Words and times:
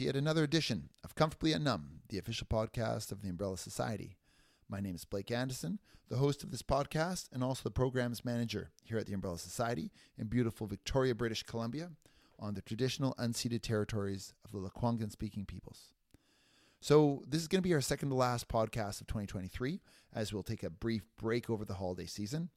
to 0.00 0.06
yet 0.06 0.16
another 0.16 0.44
edition 0.44 0.88
of 1.04 1.14
Comfortably 1.14 1.52
Unnumb, 1.52 1.98
the 2.08 2.16
official 2.16 2.46
podcast 2.46 3.12
of 3.12 3.20
the 3.20 3.28
Umbrella 3.28 3.58
Society. 3.58 4.16
My 4.66 4.80
name 4.80 4.94
is 4.94 5.04
Blake 5.04 5.30
Anderson, 5.30 5.78
the 6.08 6.16
host 6.16 6.42
of 6.42 6.50
this 6.50 6.62
podcast 6.62 7.28
and 7.34 7.44
also 7.44 7.60
the 7.64 7.70
programs 7.70 8.24
manager 8.24 8.70
here 8.82 8.96
at 8.96 9.04
the 9.04 9.12
Umbrella 9.12 9.36
Society 9.36 9.92
in 10.16 10.28
beautiful 10.28 10.66
Victoria, 10.66 11.14
British 11.14 11.42
Columbia, 11.42 11.90
on 12.38 12.54
the 12.54 12.62
traditional 12.62 13.14
unceded 13.18 13.60
territories 13.60 14.32
of 14.42 14.52
the 14.52 14.58
Lekwungen 14.58 15.12
speaking 15.12 15.44
peoples. 15.44 15.92
So, 16.80 17.22
this 17.28 17.42
is 17.42 17.48
going 17.48 17.62
to 17.62 17.68
be 17.68 17.74
our 17.74 17.82
second 17.82 18.08
to 18.08 18.14
last 18.14 18.48
podcast 18.48 19.02
of 19.02 19.06
2023, 19.06 19.82
as 20.14 20.32
we'll 20.32 20.42
take 20.42 20.62
a 20.62 20.70
brief 20.70 21.02
break 21.18 21.50
over 21.50 21.66
the 21.66 21.74
holiday 21.74 22.06
season. 22.06 22.48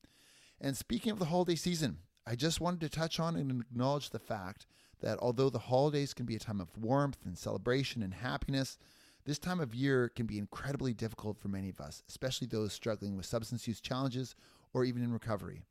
And 0.61 0.77
speaking 0.77 1.11
of 1.11 1.19
the 1.19 1.25
holiday 1.25 1.55
season, 1.55 1.97
I 2.25 2.35
just 2.35 2.61
wanted 2.61 2.79
to 2.79 2.89
touch 2.89 3.19
on 3.19 3.35
and 3.35 3.59
acknowledge 3.59 4.11
the 4.11 4.19
fact 4.19 4.65
that 5.03 5.19
although 5.21 5.49
the 5.49 5.59
holidays 5.59 6.13
can 6.13 6.25
be 6.25 6.35
a 6.35 6.39
time 6.39 6.61
of 6.61 6.75
warmth 6.77 7.19
and 7.25 7.37
celebration 7.37 8.01
and 8.01 8.13
happiness, 8.13 8.77
this 9.25 9.37
time 9.37 9.59
of 9.59 9.75
year 9.75 10.09
can 10.09 10.25
be 10.25 10.37
incredibly 10.37 10.93
difficult 10.93 11.37
for 11.37 11.49
many 11.49 11.69
of 11.69 11.79
us, 11.79 12.03
especially 12.07 12.47
those 12.47 12.73
struggling 12.73 13.15
with 13.15 13.25
substance 13.25 13.67
use 13.67 13.81
challenges 13.81 14.35
or 14.73 14.85
even 14.85 15.03
in 15.03 15.11
recovery. 15.11 15.61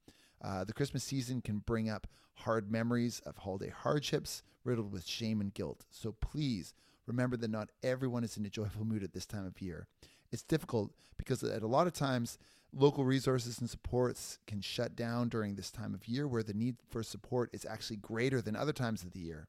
Uh, 0.43 0.65
the 0.65 0.73
Christmas 0.73 1.03
season 1.03 1.41
can 1.41 1.59
bring 1.59 1.89
up 1.89 2.07
hard 2.35 2.71
memories 2.71 3.21
of 3.25 3.39
holiday 3.39 3.71
hardships 3.71 4.43
riddled 4.65 4.93
with 4.93 5.07
shame 5.07 5.41
and 5.41 5.55
guilt. 5.55 5.85
So 5.91 6.13
please 6.13 6.75
remember 7.07 7.37
that 7.39 7.51
not 7.51 7.71
everyone 7.83 8.25
is 8.25 8.37
in 8.37 8.45
a 8.45 8.51
joyful 8.51 8.85
mood 8.85 9.03
at 9.03 9.13
this 9.13 9.27
time 9.27 9.47
of 9.47 9.61
year. 9.63 9.87
It's 10.31 10.43
difficult 10.43 10.93
because 11.17 11.43
at 11.43 11.63
a 11.63 11.67
lot 11.67 11.87
of 11.87 11.95
times 11.95 12.39
Local 12.75 13.05
resources 13.05 13.59
and 13.59 13.69
supports 13.69 14.39
can 14.47 14.63
shut 14.63 14.97
down 14.97 15.29
during 15.29 15.55
this 15.55 15.71
time 15.71 15.93
of 15.93 16.09
year 16.09 16.27
where 16.27 16.43
the 16.43 16.55
need 16.55 16.77
for 16.89 17.03
support 17.03 17.51
is 17.53 17.67
actually 17.67 17.97
greater 17.97 18.41
than 18.41 18.57
other 18.57 18.73
times 18.73 19.03
of 19.03 19.13
the 19.13 19.21
year. 19.21 19.47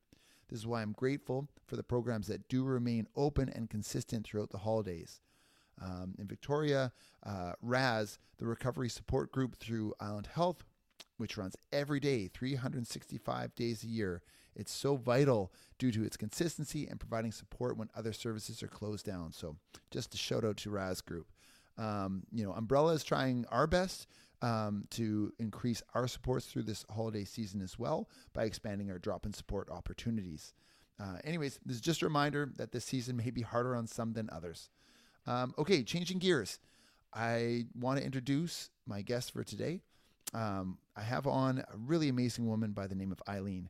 This 0.49 0.59
is 0.59 0.67
why 0.67 0.81
I'm 0.81 0.91
grateful 0.91 1.47
for 1.65 1.77
the 1.77 1.83
programs 1.83 2.27
that 2.27 2.49
do 2.49 2.63
remain 2.63 3.07
open 3.15 3.49
and 3.49 3.69
consistent 3.69 4.25
throughout 4.27 4.49
the 4.49 4.59
holidays. 4.59 5.21
Um, 5.81 6.15
in 6.19 6.27
Victoria, 6.27 6.91
uh, 7.25 7.53
RAS, 7.61 8.19
the 8.37 8.45
recovery 8.45 8.89
support 8.89 9.31
group 9.31 9.55
through 9.55 9.93
Island 10.01 10.27
Health, 10.27 10.63
which 11.17 11.37
runs 11.37 11.55
every 11.71 11.99
day, 11.99 12.27
365 12.27 13.55
days 13.55 13.83
a 13.83 13.87
year. 13.87 14.21
It's 14.55 14.71
so 14.71 14.95
vital 14.95 15.51
due 15.79 15.91
to 15.91 16.03
its 16.03 16.17
consistency 16.17 16.87
and 16.87 16.99
providing 16.99 17.31
support 17.31 17.77
when 17.77 17.89
other 17.95 18.13
services 18.13 18.61
are 18.61 18.67
closed 18.67 19.05
down. 19.05 19.31
So, 19.31 19.55
just 19.89 20.13
a 20.13 20.17
shout 20.17 20.43
out 20.43 20.57
to 20.57 20.69
RAS 20.69 21.01
Group. 21.01 21.27
Um, 21.77 22.23
you 22.31 22.45
know, 22.45 22.51
Umbrella 22.53 22.93
is 22.93 23.03
trying 23.03 23.45
our 23.51 23.67
best 23.67 24.07
um, 24.41 24.85
to 24.91 25.31
increase 25.39 25.81
our 25.93 26.07
supports 26.07 26.45
through 26.45 26.63
this 26.63 26.85
holiday 26.93 27.23
season 27.23 27.61
as 27.61 27.79
well 27.79 28.09
by 28.33 28.43
expanding 28.43 28.91
our 28.91 28.99
drop 28.99 29.25
and 29.25 29.35
support 29.35 29.69
opportunities. 29.71 30.53
Uh, 30.99 31.17
anyways, 31.23 31.59
this 31.65 31.75
is 31.75 31.81
just 31.81 32.01
a 32.01 32.05
reminder 32.05 32.51
that 32.57 32.71
this 32.71 32.85
season 32.85 33.15
may 33.15 33.31
be 33.31 33.41
harder 33.41 33.75
on 33.75 33.87
some 33.87 34.13
than 34.13 34.29
others. 34.31 34.69
Um, 35.25 35.53
okay, 35.57 35.83
changing 35.83 36.19
gears. 36.19 36.59
I 37.13 37.65
want 37.79 37.99
to 37.99 38.05
introduce 38.05 38.69
my 38.85 39.01
guest 39.01 39.31
for 39.31 39.43
today. 39.43 39.81
Um, 40.33 40.77
I 40.95 41.01
have 41.01 41.27
on 41.27 41.59
a 41.59 41.77
really 41.77 42.09
amazing 42.09 42.47
woman 42.47 42.71
by 42.71 42.87
the 42.87 42.95
name 42.95 43.11
of 43.11 43.21
Eileen. 43.29 43.69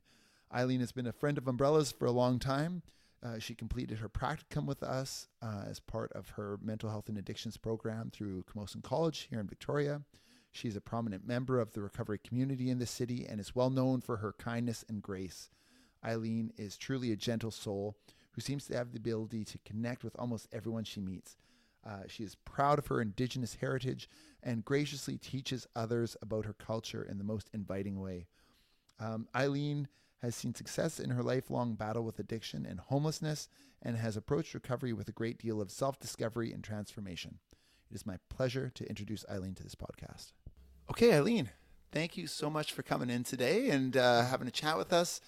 Eileen 0.52 0.80
has 0.80 0.92
been 0.92 1.06
a 1.06 1.12
friend 1.12 1.38
of 1.38 1.46
Umbrella's 1.46 1.92
for 1.92 2.06
a 2.06 2.10
long 2.10 2.38
time. 2.38 2.82
Uh, 3.24 3.38
she 3.38 3.54
completed 3.54 3.98
her 3.98 4.08
practicum 4.08 4.66
with 4.66 4.82
us 4.82 5.28
uh, 5.40 5.62
as 5.66 5.80
part 5.80 6.12
of 6.12 6.28
her 6.30 6.58
mental 6.62 6.90
health 6.90 7.08
and 7.08 7.16
addictions 7.16 7.56
program 7.56 8.10
through 8.12 8.44
Camosun 8.44 8.82
College 8.82 9.28
here 9.30 9.40
in 9.40 9.46
Victoria. 9.46 10.02
She's 10.52 10.76
a 10.76 10.80
prominent 10.80 11.26
member 11.26 11.58
of 11.58 11.72
the 11.72 11.80
recovery 11.80 12.20
community 12.22 12.70
in 12.70 12.78
the 12.78 12.86
city 12.86 13.26
and 13.28 13.40
is 13.40 13.54
well 13.54 13.70
known 13.70 14.02
for 14.02 14.18
her 14.18 14.34
kindness 14.38 14.84
and 14.88 15.02
grace. 15.02 15.48
Eileen 16.04 16.52
is 16.58 16.76
truly 16.76 17.12
a 17.12 17.16
gentle 17.16 17.50
soul 17.50 17.96
who 18.32 18.40
seems 18.40 18.66
to 18.66 18.76
have 18.76 18.92
the 18.92 18.98
ability 18.98 19.44
to 19.44 19.58
connect 19.64 20.04
with 20.04 20.14
almost 20.18 20.48
everyone 20.52 20.84
she 20.84 21.00
meets. 21.00 21.36
Uh, 21.84 22.02
she 22.06 22.24
is 22.24 22.36
proud 22.44 22.78
of 22.78 22.86
her 22.88 23.00
Indigenous 23.00 23.54
heritage 23.54 24.08
and 24.42 24.64
graciously 24.64 25.16
teaches 25.16 25.66
others 25.74 26.16
about 26.20 26.44
her 26.44 26.52
culture 26.52 27.02
in 27.02 27.18
the 27.18 27.24
most 27.24 27.48
inviting 27.54 28.00
way. 28.00 28.26
Um, 29.00 29.28
Eileen 29.34 29.88
has 30.24 30.34
seen 30.34 30.54
success 30.54 30.98
in 30.98 31.10
her 31.10 31.22
lifelong 31.22 31.74
battle 31.74 32.04
with 32.04 32.18
addiction 32.18 32.66
and 32.66 32.80
homelessness 32.80 33.48
and 33.82 33.96
has 33.96 34.16
approached 34.16 34.54
recovery 34.54 34.92
with 34.92 35.08
a 35.08 35.12
great 35.12 35.38
deal 35.38 35.60
of 35.60 35.70
self 35.70 35.98
discovery 36.00 36.52
and 36.52 36.64
transformation. 36.64 37.38
It 37.90 37.94
is 37.94 38.06
my 38.06 38.18
pleasure 38.28 38.70
to 38.74 38.88
introduce 38.88 39.24
Eileen 39.30 39.54
to 39.54 39.62
this 39.62 39.74
podcast. 39.74 40.32
Okay, 40.90 41.14
Eileen, 41.14 41.50
thank 41.92 42.16
you 42.16 42.26
so 42.26 42.50
much 42.50 42.72
for 42.72 42.82
coming 42.82 43.10
in 43.10 43.24
today 43.24 43.70
and 43.70 43.96
uh, 43.96 44.24
having 44.24 44.48
a 44.48 44.52
chat 44.52 44.76
with 44.76 44.92
us. 44.92 45.20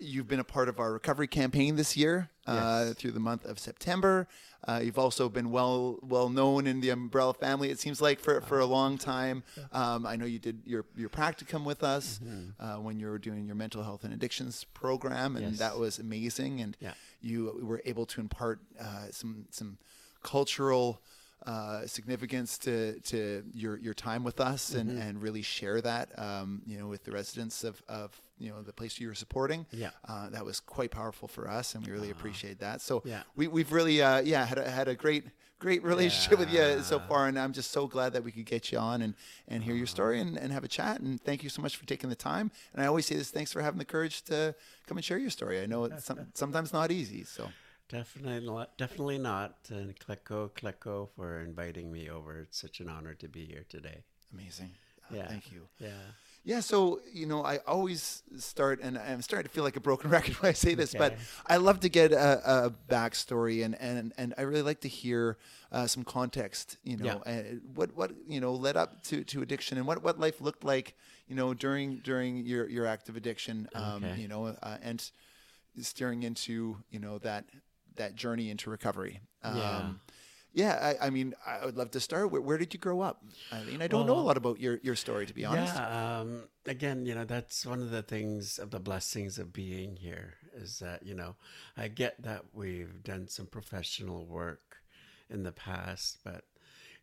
You've 0.00 0.28
been 0.28 0.40
a 0.40 0.44
part 0.44 0.68
of 0.68 0.80
our 0.80 0.92
recovery 0.92 1.26
campaign 1.26 1.76
this 1.76 1.96
year 1.96 2.30
uh, 2.46 2.84
yes. 2.86 2.96
through 2.96 3.12
the 3.12 3.20
month 3.20 3.44
of 3.44 3.58
September. 3.58 4.26
Uh, 4.66 4.80
you've 4.82 4.98
also 4.98 5.28
been 5.28 5.50
well 5.50 5.98
well 6.02 6.28
known 6.28 6.66
in 6.66 6.80
the 6.80 6.90
Umbrella 6.90 7.34
family. 7.34 7.70
It 7.70 7.78
seems 7.78 8.00
like 8.00 8.18
for, 8.20 8.40
for 8.40 8.60
a 8.60 8.66
long 8.66 8.98
time. 8.98 9.42
Um, 9.72 10.06
I 10.06 10.16
know 10.16 10.24
you 10.26 10.38
did 10.38 10.62
your 10.64 10.84
your 10.96 11.08
practicum 11.08 11.64
with 11.64 11.82
us 11.82 12.20
mm-hmm. 12.22 12.62
uh, 12.62 12.80
when 12.80 12.98
you 12.98 13.08
were 13.08 13.18
doing 13.18 13.46
your 13.46 13.56
mental 13.56 13.82
health 13.82 14.04
and 14.04 14.12
addictions 14.12 14.64
program, 14.74 15.36
and 15.36 15.50
yes. 15.50 15.58
that 15.58 15.78
was 15.78 15.98
amazing. 15.98 16.60
And 16.60 16.76
yeah. 16.80 16.92
you 17.20 17.60
were 17.62 17.82
able 17.84 18.06
to 18.06 18.20
impart 18.20 18.60
uh, 18.80 19.06
some 19.10 19.46
some 19.50 19.78
cultural 20.22 21.00
uh, 21.46 21.86
significance 21.86 22.58
to, 22.58 23.00
to 23.00 23.42
your, 23.54 23.78
your 23.78 23.94
time 23.94 24.24
with 24.24 24.40
us 24.40 24.74
and, 24.74 24.90
mm-hmm. 24.90 25.00
and 25.00 25.22
really 25.22 25.40
share 25.40 25.80
that, 25.80 26.10
um, 26.18 26.60
you 26.66 26.78
know, 26.78 26.86
with 26.86 27.02
the 27.04 27.10
residents 27.10 27.64
of, 27.64 27.82
of, 27.88 28.20
you 28.40 28.50
know, 28.50 28.62
the 28.62 28.72
place 28.72 28.98
you 28.98 29.08
were 29.08 29.14
supporting. 29.14 29.66
Yeah. 29.72 29.90
Uh, 30.08 30.30
that 30.30 30.44
was 30.44 30.58
quite 30.58 30.90
powerful 30.90 31.28
for 31.28 31.48
us 31.48 31.74
and 31.74 31.86
we 31.86 31.92
really 31.92 32.08
uh, 32.08 32.12
appreciate 32.12 32.58
that. 32.60 32.80
So 32.80 33.02
yeah. 33.04 33.22
we, 33.36 33.46
we've 33.46 33.70
really, 33.70 34.02
uh, 34.02 34.20
yeah, 34.20 34.44
had 34.44 34.58
a, 34.58 34.68
had 34.68 34.88
a 34.88 34.94
great, 34.94 35.24
great 35.58 35.84
relationship 35.84 36.38
yeah. 36.38 36.44
with 36.44 36.78
you 36.78 36.82
so 36.82 36.98
far. 36.98 37.28
And 37.28 37.38
I'm 37.38 37.52
just 37.52 37.70
so 37.70 37.86
glad 37.86 38.14
that 38.14 38.24
we 38.24 38.32
could 38.32 38.46
get 38.46 38.72
you 38.72 38.78
on 38.78 39.02
and, 39.02 39.14
and 39.46 39.62
hear 39.62 39.74
your 39.74 39.86
story 39.86 40.20
and, 40.20 40.36
and 40.38 40.52
have 40.52 40.64
a 40.64 40.68
chat. 40.68 41.00
And 41.00 41.20
thank 41.20 41.44
you 41.44 41.50
so 41.50 41.62
much 41.62 41.76
for 41.76 41.86
taking 41.86 42.10
the 42.10 42.16
time. 42.16 42.50
And 42.72 42.82
I 42.82 42.86
always 42.86 43.06
say 43.06 43.14
this, 43.14 43.30
thanks 43.30 43.52
for 43.52 43.62
having 43.62 43.78
the 43.78 43.84
courage 43.84 44.22
to 44.22 44.54
come 44.86 44.96
and 44.96 45.04
share 45.04 45.18
your 45.18 45.30
story. 45.30 45.60
I 45.60 45.66
know 45.66 45.84
it's 45.84 46.04
some, 46.04 46.26
sometimes 46.34 46.72
not 46.72 46.90
easy. 46.90 47.24
So. 47.24 47.48
Definitely 47.90 48.46
not. 48.46 48.78
Definitely 48.78 49.18
not. 49.18 49.56
And 49.68 49.94
Klecko, 49.98 50.50
Klecko 50.52 51.08
for 51.16 51.40
inviting 51.40 51.90
me 51.90 52.08
over. 52.08 52.40
It's 52.40 52.60
such 52.60 52.78
an 52.80 52.88
honor 52.88 53.14
to 53.14 53.28
be 53.28 53.44
here 53.44 53.64
today. 53.68 54.04
Amazing. 54.32 54.70
Uh, 55.10 55.16
yeah. 55.16 55.28
Thank 55.28 55.50
you. 55.50 55.66
Yeah. 55.80 55.90
Yeah, 56.42 56.60
so 56.60 57.00
you 57.12 57.26
know, 57.26 57.44
I 57.44 57.58
always 57.66 58.22
start, 58.38 58.80
and 58.82 58.96
I'm 58.96 59.20
starting 59.20 59.46
to 59.46 59.54
feel 59.54 59.62
like 59.62 59.76
a 59.76 59.80
broken 59.80 60.10
record 60.16 60.34
when 60.36 60.48
I 60.48 60.52
say 60.54 60.74
this, 60.74 60.94
okay. 60.94 60.98
but 60.98 61.18
I 61.46 61.58
love 61.58 61.80
to 61.80 61.88
get 61.88 62.12
a, 62.12 62.66
a, 62.66 62.70
backstory, 62.88 63.64
and, 63.64 63.78
and 63.78 64.12
and 64.16 64.34
I 64.38 64.42
really 64.42 64.62
like 64.62 64.80
to 64.80 64.88
hear 64.88 65.36
uh, 65.70 65.86
some 65.86 66.02
context. 66.02 66.78
You 66.82 66.96
know, 66.96 67.22
yeah. 67.26 67.42
what 67.74 67.94
what 67.94 68.12
you 68.26 68.40
know 68.40 68.54
led 68.54 68.76
up 68.76 69.02
to, 69.04 69.22
to 69.24 69.42
addiction, 69.42 69.76
and 69.76 69.86
what, 69.86 70.02
what 70.02 70.18
life 70.18 70.40
looked 70.40 70.64
like. 70.64 70.96
You 71.28 71.36
know, 71.36 71.52
during 71.52 71.98
during 71.98 72.38
your 72.38 72.68
your 72.68 72.86
active 72.86 73.16
addiction. 73.16 73.68
Um, 73.74 74.04
okay. 74.04 74.20
You 74.20 74.28
know, 74.28 74.46
uh, 74.46 74.78
and 74.82 75.10
steering 75.78 76.22
into 76.22 76.78
you 76.90 77.00
know 77.00 77.18
that 77.18 77.44
that 77.96 78.14
journey 78.14 78.50
into 78.50 78.70
recovery. 78.70 79.20
Um, 79.42 79.56
yeah. 79.56 79.90
Yeah, 80.52 80.94
I, 81.00 81.06
I, 81.06 81.10
mean, 81.10 81.34
I 81.46 81.64
would 81.64 81.76
love 81.76 81.90
to 81.92 82.00
start. 82.00 82.30
Where, 82.30 82.40
where, 82.40 82.58
did 82.58 82.74
you 82.74 82.80
grow 82.80 83.00
up? 83.00 83.22
I 83.52 83.60
mean, 83.62 83.80
I 83.80 83.86
don't 83.86 84.06
well, 84.06 84.16
know 84.16 84.20
a 84.20 84.24
lot 84.24 84.36
about 84.36 84.58
your, 84.58 84.80
your 84.82 84.96
story, 84.96 85.26
to 85.26 85.34
be 85.34 85.44
honest. 85.44 85.74
Yeah, 85.74 86.20
um, 86.20 86.44
again, 86.66 87.06
you 87.06 87.14
know, 87.14 87.24
that's 87.24 87.64
one 87.64 87.80
of 87.80 87.90
the 87.90 88.02
things 88.02 88.58
of 88.58 88.70
the 88.70 88.80
blessings 88.80 89.38
of 89.38 89.52
being 89.52 89.96
here 89.96 90.34
is 90.54 90.80
that, 90.80 91.06
you 91.06 91.14
know, 91.14 91.36
I 91.76 91.88
get 91.88 92.20
that 92.22 92.44
we've 92.52 93.02
done 93.02 93.28
some 93.28 93.46
professional 93.46 94.26
work 94.26 94.78
in 95.28 95.44
the 95.44 95.52
past, 95.52 96.18
but, 96.24 96.44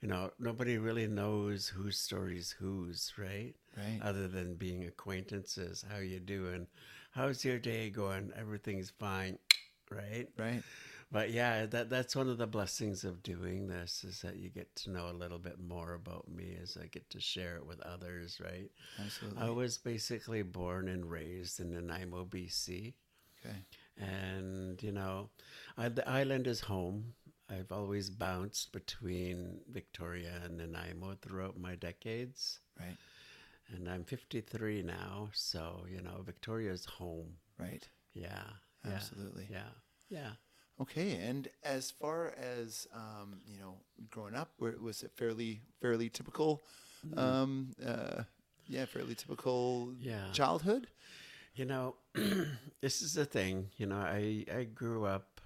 you 0.01 0.09
know, 0.09 0.31
nobody 0.39 0.77
really 0.77 1.07
knows 1.07 1.67
whose 1.67 1.97
story's 1.97 2.51
whose, 2.59 3.13
right? 3.17 3.53
Right. 3.77 3.99
Other 4.01 4.27
than 4.27 4.55
being 4.55 4.85
acquaintances. 4.85 5.85
How 5.89 5.99
you 5.99 6.19
doing? 6.19 6.67
How's 7.11 7.45
your 7.45 7.59
day 7.59 7.89
going? 7.89 8.31
Everything's 8.37 8.89
fine 8.89 9.37
right? 9.89 10.27
Right. 10.37 10.63
But 11.09 11.31
yeah, 11.31 11.65
that 11.67 11.89
that's 11.89 12.15
one 12.17 12.29
of 12.29 12.37
the 12.37 12.47
blessings 12.47 13.05
of 13.05 13.23
doing 13.23 13.67
this 13.67 14.03
is 14.03 14.21
that 14.21 14.35
you 14.37 14.49
get 14.49 14.75
to 14.77 14.91
know 14.91 15.09
a 15.09 15.13
little 15.13 15.39
bit 15.39 15.57
more 15.59 15.93
about 15.93 16.29
me 16.29 16.57
as 16.61 16.77
I 16.81 16.87
get 16.87 17.09
to 17.11 17.21
share 17.21 17.55
it 17.55 17.65
with 17.65 17.79
others, 17.81 18.41
right? 18.43 18.69
Absolutely. 18.99 19.41
I 19.41 19.49
was 19.49 19.77
basically 19.77 20.41
born 20.41 20.89
and 20.89 21.09
raised 21.09 21.61
in 21.61 21.71
Nanaimo, 21.71 22.25
BC. 22.25 22.93
Okay. 23.45 23.55
And 23.97 24.83
you 24.83 24.91
know, 24.91 25.29
I, 25.77 25.87
the 25.87 26.07
island 26.09 26.45
is 26.45 26.59
home. 26.59 27.13
I've 27.49 27.71
always 27.71 28.09
bounced 28.09 28.73
between 28.73 29.61
Victoria 29.71 30.41
and 30.43 30.57
Nanaimo 30.57 31.15
throughout 31.21 31.57
my 31.57 31.75
decades. 31.75 32.59
Right. 32.77 32.97
And 33.73 33.89
I'm 33.89 34.03
53 34.03 34.83
now, 34.83 35.29
so 35.31 35.85
you 35.89 36.01
know, 36.01 36.21
Victoria's 36.25 36.83
home. 36.83 37.37
Right. 37.57 37.87
Yeah. 38.13 38.43
Absolutely. 38.85 39.47
Yeah. 39.49 39.69
Yeah. 40.09 40.31
Okay, 40.79 41.13
and 41.15 41.47
as 41.63 41.89
far 41.89 42.33
as 42.37 42.87
um, 42.93 43.41
you 43.47 43.59
know, 43.59 43.75
growing 44.11 44.35
up, 44.35 44.51
was 44.59 45.03
it 45.03 45.11
fairly 45.15 45.61
fairly 45.81 46.09
typical? 46.09 46.61
Mm. 47.07 47.19
Um, 47.19 47.75
uh, 47.85 48.23
yeah, 48.67 48.85
fairly 48.85 49.15
typical. 49.15 49.93
Yeah. 49.99 50.31
Childhood. 50.33 50.87
You 51.55 51.65
know, 51.65 51.95
this 52.81 53.01
is 53.01 53.13
the 53.13 53.25
thing. 53.25 53.69
You 53.77 53.87
know, 53.87 53.97
I 53.97 54.45
I 54.53 54.63
grew 54.65 55.05
up 55.05 55.41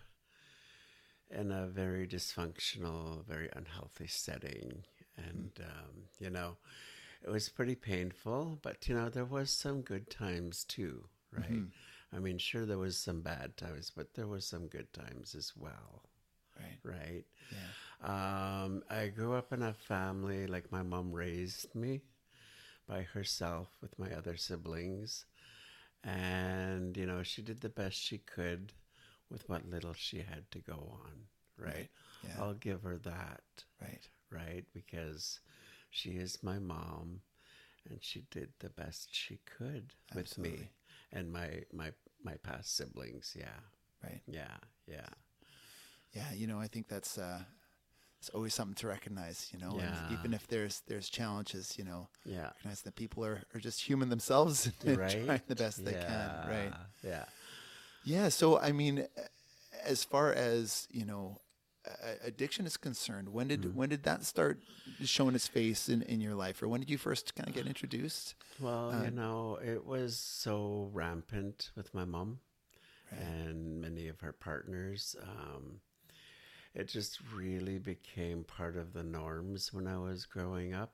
in 1.34 1.52
a 1.52 1.68
very 1.68 2.08
dysfunctional, 2.08 3.26
very 3.26 3.50
unhealthy 3.54 4.08
setting. 4.08 4.84
And, 5.18 5.52
um, 5.62 6.04
you 6.20 6.30
know, 6.30 6.58
it 7.24 7.30
was 7.30 7.50
pretty 7.50 7.76
painful, 7.76 8.60
but, 8.62 8.88
you 8.88 8.96
know, 8.96 9.10
there 9.10 9.26
was 9.26 9.50
some 9.50 9.82
good 9.82 10.10
times 10.10 10.64
too, 10.64 11.06
right? 11.32 11.64
I 12.14 12.20
mean, 12.20 12.38
sure, 12.38 12.66
there 12.66 12.78
was 12.78 12.98
some 12.98 13.22
bad 13.22 13.58
times, 13.58 13.92
but 13.96 14.14
there 14.14 14.28
was 14.28 14.46
some 14.46 14.68
good 14.68 14.92
times 14.94 15.36
as 15.36 15.54
well, 15.56 16.04
Right. 16.60 16.80
right? 16.84 17.26
Yeah. 17.50 17.72
Um, 18.02 18.84
I 18.90 19.08
grew 19.10 19.34
up 19.36 19.54
in 19.54 19.64
a 19.64 19.74
family 19.74 20.48
like 20.48 20.72
my 20.72 20.84
mom 20.84 21.12
raised 21.14 21.74
me 21.76 22.02
by 22.88 23.04
herself 23.04 23.70
with 23.82 23.98
my 24.00 24.12
other 24.14 24.38
siblings. 24.38 25.26
And, 26.04 26.98
you 26.98 27.06
know, 27.06 27.24
she 27.24 27.42
did 27.42 27.62
the 27.62 27.70
best 27.70 27.98
she 28.00 28.20
could 28.20 28.74
with 29.30 29.48
what 29.50 29.70
little 29.70 29.94
she 29.94 30.20
had 30.20 30.50
to 30.52 30.60
go 30.60 30.98
on, 31.06 31.28
right? 31.58 31.76
Right. 31.76 31.90
Yeah. 32.22 32.44
I'll 32.44 32.54
give 32.56 32.84
her 32.84 32.98
that, 33.00 33.44
Right. 33.82 34.08
right? 34.32 34.66
Because 34.74 35.40
she 35.90 36.12
is 36.12 36.44
my 36.44 36.60
mom 36.60 37.22
and 37.90 38.00
she 38.04 38.24
did 38.32 38.54
the 38.60 38.70
best 38.70 39.10
she 39.14 39.40
could 39.46 39.94
with 40.14 40.38
me 40.38 40.60
Absolutely. 40.60 40.72
And 41.12 41.32
my, 41.32 41.64
my, 41.74 41.92
my 42.24 42.36
past 42.44 42.76
siblings. 42.78 43.36
Yeah. 43.38 43.46
Right. 44.04 44.22
Yeah. 44.28 44.58
Yeah. 44.88 45.08
Yeah. 46.14 46.32
You 46.34 46.48
know, 46.48 46.60
I 46.60 46.68
think 46.68 46.88
that's 46.88 47.18
uh, 47.18 47.42
it's 48.20 48.30
always 48.30 48.54
something 48.54 48.76
to 48.76 48.88
recognize. 48.88 49.50
You 49.54 49.60
know, 49.60 49.76
Yeah. 49.78 50.10
and 50.10 50.20
even 50.20 50.34
if 50.34 50.48
there's 50.48 50.82
there's 50.88 51.10
challenges, 51.10 51.78
you 51.78 51.84
know, 51.84 52.10
Yeah. 52.26 52.48
recognize 52.48 52.82
that 52.84 52.96
people 52.96 53.24
are, 53.26 53.42
are 53.54 53.60
just 53.60 53.82
human 53.82 54.10
themselves 54.10 54.72
and 54.86 54.98
Right. 54.98 55.26
trying 55.26 55.42
the 55.48 55.56
best 55.56 55.84
they 55.86 55.94
can. 55.94 56.30
Right. 56.50 56.74
Yeah. 57.04 57.26
Yeah. 58.04 58.30
So, 58.30 58.60
I 58.60 58.72
mean, 58.72 59.08
as 59.84 60.04
far 60.04 60.34
as 60.34 60.88
you 60.92 61.06
know, 61.06 61.40
addiction 62.24 62.66
is 62.66 62.78
concerned, 62.78 63.30
when 63.30 63.48
did 63.48 63.62
Mm-hmm. 63.62 63.78
when 63.78 63.90
did 63.90 64.04
that 64.04 64.24
start 64.26 64.60
showing 65.04 65.36
its 65.36 65.48
face 65.48 65.90
in, 65.90 66.02
in 66.04 66.22
your 66.22 66.36
life, 66.36 66.62
or 66.62 66.68
when 66.68 66.80
did 66.80 66.90
you 66.90 66.98
first 66.98 67.36
kind 67.36 67.50
of 67.50 67.56
get 67.56 67.66
introduced? 67.74 68.36
Well, 68.60 68.92
Uh, 68.92 69.04
you 69.06 69.12
know, 69.12 69.58
it 69.64 69.86
was 69.86 70.18
so 70.18 70.90
rampant 70.94 71.72
with 71.76 71.94
my 71.94 72.06
mom 72.06 72.40
Right. 73.12 73.22
and 73.22 73.82
many 73.82 74.08
of 74.08 74.22
her 74.22 74.32
partners. 74.32 75.16
Um, 75.22 75.82
it 76.74 76.88
just 76.88 77.20
really 77.36 77.78
became 77.80 78.44
part 78.46 78.78
of 78.78 78.94
the 78.94 79.04
norms 79.04 79.74
when 79.74 79.88
I 79.88 79.98
was 79.98 80.26
growing 80.26 80.74
up. 80.74 80.94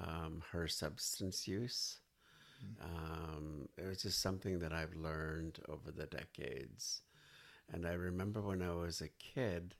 Um, 0.00 0.42
her 0.52 0.66
substance 0.68 1.46
use. 1.46 1.98
Um, 2.82 3.68
it 3.76 3.86
was 3.86 4.02
just 4.02 4.20
something 4.20 4.58
that 4.60 4.72
I've 4.72 4.94
learned 4.96 5.60
over 5.68 5.90
the 5.92 6.06
decades. 6.06 7.02
And 7.72 7.86
I 7.86 7.92
remember 7.92 8.40
when 8.40 8.62
I 8.62 8.72
was 8.74 9.00
a 9.00 9.08
kid, 9.08 9.74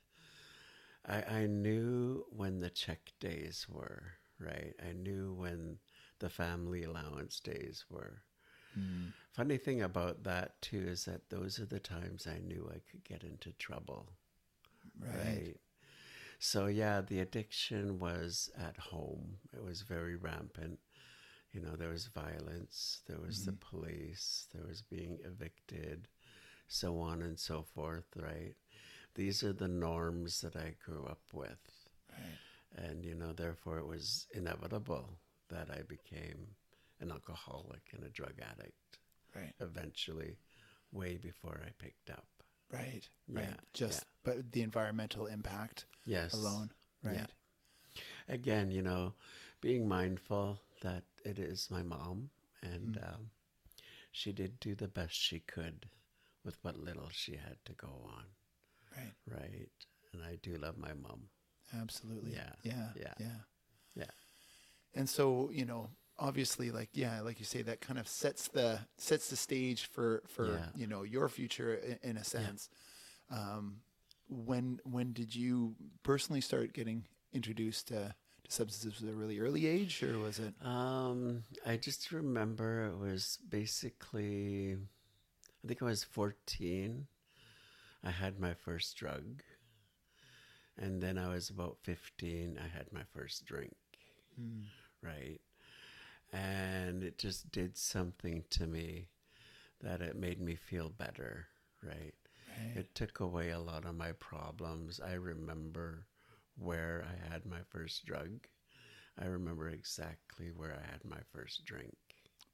I, 1.07 1.23
I 1.23 1.47
knew 1.47 2.25
when 2.31 2.61
the 2.61 2.71
check 2.71 3.13
days 3.21 3.67
were, 3.69 4.13
right? 4.39 4.75
I 4.87 4.93
knew 4.93 5.35
when 5.35 5.79
the 6.19 6.31
family 6.31 6.85
allowance 6.85 7.41
days 7.41 7.85
were. 7.91 8.23
Mm. 8.79 9.13
Funny 9.33 9.57
thing 9.57 9.83
about 9.83 10.25
that, 10.25 10.61
too, 10.63 10.85
is 10.87 11.05
that 11.05 11.29
those 11.31 11.59
are 11.59 11.67
the 11.67 11.81
times 11.81 12.27
I 12.27 12.39
knew 12.39 12.69
I 12.71 12.81
could 12.91 13.05
get 13.05 13.23
into 13.23 13.53
trouble, 13.53 14.09
right? 15.01 15.55
So, 16.39 16.67
yeah, 16.67 17.01
the 17.01 17.21
addiction 17.21 17.99
was 17.99 18.51
at 18.59 18.77
home, 18.77 19.37
it 19.53 19.65
was 19.65 19.83
very 19.83 20.17
rampant. 20.17 20.79
You 21.53 21.61
know, 21.61 21.77
there 21.77 21.91
was 21.91 22.07
violence, 22.07 23.03
there 23.07 23.21
was 23.21 23.45
the 23.45 23.53
mm-hmm. 23.53 23.77
police, 23.79 24.49
there 24.53 24.67
was 24.67 24.83
being 24.83 25.19
evicted, 25.25 26.09
so 26.67 26.99
on 26.99 27.23
and 27.23 27.39
so 27.39 27.63
forth, 27.63 28.07
right? 28.17 28.55
These 29.15 29.43
are 29.45 29.53
the 29.53 29.69
norms 29.69 30.41
that 30.41 30.57
I 30.57 30.75
grew 30.85 31.05
up 31.07 31.23
with. 31.33 31.59
Right. 32.11 32.39
And, 32.77 33.05
you 33.05 33.15
know, 33.15 33.33
therefore 33.33 33.79
it 33.79 33.87
was 33.87 34.27
inevitable 34.35 35.09
that 35.51 35.71
I 35.71 35.83
became 35.83 36.49
an 37.01 37.11
alcoholic 37.13 37.83
and 37.93 38.05
a 38.05 38.11
drug 38.11 38.35
addict 38.41 38.99
Right. 39.35 39.53
eventually, 39.61 40.37
way 40.93 41.17
before 41.17 41.61
I 41.67 41.71
picked 41.79 42.11
up. 42.11 42.27
Right. 42.71 43.09
Right. 43.29 43.47
Yeah, 43.49 43.57
Just 43.73 44.07
but 44.23 44.53
the 44.53 44.63
environmental 44.63 45.27
impact 45.27 45.87
Yes. 46.07 46.33
alone. 46.35 46.71
Right. 47.03 47.17
Yeah. 47.17 47.27
Again, 48.29 48.71
you 48.71 48.83
know, 48.83 49.15
being 49.61 49.87
mindful 49.89 50.61
that 50.83 51.05
it 51.25 51.39
is 51.39 51.71
my 51.71 51.83
mom 51.83 52.31
and 52.63 52.99
um, 53.03 53.31
she 54.13 54.33
did 54.33 54.59
do 54.61 54.75
the 54.75 54.89
best 54.89 55.15
she 55.15 55.41
could 55.41 55.87
with 56.45 56.59
what 56.63 56.77
little 56.77 57.09
she 57.11 57.37
had 57.37 57.57
to 57.65 57.73
go 57.73 57.89
on, 58.17 58.25
Right. 58.97 59.13
right? 59.41 59.69
And 60.13 60.23
I 60.23 60.37
do 60.43 60.57
love 60.57 60.77
my 60.79 60.93
mom. 60.95 61.29
Absolutely. 61.81 62.33
Yeah, 62.33 62.51
Yeah. 62.63 62.89
yeah. 62.97 63.15
Yeah. 63.19 63.27
Yeah. 63.97 64.11
And 64.95 65.09
so, 65.09 65.51
you 65.53 65.65
know, 65.65 65.91
obviously 66.19 66.71
like 66.71 66.91
yeah, 66.93 67.21
like 67.23 67.41
you 67.41 67.45
say 67.45 67.63
that 67.63 67.81
kind 67.81 67.99
of 67.99 68.07
sets 68.07 68.47
the 68.49 68.79
sets 68.99 69.29
the 69.31 69.37
stage 69.37 69.87
for 69.87 70.23
for, 70.29 70.47
Yeah. 70.53 70.67
you 70.77 70.87
know, 70.87 71.03
your 71.03 71.29
future 71.29 71.75
in, 71.75 71.99
in 72.11 72.17
a 72.17 72.25
sense. 72.25 72.69
Um 73.31 73.81
when 74.29 74.81
when 74.85 75.13
did 75.13 75.35
you 75.35 75.75
personally 76.03 76.41
start 76.41 76.73
getting 76.73 77.05
introduced 77.33 77.89
to, 77.89 78.15
to 78.45 78.51
substances 78.51 79.03
at 79.03 79.09
a 79.13 79.17
really 79.17 79.39
early 79.41 79.67
age 79.67 80.03
or 80.03 80.19
was 80.21 80.39
it 80.39 80.55
Um, 80.65 81.43
I 81.67 81.77
just 81.77 82.13
remember 82.13 82.87
it 82.87 82.97
was 82.99 83.39
basically, 83.49 84.77
I 85.65 85.67
think 85.67 85.83
I 85.83 85.87
was 85.87 86.05
14. 86.05 87.07
I 88.05 88.11
had 88.11 88.39
my 88.39 88.55
first 88.55 88.97
drug. 88.97 89.43
And 90.77 91.03
then 91.03 91.19
I 91.19 91.29
was 91.29 91.51
about 91.51 91.79
15. 91.83 92.59
I 92.63 92.77
had 92.77 92.93
my 92.93 93.05
first 93.15 93.47
drink. 93.47 93.77
Hmm. 94.37 94.63
Right. 95.03 95.41
And 96.33 97.03
it 97.03 97.19
just 97.19 97.51
did 97.53 97.77
something 97.77 98.45
to 98.51 98.67
me 98.67 99.09
that 99.81 100.01
it 100.01 100.17
made 100.17 100.41
me 100.41 100.57
feel 100.57 100.91
better. 100.91 101.47
Right. 101.83 102.15
Right. 102.49 102.77
It 102.77 102.95
took 102.95 103.21
away 103.21 103.51
a 103.51 103.59
lot 103.59 103.85
of 103.85 103.95
my 103.95 104.13
problems. 104.13 105.01
I 105.01 105.15
remember 105.15 106.07
where 106.57 107.05
I 107.09 107.33
had 107.33 107.47
my 107.47 107.61
first 107.71 108.05
drug. 108.05 108.47
I 109.19 109.27
remember 109.27 109.69
exactly 109.69 110.51
where 110.55 110.73
I 110.73 110.91
had 110.91 111.05
my 111.05 111.21
first 111.33 111.65
drink. 111.65 111.97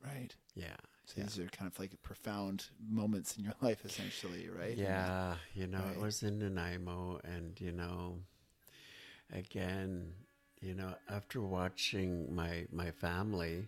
Right? 0.05 0.35
Yeah. 0.55 0.77
So 1.07 1.15
yeah. 1.17 1.25
these 1.25 1.39
are 1.39 1.47
kind 1.49 1.71
of 1.71 1.79
like 1.79 2.01
profound 2.03 2.67
moments 2.89 3.37
in 3.37 3.45
your 3.45 3.55
life 3.63 3.85
essentially, 3.85 4.49
right? 4.49 4.79
Yeah, 4.79 5.37
you 5.55 5.67
know, 5.67 5.83
Right. 5.85 5.97
it 5.97 6.01
was 6.01 6.23
in 6.23 6.39
Nanaimo, 6.39 7.21
and 7.25 7.61
you 7.61 7.73
know, 7.73 8.21
again, 9.33 10.13
you 10.61 10.75
know, 10.75 10.95
after 11.09 11.41
watching 11.41 12.35
my 12.35 12.67
my 12.73 12.91
family 12.91 13.67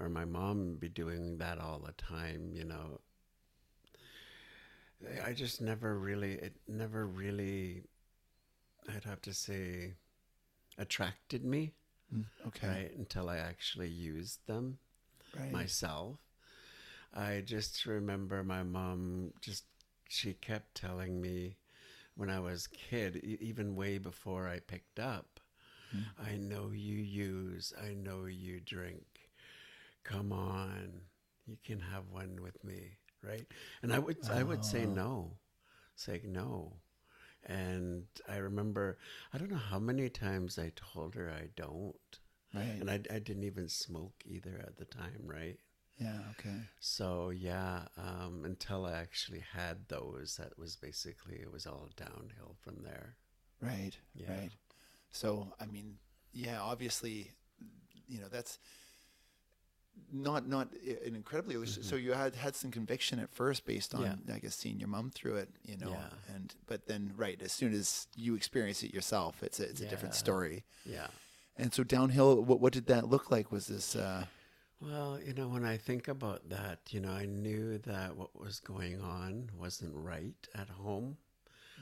or 0.00 0.08
my 0.08 0.24
mom 0.24 0.76
be 0.76 0.88
doing 0.88 1.38
that 1.38 1.58
all 1.58 1.78
the 1.80 1.92
time, 1.92 2.52
you 2.54 2.64
know, 2.64 3.00
I 5.24 5.32
just 5.32 5.60
never 5.60 5.98
really, 5.98 6.32
it 6.34 6.56
never 6.66 7.06
really, 7.06 7.84
I'd 8.88 9.04
have 9.04 9.20
to 9.22 9.34
say, 9.34 9.94
attracted 10.78 11.44
me, 11.44 11.72
Mm, 12.14 12.24
Okay. 12.46 12.68
right? 12.68 12.96
Until 12.96 13.28
I 13.28 13.38
actually 13.38 13.88
used 13.88 14.46
them 14.46 14.78
Right. 15.38 15.52
myself. 15.52 16.18
I 17.12 17.42
just 17.44 17.86
remember 17.86 18.42
my 18.42 18.62
mom 18.62 19.32
just 19.40 19.64
she 20.08 20.34
kept 20.34 20.74
telling 20.74 21.20
me 21.20 21.56
when 22.16 22.30
I 22.30 22.40
was 22.40 22.66
a 22.66 22.76
kid, 22.76 23.16
e- 23.24 23.38
even 23.40 23.76
way 23.76 23.98
before 23.98 24.48
I 24.48 24.60
picked 24.60 24.98
up, 24.98 25.40
hmm. 25.90 26.02
I 26.24 26.36
know 26.36 26.70
you 26.72 26.96
use, 26.96 27.72
I 27.82 27.94
know 27.94 28.26
you 28.26 28.60
drink. 28.60 29.30
Come 30.04 30.32
on, 30.32 31.00
you 31.46 31.56
can 31.64 31.80
have 31.80 32.10
one 32.10 32.40
with 32.42 32.62
me, 32.64 32.98
right? 33.22 33.46
And 33.82 33.92
I 33.92 33.98
would 33.98 34.18
I 34.30 34.42
would 34.42 34.64
say 34.64 34.84
oh. 34.84 34.90
no, 34.90 35.30
say 35.96 36.20
no. 36.24 36.74
And 37.46 38.04
I 38.28 38.36
remember 38.36 38.98
I 39.32 39.38
don't 39.38 39.50
know 39.50 39.56
how 39.56 39.78
many 39.78 40.08
times 40.08 40.58
I 40.58 40.72
told 40.76 41.14
her 41.14 41.30
I 41.30 41.48
don't. 41.56 42.18
Right. 42.54 42.76
And 42.80 42.90
I, 42.90 43.00
I 43.10 43.18
didn't 43.18 43.44
even 43.44 43.68
smoke 43.68 44.14
either 44.24 44.60
at 44.66 44.76
the 44.76 44.84
time, 44.84 45.22
right? 45.24 45.58
yeah, 45.98 46.18
okay. 46.38 46.56
So 46.80 47.30
yeah, 47.30 47.82
um, 47.96 48.42
until 48.44 48.84
I 48.86 48.92
actually 48.92 49.44
had 49.52 49.88
those, 49.88 50.36
that 50.38 50.58
was 50.58 50.76
basically 50.76 51.36
it 51.36 51.52
was 51.52 51.66
all 51.66 51.88
downhill 51.96 52.56
from 52.60 52.82
there. 52.82 53.16
Right. 53.60 53.92
Yeah. 54.14 54.30
Right. 54.30 54.50
So, 55.12 55.52
I 55.60 55.66
mean, 55.66 55.94
yeah, 56.32 56.60
obviously, 56.60 57.30
you 58.08 58.20
know, 58.20 58.26
that's 58.30 58.58
not 60.12 60.48
not 60.48 60.72
an 61.04 61.14
incredibly 61.14 61.64
so 61.66 61.94
you 61.94 62.12
had 62.12 62.34
had 62.34 62.56
some 62.56 62.70
conviction 62.72 63.20
at 63.20 63.30
first 63.30 63.64
based 63.64 63.94
on 63.94 64.02
Mm-hmm. 64.02 64.28
Yeah. 64.28 64.34
I 64.34 64.38
guess 64.40 64.56
seeing 64.56 64.80
your 64.80 64.88
mom 64.88 65.10
through 65.10 65.36
it, 65.36 65.48
you 65.64 65.76
know. 65.76 65.90
Yeah. 65.90 66.34
And 66.34 66.52
but 66.66 66.86
then 66.86 67.12
right, 67.16 67.40
as 67.40 67.52
soon 67.52 67.72
as 67.72 68.08
you 68.16 68.34
experience 68.34 68.82
it 68.82 68.92
yourself, 68.92 69.42
it's 69.42 69.60
a, 69.60 69.68
it's 69.70 69.80
a 69.80 69.86
different 69.86 70.14
story. 70.14 70.64
Yeah. 70.84 71.06
And 71.56 71.72
so 71.72 71.84
downhill, 71.84 72.42
what 72.42 72.60
what 72.60 72.72
did 72.72 72.86
that 72.86 73.08
look 73.08 73.30
like? 73.30 73.52
Was 73.52 73.66
this 73.66 73.96
uh 73.96 74.26
Well, 74.80 75.18
you 75.24 75.34
know, 75.34 75.48
when 75.48 75.64
I 75.64 75.76
think 75.76 76.08
about 76.08 76.48
that, 76.48 76.80
you 76.90 77.00
know, 77.00 77.12
I 77.12 77.26
knew 77.26 77.78
that 77.78 78.16
what 78.16 78.38
was 78.38 78.60
going 78.60 79.00
on 79.00 79.50
wasn't 79.56 79.94
right 79.94 80.48
at 80.54 80.68
home. 80.68 81.16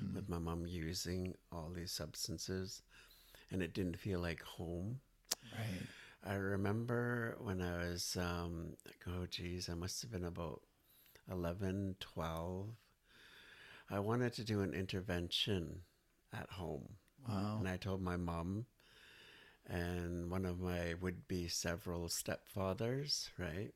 Mm. 0.00 0.14
with 0.14 0.28
my 0.28 0.38
mom 0.38 0.66
using 0.66 1.34
all 1.50 1.70
these 1.74 1.92
substances, 1.92 2.82
and 3.50 3.62
it 3.62 3.74
didn't 3.74 3.98
feel 3.98 4.20
like 4.20 4.42
home. 4.42 5.00
Right. 5.56 5.86
I 6.24 6.34
remember 6.34 7.36
when 7.40 7.60
I 7.60 7.78
was, 7.78 8.16
um, 8.18 8.76
oh 9.06 9.26
geez, 9.26 9.68
I 9.68 9.74
must 9.74 10.00
have 10.02 10.10
been 10.10 10.24
about 10.24 10.62
11, 11.30 11.96
12. 12.00 12.68
I 13.90 13.98
wanted 13.98 14.32
to 14.34 14.44
do 14.44 14.60
an 14.60 14.72
intervention 14.72 15.82
at 16.32 16.48
home. 16.50 16.94
Wow. 17.28 17.58
And 17.58 17.68
I 17.68 17.76
told 17.76 18.00
my 18.00 18.16
mom 18.16 18.66
and 19.68 20.30
one 20.30 20.44
of 20.44 20.60
my 20.60 20.94
would 21.00 21.26
be 21.28 21.48
several 21.48 22.08
stepfathers, 22.08 23.30
right? 23.38 23.72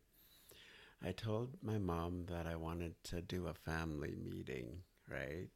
I 1.02 1.12
told 1.12 1.62
my 1.62 1.78
mom 1.78 2.26
that 2.26 2.46
I 2.46 2.56
wanted 2.56 2.94
to 3.04 3.20
do 3.22 3.46
a 3.46 3.54
family 3.54 4.14
meeting, 4.16 4.82
right? 5.10 5.50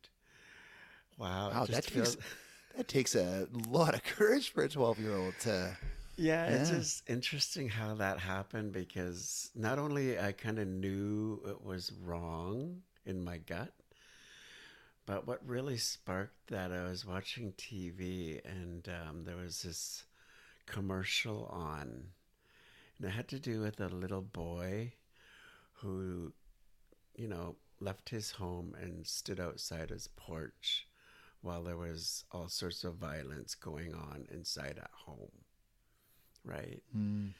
Wow. 1.18 1.50
Wow, 1.50 1.66
that 1.66 1.82
takes 1.84 1.87
feels- 1.87 2.16
that 2.76 2.88
takes 2.88 3.14
a 3.14 3.49
lot 3.68 3.94
of 3.94 4.02
courage 4.04 4.50
for 4.52 4.62
a 4.64 4.68
twelve 4.68 4.99
year 4.99 5.14
old 5.14 5.38
to. 5.40 5.76
Yeah, 6.16 6.46
it's 6.50 6.68
Yeah. 6.70 6.76
just 6.78 7.08
interesting 7.08 7.68
how 7.68 7.94
that 7.94 8.18
happened 8.18 8.72
because 8.72 9.50
not 9.54 9.78
only 9.78 10.18
I 10.18 10.32
kind 10.32 10.58
of 10.58 10.68
knew 10.68 11.40
it 11.46 11.64
was 11.64 11.92
wrong 11.92 12.82
in 13.06 13.25
my 13.25 13.38
gut, 13.38 13.72
but 15.06 15.26
what 15.26 15.46
really 15.46 15.78
sparked 15.78 16.49
that, 16.49 16.72
I 16.72 16.84
was 16.84 17.04
watching 17.06 17.52
TV 17.56 18.40
and 18.44 18.88
um, 18.88 19.25
there 19.25 19.37
was 19.37 19.62
this 19.62 20.04
commercial 20.70 21.46
on, 21.46 22.04
and 22.98 23.08
it 23.08 23.10
had 23.10 23.28
to 23.28 23.38
do 23.38 23.60
with 23.60 23.80
a 23.80 23.88
little 23.88 24.22
boy 24.22 24.92
who, 25.74 26.32
you 27.14 27.28
know, 27.28 27.56
left 27.80 28.10
his 28.10 28.32
home 28.32 28.74
and 28.80 29.06
stood 29.06 29.40
outside 29.40 29.90
his 29.90 30.08
porch 30.16 30.86
while 31.42 31.64
there 31.64 31.76
was 31.76 32.24
all 32.30 32.48
sorts 32.48 32.84
of 32.84 32.96
violence 32.96 33.54
going 33.54 33.94
on 33.94 34.26
inside 34.30 34.78
at 34.78 34.90
home 34.92 35.30
right? 36.44 36.82
Mm. 36.96 37.30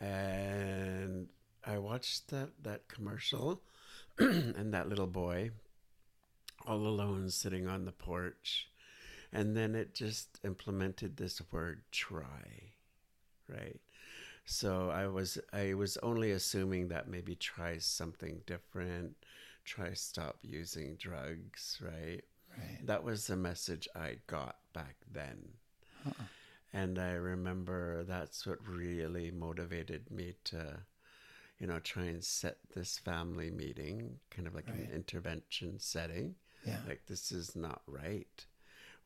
And 0.00 1.28
I 1.64 1.78
watched 1.78 2.28
that 2.28 2.50
that 2.62 2.88
commercial, 2.88 3.62
and 4.18 4.72
that 4.74 4.88
little 4.88 5.06
boy, 5.06 5.50
all 6.66 6.86
alone 6.86 7.30
sitting 7.30 7.66
on 7.66 7.84
the 7.84 7.92
porch, 7.92 8.68
and 9.32 9.56
then 9.56 9.74
it 9.74 9.94
just 9.94 10.38
implemented 10.44 11.16
this 11.16 11.40
word 11.52 11.82
"try," 11.90 12.72
right? 13.48 13.80
So 14.44 14.90
I 14.90 15.06
was 15.08 15.38
I 15.52 15.74
was 15.74 15.96
only 15.98 16.30
assuming 16.32 16.88
that 16.88 17.08
maybe 17.08 17.34
try 17.34 17.78
something 17.78 18.42
different, 18.46 19.16
try 19.64 19.92
stop 19.94 20.38
using 20.42 20.96
drugs, 20.96 21.78
right? 21.82 22.22
Right. 22.56 22.86
That 22.86 23.02
was 23.04 23.26
the 23.26 23.36
message 23.36 23.88
I 23.94 24.18
got 24.28 24.56
back 24.72 24.96
then. 25.12 25.48
Uh-uh. 26.06 26.24
And 26.72 26.98
I 26.98 27.12
remember 27.12 28.04
that's 28.04 28.46
what 28.46 28.66
really 28.66 29.30
motivated 29.30 30.10
me 30.10 30.34
to, 30.44 30.78
you 31.58 31.66
know, 31.66 31.78
try 31.80 32.04
and 32.04 32.22
set 32.24 32.58
this 32.74 32.98
family 32.98 33.50
meeting, 33.50 34.20
kind 34.30 34.46
of 34.46 34.54
like 34.54 34.68
Right. 34.68 34.80
an 34.80 34.90
intervention 34.92 35.78
setting. 35.80 36.36
Yeah. 36.64 36.78
Like, 36.86 37.06
this 37.06 37.32
is 37.32 37.56
not 37.56 37.82
right. 37.86 38.44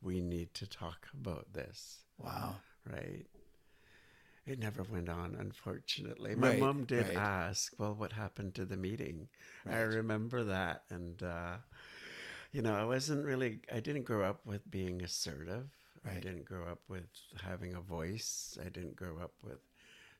We 0.01 0.21
need 0.21 0.53
to 0.55 0.67
talk 0.67 1.07
about 1.13 1.53
this, 1.53 2.03
Wow. 2.17 2.55
right? 2.89 3.25
It 4.45 4.59
never 4.59 4.83
went 4.83 5.09
on, 5.09 5.35
unfortunately. 5.35 6.35
My 6.35 6.49
Right, 6.49 6.59
mom 6.59 6.85
did 6.85 7.07
right. 7.07 7.15
ask, 7.15 7.73
well, 7.79 7.93
what 7.95 8.11
happened 8.13 8.55
to 8.55 8.65
the 8.65 8.77
meeting? 8.77 9.29
I 9.67 9.79
remember 9.79 10.43
that. 10.43 10.83
And, 10.89 11.21
uh, 11.23 11.57
you 12.51 12.61
know, 12.61 12.75
I 12.75 12.83
wasn't 12.85 13.25
really, 13.25 13.61
I 13.71 13.79
didn't 13.79 14.03
grow 14.03 14.23
up 14.23 14.45
with 14.45 14.69
being 14.69 15.01
assertive. 15.03 15.69
I 16.05 16.15
didn't 16.15 16.45
grow 16.45 16.65
up 16.67 16.81
with 16.89 17.07
having 17.41 17.75
a 17.75 17.81
voice. 17.81 18.57
I 18.59 18.69
didn't 18.69 18.95
grow 18.95 19.17
up 19.19 19.33
with 19.43 19.59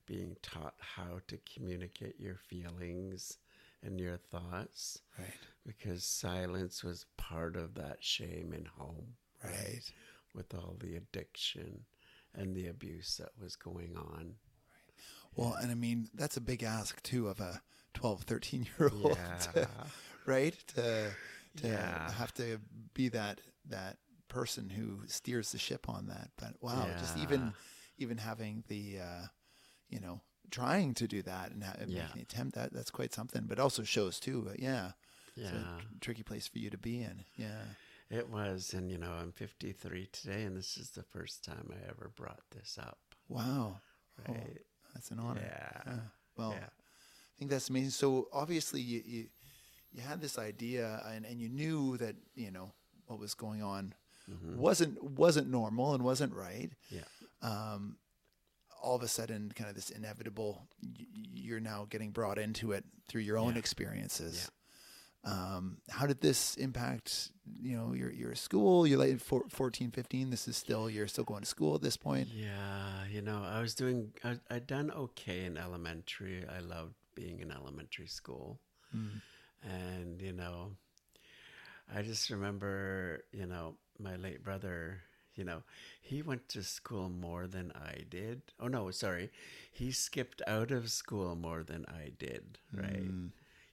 being 0.05 0.35
taught 0.41 0.75
how 0.79 1.19
to 1.27 1.37
communicate 1.53 2.19
your 2.19 2.37
feelings 2.37 3.37
and 3.83 3.99
your 3.99 4.17
thoughts 4.17 4.99
Right. 5.17 5.47
because 5.65 6.03
silence 6.03 6.83
was 6.83 7.05
part 7.17 7.55
of 7.55 7.75
that 7.75 8.03
shame 8.03 8.53
in 8.53 8.65
home 8.65 9.15
Right. 9.43 9.81
with 10.33 10.53
all 10.53 10.75
the 10.79 10.95
addiction 10.95 11.85
and 12.33 12.55
the 12.55 12.67
abuse 12.67 13.17
that 13.17 13.31
was 13.41 13.55
going 13.55 13.95
on. 13.97 14.35
Well, 15.35 15.53
and 15.61 15.71
I 15.71 15.75
mean, 15.75 16.09
that's 16.13 16.37
a 16.37 16.41
big 16.41 16.63
ask 16.63 17.01
too 17.03 17.27
of 17.27 17.39
a 17.39 17.61
12, 17.93 18.23
13 18.23 18.67
year 18.79 18.91
old, 18.93 19.17
Yeah. 19.55 19.65
right? 20.25 20.53
To, 20.75 21.11
to 21.57 21.67
Yeah. 21.67 22.11
have 22.11 22.33
to 22.35 22.59
be 22.93 23.09
that, 23.09 23.41
that 23.69 23.97
person 24.27 24.69
who 24.69 24.99
steers 25.07 25.51
the 25.51 25.57
ship 25.59 25.89
on 25.89 26.07
that. 26.07 26.31
But 26.37 26.55
wow, 26.61 26.87
just 26.99 27.17
even, 27.17 27.53
even 27.97 28.17
having 28.17 28.63
the, 28.67 28.99
uh, 28.99 29.25
you 29.89 29.99
know, 29.99 30.21
trying 30.51 30.93
to 30.95 31.07
do 31.07 31.21
that 31.23 31.51
and, 31.51 31.63
ha- 31.63 31.75
and 31.79 31.89
Yeah. 31.91 32.03
making 32.03 32.15
the 32.17 32.21
attempt 32.23 32.55
that 32.55 32.73
that's 32.73 32.91
quite 32.91 33.13
something, 33.13 33.43
but 33.47 33.59
also 33.59 33.83
shows 33.83 34.19
too, 34.19 34.43
but 34.45 34.59
yeah, 34.59 34.91
it's 35.35 35.51
a 35.51 35.55
Yeah, 35.55 35.61
tr- 35.79 35.87
tricky 36.01 36.23
place 36.23 36.47
for 36.47 36.59
you 36.59 36.69
to 36.69 36.77
be 36.77 37.01
in. 37.01 37.23
Yeah. 37.37 37.63
It 38.11 38.29
was. 38.29 38.73
And, 38.73 38.91
you 38.91 38.97
know, 38.97 39.11
I'm 39.11 39.31
53 39.31 40.07
today, 40.11 40.43
and 40.43 40.55
this 40.57 40.77
is 40.77 40.91
the 40.91 41.03
first 41.03 41.43
time 41.43 41.71
I 41.71 41.89
ever 41.89 42.11
brought 42.15 42.41
this 42.51 42.77
up. 42.79 42.97
Wow. 43.29 43.79
Oh, 44.27 44.33
Right. 44.33 44.57
that's 44.93 45.11
an 45.11 45.19
honor. 45.19 45.41
Yeah. 45.43 45.81
Yeah. 45.85 45.99
Well, 46.37 46.51
yeah. 46.51 46.65
I 46.67 47.33
think 47.39 47.49
that's 47.51 47.69
amazing. 47.69 47.89
So 47.91 48.27
obviously 48.31 48.81
you, 48.81 49.01
you, 49.05 49.25
you 49.91 50.01
had 50.01 50.21
this 50.21 50.37
idea 50.37 51.01
and, 51.07 51.25
and 51.25 51.39
you 51.39 51.49
knew 51.49 51.97
that, 51.97 52.15
you 52.35 52.51
know, 52.51 52.71
what 53.07 53.19
was 53.19 53.33
going 53.33 53.63
on 53.63 53.93
Mhm. 54.29 54.55
wasn't, 54.57 55.03
wasn't 55.03 55.49
normal 55.49 55.93
and 55.95 56.03
wasn't 56.03 56.33
right. 56.33 56.69
Yeah. 56.89 57.01
Um, 57.41 57.97
all 58.83 58.95
of 58.95 59.01
a 59.03 59.07
sudden 59.07 59.51
kind 59.55 59.69
of 59.69 59.75
this 59.75 59.89
inevitable, 59.89 60.67
you're 61.33 61.59
now 61.59 61.85
getting 61.89 62.11
brought 62.11 62.37
into 62.37 62.71
it 62.71 62.83
through 63.07 63.21
your 63.21 63.37
own 63.37 63.53
Yeah. 63.53 63.59
experiences. 63.59 64.49
Um, 65.23 65.77
how 65.89 66.07
did 66.07 66.19
this 66.19 66.55
impact, 66.57 67.29
you 67.61 67.77
know, 67.77 67.93
your, 67.93 68.11
your 68.11 68.33
school, 68.33 68.87
you're 68.87 68.97
like 68.97 69.19
four- 69.19 69.45
14, 69.49 69.91
15, 69.91 70.31
this 70.31 70.47
is 70.47 70.57
still, 70.57 70.89
you're 70.89 71.07
still 71.07 71.23
going 71.23 71.41
to 71.41 71.47
school 71.47 71.75
at 71.75 71.81
this 71.81 71.95
point. 71.95 72.27
Yeah, 72.33 73.05
you 73.09 73.21
know, 73.21 73.43
I 73.43 73.61
was 73.61 73.75
doing, 73.75 74.13
I, 74.23 74.39
I'd 74.49 74.65
done 74.65 74.89
okay 74.91 75.45
in 75.45 75.57
elementary. 75.57 76.43
I 76.47 76.59
loved 76.59 76.95
being 77.13 77.39
in 77.39 77.51
elementary 77.51 78.07
school. 78.07 78.59
Mm. 78.95 79.21
And, 79.63 80.21
you 80.21 80.33
know, 80.33 80.71
I 81.93 82.01
just 82.01 82.29
remember, 82.29 83.23
you 83.31 83.45
know, 83.45 83.75
my 83.99 84.15
late 84.15 84.43
brother, 84.43 85.01
you 85.35 85.43
know, 85.43 85.63
he 86.01 86.21
went 86.21 86.49
to 86.49 86.63
school 86.63 87.09
more 87.09 87.47
than 87.47 87.71
I 87.75 88.03
did. 88.09 88.41
Oh, 88.59 88.67
no, 88.67 88.89
sorry. 88.91 89.29
He 89.71 89.91
skipped 89.91 90.41
out 90.47 90.71
of 90.71 90.89
school 90.89 91.35
more 91.35 91.63
than 91.63 91.85
I 91.87 92.11
did, 92.17 92.57
right? 92.73 93.03
Mm. 93.03 93.29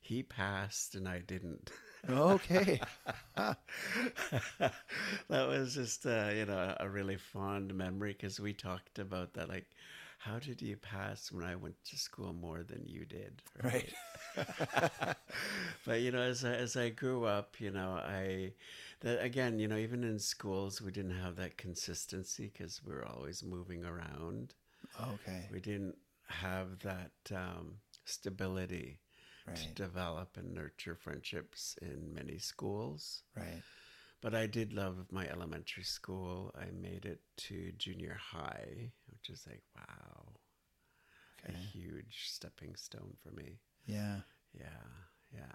He 0.08 0.22
passed 0.22 0.94
and 0.94 1.08
I 1.08 1.20
didn't. 1.20 1.70
Okay. 2.08 2.82
that 3.36 3.56
was 5.30 5.74
just 5.74 6.06
uh, 6.06 6.30
you 6.34 6.46
know 6.46 6.76
a 6.80 6.88
really 6.88 7.16
fond 7.16 7.74
memory 7.74 8.12
because 8.12 8.40
we 8.40 8.52
talked 8.52 8.98
about 8.98 9.34
that 9.34 9.48
like 9.48 9.66
how 10.18 10.38
did 10.38 10.60
you 10.62 10.76
pass 10.76 11.30
when 11.32 11.44
i 11.44 11.54
went 11.56 11.76
to 11.84 11.96
school 11.98 12.32
more 12.32 12.62
than 12.62 12.82
you 12.86 13.04
did 13.04 13.42
right. 13.62 13.94
but 15.86 16.00
you 16.00 16.10
know 16.12 16.20
as 16.22 16.44
I, 16.44 16.52
as 16.54 16.76
I 16.76 16.90
grew 16.90 17.24
up 17.24 17.60
you 17.60 17.70
know 17.70 18.00
i 18.04 18.52
that 19.00 19.22
again 19.22 19.58
you 19.58 19.68
know 19.68 19.76
even 19.76 20.04
in 20.04 20.18
schools 20.18 20.80
we 20.82 20.92
didn't 20.92 21.18
have 21.20 21.36
that 21.36 21.56
consistency 21.58 22.50
because 22.52 22.82
we 22.84 22.92
were 22.94 23.06
always 23.06 23.42
moving 23.42 23.84
around 23.84 24.54
Okay. 25.00 25.50
we 25.50 25.60
didn't 25.60 25.96
have 26.28 26.78
that 26.80 27.12
um, 27.34 27.74
stability 28.04 28.98
Right. 29.50 29.74
develop 29.74 30.36
and 30.36 30.54
nurture 30.54 30.94
friendships 30.94 31.76
in 31.80 32.12
many 32.14 32.38
schools 32.38 33.22
Right. 33.36 33.62
But 34.20 34.34
I 34.34 34.46
did 34.46 34.72
love 34.72 35.06
my 35.12 35.28
elementary 35.28 35.84
school. 35.84 36.52
I 36.58 36.70
made 36.72 37.04
it 37.06 37.20
to 37.48 37.72
junior 37.78 38.14
high, 38.20 38.90
which 39.08 39.30
is 39.30 39.46
like, 39.46 39.62
wow, 39.76 40.34
Okay. 41.44 41.54
a 41.54 41.56
huge 41.56 42.28
stepping 42.30 42.74
stone 42.76 43.16
for 43.22 43.30
me. 43.30 43.58
Yeah. 43.86 44.20
Yeah, 44.52 44.86
yeah. 45.32 45.54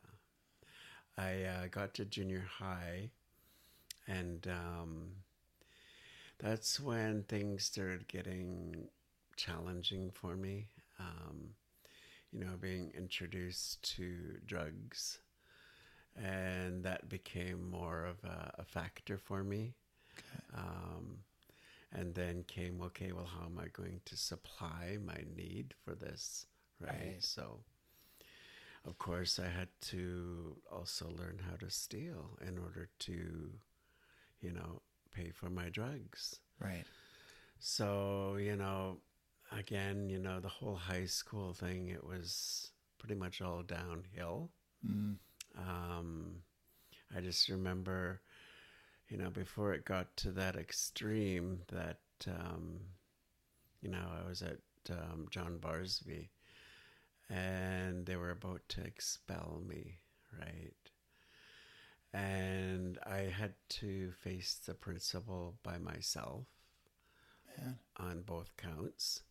I 1.17 1.43
uh, 1.43 1.67
got 1.67 1.93
to 1.95 2.05
junior 2.05 2.45
high, 2.59 3.11
and 4.07 4.47
um, 4.47 5.11
that's 6.39 6.79
when 6.79 7.23
things 7.23 7.65
started 7.65 8.07
getting 8.07 8.87
challenging 9.35 10.11
for 10.11 10.35
me. 10.35 10.67
Um, 10.99 11.55
you 12.33 12.43
know, 12.45 12.57
being 12.59 12.91
introduced 12.97 13.95
to 13.95 14.37
drugs, 14.45 15.19
and 16.15 16.83
that 16.83 17.09
became 17.09 17.69
more 17.69 18.05
of 18.05 18.23
a, 18.23 18.53
a 18.59 18.65
factor 18.65 19.17
for 19.17 19.43
me. 19.43 19.73
Um, 20.55 21.19
and 21.91 22.15
then 22.15 22.43
came, 22.47 22.81
okay, 22.81 23.11
well, 23.11 23.25
how 23.27 23.45
am 23.45 23.59
I 23.59 23.67
going 23.67 24.01
to 24.05 24.17
supply 24.17 24.97
my 25.05 25.23
need 25.35 25.75
for 25.83 25.93
this? 25.93 26.47
Right. 26.81 26.91
Right. 26.91 27.23
So, 27.23 27.59
of 28.85 28.97
course, 28.97 29.39
I 29.39 29.47
had 29.47 29.69
to 29.91 30.57
also 30.71 31.05
learn 31.05 31.39
how 31.49 31.55
to 31.57 31.69
steal 31.69 32.37
in 32.45 32.57
order 32.57 32.89
to, 32.99 33.51
you 34.41 34.51
know, 34.51 34.81
pay 35.15 35.29
for 35.29 35.49
my 35.49 35.69
drugs. 35.69 36.39
Right. 36.59 36.83
So, 37.59 38.37
you 38.39 38.55
know, 38.55 38.97
again, 39.57 40.09
you 40.09 40.19
know, 40.19 40.39
the 40.39 40.47
whole 40.47 40.75
high 40.75 41.05
school 41.05 41.53
thing, 41.53 41.89
it 41.89 42.03
was 42.03 42.71
pretty 42.97 43.15
much 43.15 43.41
all 43.41 43.63
downhill. 43.63 44.49
Mm. 44.87 45.17
Um, 45.57 46.35
I 47.15 47.21
just 47.21 47.49
remember, 47.49 48.21
you 49.09 49.17
know, 49.17 49.29
before 49.29 49.73
it 49.73 49.85
got 49.85 50.15
to 50.17 50.31
that 50.31 50.55
extreme, 50.55 51.59
that, 51.71 51.99
um, 52.27 52.79
you 53.81 53.89
know, 53.89 54.05
I 54.19 54.27
was 54.27 54.41
at 54.41 54.59
um, 54.89 55.27
John 55.29 55.59
Barsby 55.59 56.29
and 57.29 58.05
they 58.05 58.15
were 58.15 58.31
about 58.31 58.61
to 58.69 58.81
expel 58.83 59.61
me, 59.67 59.99
right? 60.39 60.73
And 62.13 62.99
I 63.05 63.31
had 63.35 63.53
to 63.69 64.11
face 64.11 64.59
the 64.65 64.73
principal 64.73 65.55
by 65.63 65.77
myself 65.77 66.45
Man. 67.57 67.79
on 67.97 68.21
both 68.21 68.55
counts 68.55 69.21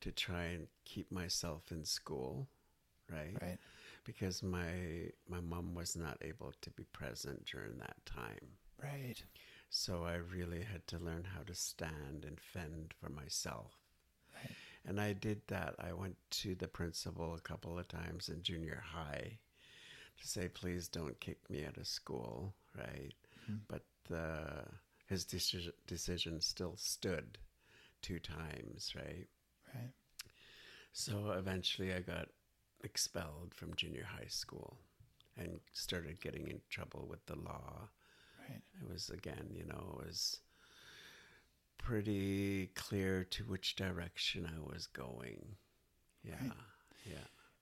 to 0.00 0.12
try 0.12 0.44
and 0.44 0.66
keep 0.84 1.10
myself 1.10 1.70
in 1.70 1.84
school, 1.84 2.48
right? 3.10 3.36
Right. 3.40 3.58
Because 4.04 4.42
my 4.42 5.10
my 5.28 5.40
mom 5.40 5.74
was 5.74 5.96
not 5.96 6.18
able 6.22 6.52
to 6.60 6.70
be 6.70 6.84
present 6.92 7.44
during 7.46 7.78
that 7.78 8.04
time. 8.06 8.58
Right. 8.82 9.22
So 9.70 10.04
I 10.04 10.16
really 10.16 10.62
had 10.62 10.86
to 10.88 10.98
learn 10.98 11.24
how 11.24 11.42
to 11.42 11.54
stand 11.54 12.24
and 12.26 12.40
fend 12.40 12.94
for 13.00 13.08
myself. 13.10 13.72
Right. 14.34 14.54
And 14.84 15.00
I 15.00 15.12
did 15.12 15.42
that. 15.48 15.74
I 15.78 15.92
went 15.92 16.16
to 16.42 16.54
the 16.54 16.68
principal 16.68 17.34
a 17.34 17.40
couple 17.40 17.78
of 17.78 17.88
times 17.88 18.28
in 18.28 18.42
junior 18.42 18.82
high 18.86 19.38
to 20.20 20.26
say, 20.26 20.48
please 20.48 20.88
don't 20.88 21.18
kick 21.20 21.38
me 21.50 21.64
out 21.64 21.76
of 21.76 21.86
school, 21.86 22.54
right? 22.76 23.12
Mhm. 23.48 23.60
But 23.68 23.84
the, 24.08 24.64
his 25.06 25.24
decision, 25.24 25.72
decision 25.86 26.40
still 26.40 26.76
stood 26.76 27.38
two 28.02 28.18
times, 28.20 28.94
right? 28.94 29.26
Right. 29.74 29.92
So 30.92 31.32
eventually 31.32 31.92
I 31.92 32.00
got 32.00 32.28
expelled 32.82 33.54
from 33.54 33.74
junior 33.74 34.04
high 34.04 34.28
school 34.28 34.78
and 35.36 35.60
started 35.72 36.20
getting 36.20 36.48
in 36.48 36.60
trouble 36.70 37.06
with 37.08 37.24
the 37.26 37.36
law. 37.36 37.88
Right. 38.48 38.62
It 38.80 38.90
was, 38.90 39.10
again, 39.10 39.48
you 39.52 39.64
know, 39.64 39.98
it 39.98 40.06
was 40.06 40.40
pretty 41.78 42.68
clear 42.74 43.24
to 43.24 43.44
which 43.44 43.76
direction 43.76 44.46
I 44.46 44.58
was 44.72 44.86
going. 44.86 45.56
Yeah. 46.22 46.34
Right. 46.40 46.52
Yeah. 47.04 47.18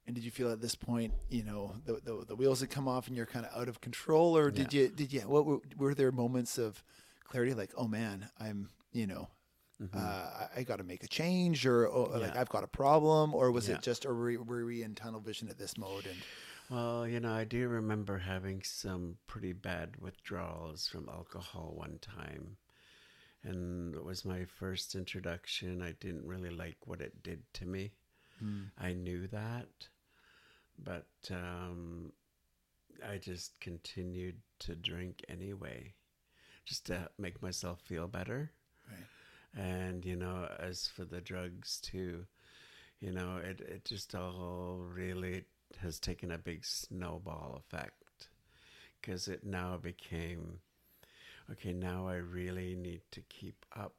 And 0.06 0.14
did 0.14 0.24
you 0.24 0.30
feel 0.30 0.52
at 0.52 0.60
this 0.60 0.74
point, 0.74 1.14
you 1.30 1.42
know, 1.42 1.74
the 1.86 1.94
the, 2.04 2.24
the 2.28 2.36
wheels 2.36 2.60
had 2.60 2.68
come 2.68 2.86
off 2.86 3.08
and 3.08 3.16
you're 3.16 3.24
kind 3.24 3.46
of 3.46 3.58
out 3.58 3.68
of 3.68 3.80
control, 3.80 4.36
or 4.36 4.50
did 4.50 4.72
you 4.72 4.88
did 4.88 5.12
you 5.14 5.20
what 5.22 5.46
were, 5.46 5.60
were 5.78 5.94
there 5.94 6.12
moments 6.12 6.58
of 6.58 6.82
clarity, 7.24 7.54
like, 7.54 7.72
oh 7.76 7.88
man, 7.88 8.28
I'm, 8.38 8.68
you 8.92 9.06
know, 9.06 9.28
Mhm. 9.92 9.96
uh, 9.96 10.48
I, 10.56 10.62
got 10.62 10.76
to 10.76 10.84
make 10.84 11.02
a 11.04 11.08
change, 11.08 11.66
or, 11.66 11.86
or 11.86 12.18
like 12.18 12.36
I've 12.36 12.48
got 12.48 12.64
a 12.64 12.68
problem, 12.68 13.34
or 13.34 13.50
was 13.50 13.68
Yeah. 13.68 13.76
it 13.76 13.82
just, 13.82 14.06
or 14.06 14.14
were, 14.14 14.24
we- 14.26 14.36
were 14.36 14.64
we 14.64 14.82
in 14.82 14.94
tunnel 14.94 15.20
vision 15.20 15.48
at 15.48 15.58
this 15.58 15.76
mode? 15.76 16.06
And 16.06 16.16
Well, 16.70 17.06
you 17.06 17.20
know, 17.20 17.32
I 17.32 17.44
do 17.44 17.68
remember 17.68 18.18
having 18.18 18.62
some 18.62 19.18
pretty 19.26 19.52
bad 19.52 19.96
withdrawals 19.98 20.88
from 20.88 21.08
alcohol 21.08 21.72
one 21.76 21.98
time. 21.98 22.56
And 23.42 23.94
it 23.94 24.02
was 24.02 24.24
my 24.24 24.46
first 24.46 24.94
introduction. 24.94 25.82
I 25.82 25.92
didn't 25.92 26.26
really 26.26 26.48
like 26.48 26.86
what 26.86 27.02
it 27.02 27.22
did 27.22 27.42
to 27.54 27.66
me. 27.66 27.92
I 28.78 28.92
knew 28.94 29.26
that. 29.28 29.88
But 30.78 31.06
um, 31.30 32.12
I 33.06 33.18
just 33.18 33.60
continued 33.60 34.40
to 34.60 34.74
drink 34.74 35.24
anyway, 35.28 35.94
just 36.64 36.86
to 36.86 37.10
make 37.18 37.42
myself 37.42 37.80
feel 37.82 38.08
better. 38.08 38.50
And, 39.56 40.04
you 40.04 40.16
know, 40.16 40.48
as 40.58 40.88
for 40.88 41.04
the 41.04 41.20
drugs 41.20 41.80
too, 41.80 42.26
you 43.00 43.12
know, 43.12 43.36
it, 43.38 43.60
it 43.60 43.84
just 43.84 44.14
all 44.14 44.78
really 44.82 45.44
has 45.80 45.98
taken 46.00 46.30
a 46.32 46.38
big 46.38 46.64
snowball 46.64 47.56
effect 47.60 48.28
because 49.00 49.28
it 49.28 49.44
now 49.44 49.76
became 49.76 50.60
okay, 51.50 51.72
now 51.72 52.08
I 52.08 52.16
really 52.16 52.74
need 52.74 53.02
to 53.12 53.20
keep 53.22 53.64
up 53.76 53.94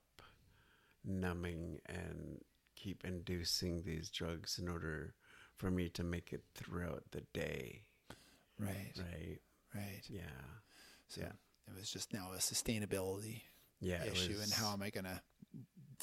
numbing 1.04 1.80
and 1.86 2.42
keep 2.76 3.04
inducing 3.06 3.84
these 3.84 4.10
drugs 4.10 4.58
in 4.60 4.68
order 4.68 5.14
for 5.56 5.70
me 5.72 5.90
to 5.90 6.04
make 6.04 6.34
it 6.34 6.44
throughout 6.56 7.04
the 7.12 7.22
day. 7.34 7.84
right, 8.60 8.94
Right. 8.98 9.40
right. 9.74 10.02
Yeah. 10.10 10.22
So 11.08 11.22
Yeah. 11.22 11.32
it 11.68 11.76
was 11.76 11.90
just 11.90 12.14
now 12.14 12.32
a 12.34 12.38
sustainability 12.38 13.42
Yeah. 13.82 14.04
issue, 14.04 14.40
and 14.42 14.54
how 14.54 14.72
am 14.74 14.82
I 14.82 14.90
going 14.90 15.06
to 15.06 15.22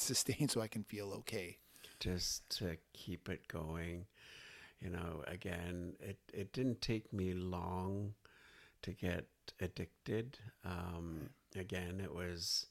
sustain 0.00 0.48
so 0.50 0.61
I 0.61 0.68
can 0.68 0.85
feel 0.85 1.12
okay? 1.20 1.59
just 2.00 2.48
to 2.59 2.76
keep 2.92 3.28
it 3.28 3.46
going. 3.48 4.07
You 4.81 4.90
know, 4.90 5.22
again, 5.28 5.94
it, 6.00 6.18
it 6.33 6.52
didn't 6.52 6.81
take 6.81 7.12
me 7.12 7.35
long 7.35 8.14
to 8.83 8.92
get 8.92 9.26
addicted. 9.61 10.38
Um, 10.64 11.31
again, 11.57 12.00
it 12.02 12.12
was, 12.14 12.66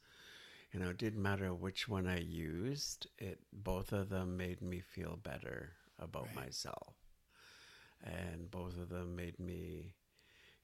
you 0.74 0.80
know, 0.80 0.90
it 0.90 0.98
didn't 0.98 1.22
matter 1.22 1.54
which 1.54 1.88
one 1.88 2.08
I 2.08 2.20
used. 2.20 3.08
It 3.18 3.40
both 3.54 3.94
of 3.94 4.10
them 4.10 4.38
made 4.38 4.62
me 4.62 4.82
feel 4.82 5.18
better 5.22 5.72
about 6.00 6.28
Right. 6.28 6.36
myself, 6.36 6.96
and 8.04 8.50
both 8.50 8.78
of 8.78 8.90
them 8.90 9.16
made 9.16 9.40
me, 9.40 9.96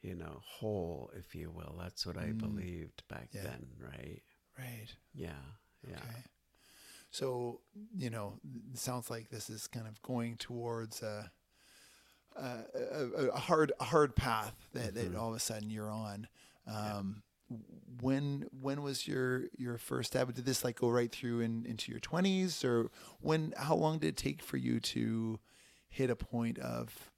you 0.02 0.16
know, 0.16 0.42
whole, 0.44 1.12
if 1.16 1.36
you 1.36 1.50
will. 1.52 1.76
That's 1.80 2.06
what 2.06 2.18
I 2.18 2.32
Mm. 2.32 2.40
believed 2.40 3.04
back 3.08 3.30
Yeah. 3.32 3.44
then, 3.44 3.68
right? 3.80 4.22
Right. 4.58 4.88
Yeah, 5.14 5.44
yeah. 5.88 5.98
Okay. 5.98 6.24
So, 7.10 7.62
you 7.96 8.10
know, 8.10 8.40
it 8.74 8.78
sounds 8.80 9.10
like 9.10 9.30
this 9.30 9.50
is 9.50 9.68
kind 9.68 9.88
of 9.88 10.02
going 10.02 10.36
towards 10.38 11.02
a, 11.02 11.32
a, 12.36 12.58
a, 12.76 13.28
a 13.30 13.40
hard 13.40 13.72
hard 13.80 14.16
path 14.16 14.54
that, 14.74 14.94
that 14.96 15.12
Mhm. 15.14 15.18
all 15.20 15.30
of 15.30 15.36
a 15.36 15.40
sudden 15.40 15.70
you're 15.70 15.90
on. 15.92 16.28
Um, 16.68 17.24
When 18.02 18.46
when 18.52 18.82
was 18.82 19.08
your 19.08 19.46
your 19.58 19.78
first 19.78 20.12
step? 20.12 20.34
Did 20.34 20.46
this 20.46 20.64
like 20.66 20.78
go 20.80 20.90
right 20.90 21.10
through 21.12 21.40
in, 21.40 21.66
into 21.66 21.92
your 21.92 22.02
twenties, 22.02 22.64
or 22.66 22.92
when? 23.22 23.54
How 23.56 23.76
long 23.76 24.00
did 24.00 24.10
it 24.10 24.18
take 24.18 24.42
for 24.42 24.58
you 24.58 24.82
to 24.82 25.40
hit 25.88 26.10
a 26.10 26.16
point 26.18 26.60
of 26.60 27.10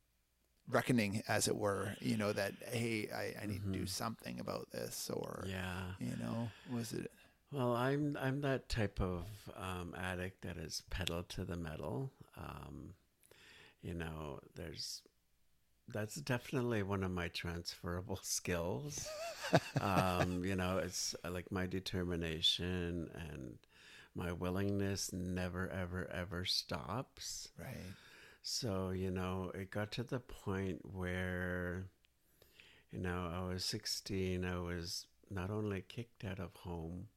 reckoning, 0.67 1.23
as 1.27 1.47
it 1.47 1.55
were? 1.57 1.95
You 1.99 2.15
know 2.15 2.31
that 2.31 2.53
hey, 2.71 3.09
I, 3.13 3.41
I 3.41 3.45
need 3.47 3.63
to 3.63 3.69
do 3.71 3.85
Mhm. 3.85 3.89
something 3.89 4.39
about 4.39 4.69
this, 4.71 5.09
or 5.09 5.45
Yeah. 5.47 5.93
you 5.99 6.15
know, 6.17 6.49
was 6.71 6.93
it? 6.93 7.11
Well, 7.51 7.75
I'm 7.75 8.17
I'm 8.21 8.41
that 8.41 8.69
type 8.69 9.01
of 9.01 9.25
um, 9.57 9.95
addict 9.97 10.41
that 10.43 10.57
is 10.57 10.83
pedal 10.89 11.23
to 11.23 11.43
the 11.43 11.55
metal. 11.57 12.11
Um, 12.37 12.93
you 13.81 13.93
know, 13.93 14.39
there's 14.55 15.01
that's 15.87 16.15
definitely 16.15 16.83
one 16.83 17.03
of 17.03 17.11
my 17.11 17.27
transferable 17.29 18.19
skills. 18.23 19.07
um, 19.81 20.43
you 20.45 20.55
know, 20.55 20.77
it's 20.77 21.15
like 21.29 21.51
my 21.51 21.65
determination 21.65 23.09
and 23.15 23.57
my 24.15 24.31
willingness 24.31 25.11
never 25.13 25.69
ever 25.69 26.09
ever 26.11 26.45
stops. 26.45 27.49
Right. 27.59 27.93
So, 28.43 28.91
you 28.91 29.11
know, 29.11 29.51
it 29.53 29.71
got 29.71 29.91
to 29.93 30.03
the 30.03 30.19
point 30.19 30.79
where, 30.93 31.85
you 32.91 32.99
know, 32.99 33.31
I 33.33 33.51
was 33.51 33.65
16. 33.65 34.45
I 34.45 34.59
was 34.59 35.05
not 35.29 35.49
only 35.51 35.83
kicked 35.87 36.23
out 36.23 36.39
of 36.39 36.53
home, 36.55 37.07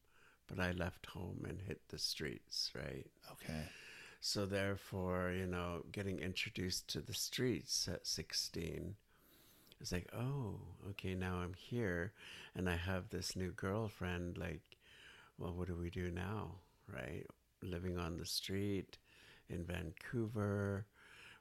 but 0.55 0.63
I 0.63 0.73
left 0.73 1.07
home 1.07 1.45
and 1.49 1.61
hit 1.61 1.81
the 1.89 1.99
streets, 1.99 2.71
right? 2.75 3.07
Okay. 3.33 3.63
So, 4.21 4.45
therefore, 4.47 5.33
you 5.37 5.47
know, 5.47 5.83
getting 5.91 6.19
introduced 6.19 6.89
to 6.89 7.01
the 7.01 7.15
streets 7.15 7.89
at 7.89 8.07
16, 8.07 8.95
it's 9.81 9.91
like, 9.93 10.09
oh, 10.15 10.61
okay, 10.91 11.15
now 11.15 11.37
I'm 11.37 11.55
here 11.55 12.13
and 12.55 12.69
I 12.69 12.77
have 12.77 13.09
this 13.09 13.35
new 13.35 13.51
girlfriend. 13.53 14.39
Like, 14.39 14.61
well, 15.39 15.55
what 15.55 15.67
do 15.69 15.75
we 15.75 15.91
do 15.91 16.11
now, 16.11 16.53
right? 16.93 17.27
Living 17.63 17.99
on 17.99 18.17
the 18.19 18.27
street 18.27 18.99
in 19.49 19.65
Vancouver. 19.65 20.87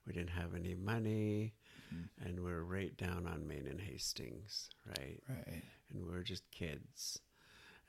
We 0.08 0.14
didn't 0.14 0.32
have 0.32 0.56
any 0.56 0.74
money, 0.74 1.54
Mhm. 1.94 2.10
and 2.26 2.40
we 2.44 2.52
are 2.52 2.66
right 2.66 2.96
down 2.98 3.28
on 3.28 3.48
Main 3.48 3.68
and 3.68 3.80
Hastings, 3.80 4.72
right? 4.86 5.22
Right. 5.30 5.62
And 5.92 6.08
we're 6.08 6.24
just 6.24 6.50
kids, 6.50 7.20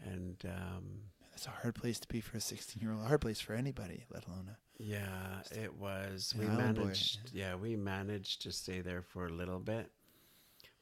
and 0.04 0.36
um, 0.46 0.84
It's 1.34 1.46
a 1.46 1.50
hard 1.50 1.74
place 1.74 1.98
to 2.00 2.08
be 2.08 2.20
for 2.20 2.36
a 2.36 2.40
16 2.40 2.82
year 2.82 2.92
old. 2.92 3.02
A 3.02 3.08
hard 3.08 3.20
place 3.20 3.40
for 3.40 3.54
anybody, 3.54 4.04
let 4.12 4.26
alone 4.26 4.48
a. 4.50 4.56
yeah, 4.82 5.42
it 5.50 5.74
was. 5.78 6.34
We 6.38 6.46
island 6.46 6.76
boy. 6.76 6.92
yeah, 7.32 7.54
we 7.54 7.76
managed 7.76 8.42
to 8.42 8.52
stay 8.52 8.80
there 8.80 9.02
for 9.02 9.26
a 9.26 9.32
little 9.32 9.58
bit, 9.60 9.90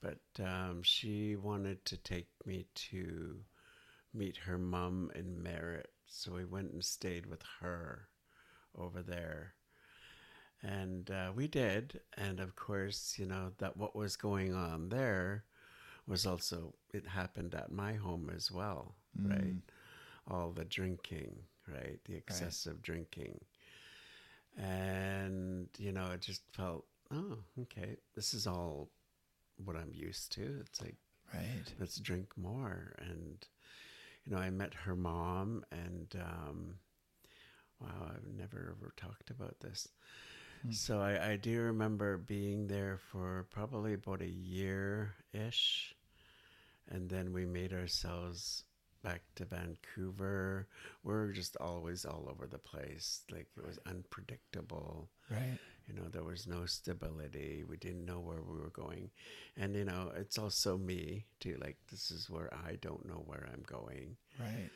but 0.01 0.21
um, 0.43 0.83
she 0.83 1.37
wanted 1.37 1.85
to 1.87 1.97
take 1.97 2.29
me 2.47 2.67
to 2.91 3.37
meet 4.13 4.37
her 4.39 4.59
mom 4.59 5.11
in 5.15 5.43
Merritt, 5.43 5.91
so 6.07 6.33
we 6.33 6.45
went 6.45 6.73
and 6.73 6.85
stayed 6.85 7.27
with 7.27 7.43
her 7.61 8.09
over 8.77 9.03
there. 9.03 9.55
And 10.63 11.11
uh, 11.11 11.33
we 11.35 11.49
did, 11.49 12.01
and 12.19 12.39
of 12.41 12.55
course, 12.55 13.15
you 13.19 13.25
know 13.27 13.53
that 13.59 13.77
what 13.77 13.97
was 13.97 14.17
going 14.17 14.55
on 14.55 14.89
there 14.91 15.45
was 16.07 16.27
also 16.27 16.75
it 16.93 17.07
happened 17.07 17.55
at 17.55 17.71
my 17.73 17.95
home 17.95 18.31
as 18.35 18.51
well, 18.51 18.97
right? 19.19 19.55
Mm. 19.57 19.61
All 20.31 20.53
the 20.53 20.65
drinking, 20.65 21.37
right? 21.69 21.99
The 22.05 22.15
excessive 22.15 22.83
drinking. 22.83 23.41
And 24.57 25.69
you 25.79 25.93
know, 25.93 26.11
it 26.13 26.21
just 26.21 26.43
felt, 26.53 26.85
oh, 27.13 27.39
okay, 27.63 27.97
this 28.15 28.35
is 28.35 28.47
all 28.47 28.89
what 29.65 29.77
I'm 29.77 29.93
used 29.95 30.33
to. 30.33 30.59
It's 30.61 30.81
like 30.81 30.97
Right. 31.33 31.73
let's 31.79 31.99
drink 32.01 32.37
more 32.37 32.93
and 32.99 33.47
you 34.25 34.33
know 34.33 34.39
i 34.39 34.51
met 34.51 34.75
her 34.75 34.97
mom 34.97 35.65
and 35.71 36.13
um 36.21 36.75
wow 37.81 38.11
i've 38.13 38.27
never 38.37 38.75
ever 38.77 38.93
talked 38.97 39.31
about 39.31 39.61
this 39.61 39.87
Hmm. 40.63 40.73
so 40.73 41.01
I, 41.01 41.33
I 41.33 41.37
do 41.37 41.61
remember 41.61 42.17
being 42.17 42.67
there 42.67 42.99
for 43.13 43.47
probably 43.51 43.95
about 43.95 44.23
a 44.23 44.29
year 44.29 45.15
ish 45.33 45.95
and 46.91 47.09
then 47.09 47.33
we 47.33 47.47
made 47.47 47.73
ourselves 47.73 48.65
back 49.03 49.23
to 49.37 49.45
vancouver. 49.45 50.67
We're 51.03 51.33
just 51.33 51.57
always 51.57 52.05
all 52.05 52.29
over 52.31 52.47
the 52.47 52.59
place. 52.59 53.23
Like 53.31 53.47
it 53.57 53.67
was 53.67 53.79
unpredictable. 53.87 55.09
Right. 55.31 55.59
you 55.87 55.95
know 55.95 56.09
there 56.11 56.25
was 56.25 56.47
no 56.47 56.67
stability. 56.67 57.65
We 57.69 57.77
didn't 57.77 58.05
know 58.05 58.21
where 58.21 58.43
we 58.43 58.59
were 58.59 58.71
going. 58.71 59.11
And 59.57 59.75
you 59.75 59.85
know 59.85 60.13
it's 60.17 60.39
also 60.39 60.77
me 60.79 61.27
too. 61.41 61.57
Like 61.61 61.77
this 61.91 62.11
is 62.11 62.29
where 62.31 62.51
i 62.67 62.77
don't 62.81 63.07
know 63.07 63.23
where 63.27 63.49
i'm 63.53 63.63
going. 63.67 64.17
Right. 64.39 64.71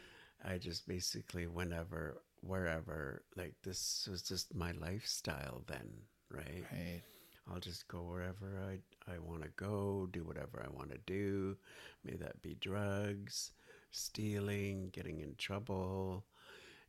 i 0.44 0.58
just 0.58 0.86
basically 0.86 1.46
whenever 1.46 2.20
wherever 2.42 3.22
like 3.36 3.54
this 3.62 4.06
was 4.10 4.22
just 4.22 4.54
my 4.54 4.72
lifestyle 4.72 5.62
then 5.66 5.88
right? 6.30 6.64
Right. 6.70 7.02
i'll 7.50 7.60
just 7.60 7.88
go 7.88 8.02
wherever 8.02 8.58
i 8.68 8.78
i 9.12 9.18
want 9.18 9.42
to 9.42 9.48
go 9.56 10.06
do 10.12 10.24
whatever 10.24 10.62
i 10.64 10.68
want 10.76 10.90
to 10.90 10.98
do. 11.06 11.56
May 12.04 12.16
that 12.16 12.42
be 12.42 12.56
drugs 12.60 13.52
stealing 13.94 14.88
getting 14.90 15.20
in 15.20 15.34
trouble 15.36 16.24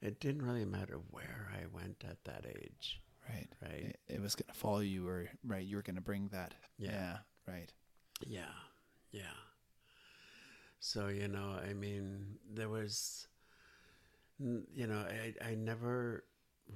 it 0.02 0.20
didn't 0.20 0.42
really 0.42 0.66
matter 0.66 1.00
where 1.12 1.52
i 1.54 1.66
went 1.74 2.04
at 2.10 2.24
that 2.24 2.46
age 2.48 3.02
Right. 3.28 3.48
right 3.62 3.96
It, 4.08 4.16
it 4.16 4.22
was 4.22 4.36
going 4.36 4.54
to 4.54 4.60
follow 4.60 4.82
you, 4.82 5.08
or 5.08 5.28
right, 5.44 5.66
you 5.66 5.78
were 5.78 5.82
going 5.82 5.96
to 5.96 6.02
bring 6.02 6.28
that. 6.28 6.54
Yeah. 6.78 7.18
Right. 7.48 7.74
Yeah, 8.26 8.54
yeah. 9.12 9.34
So 10.80 11.08
you 11.08 11.28
know, 11.28 11.58
I 11.68 11.74
mean, 11.74 12.38
there 12.54 12.70
was, 12.70 13.28
you 14.40 14.86
know, 14.86 15.06
I 15.10 15.34
I 15.44 15.56
never 15.56 16.24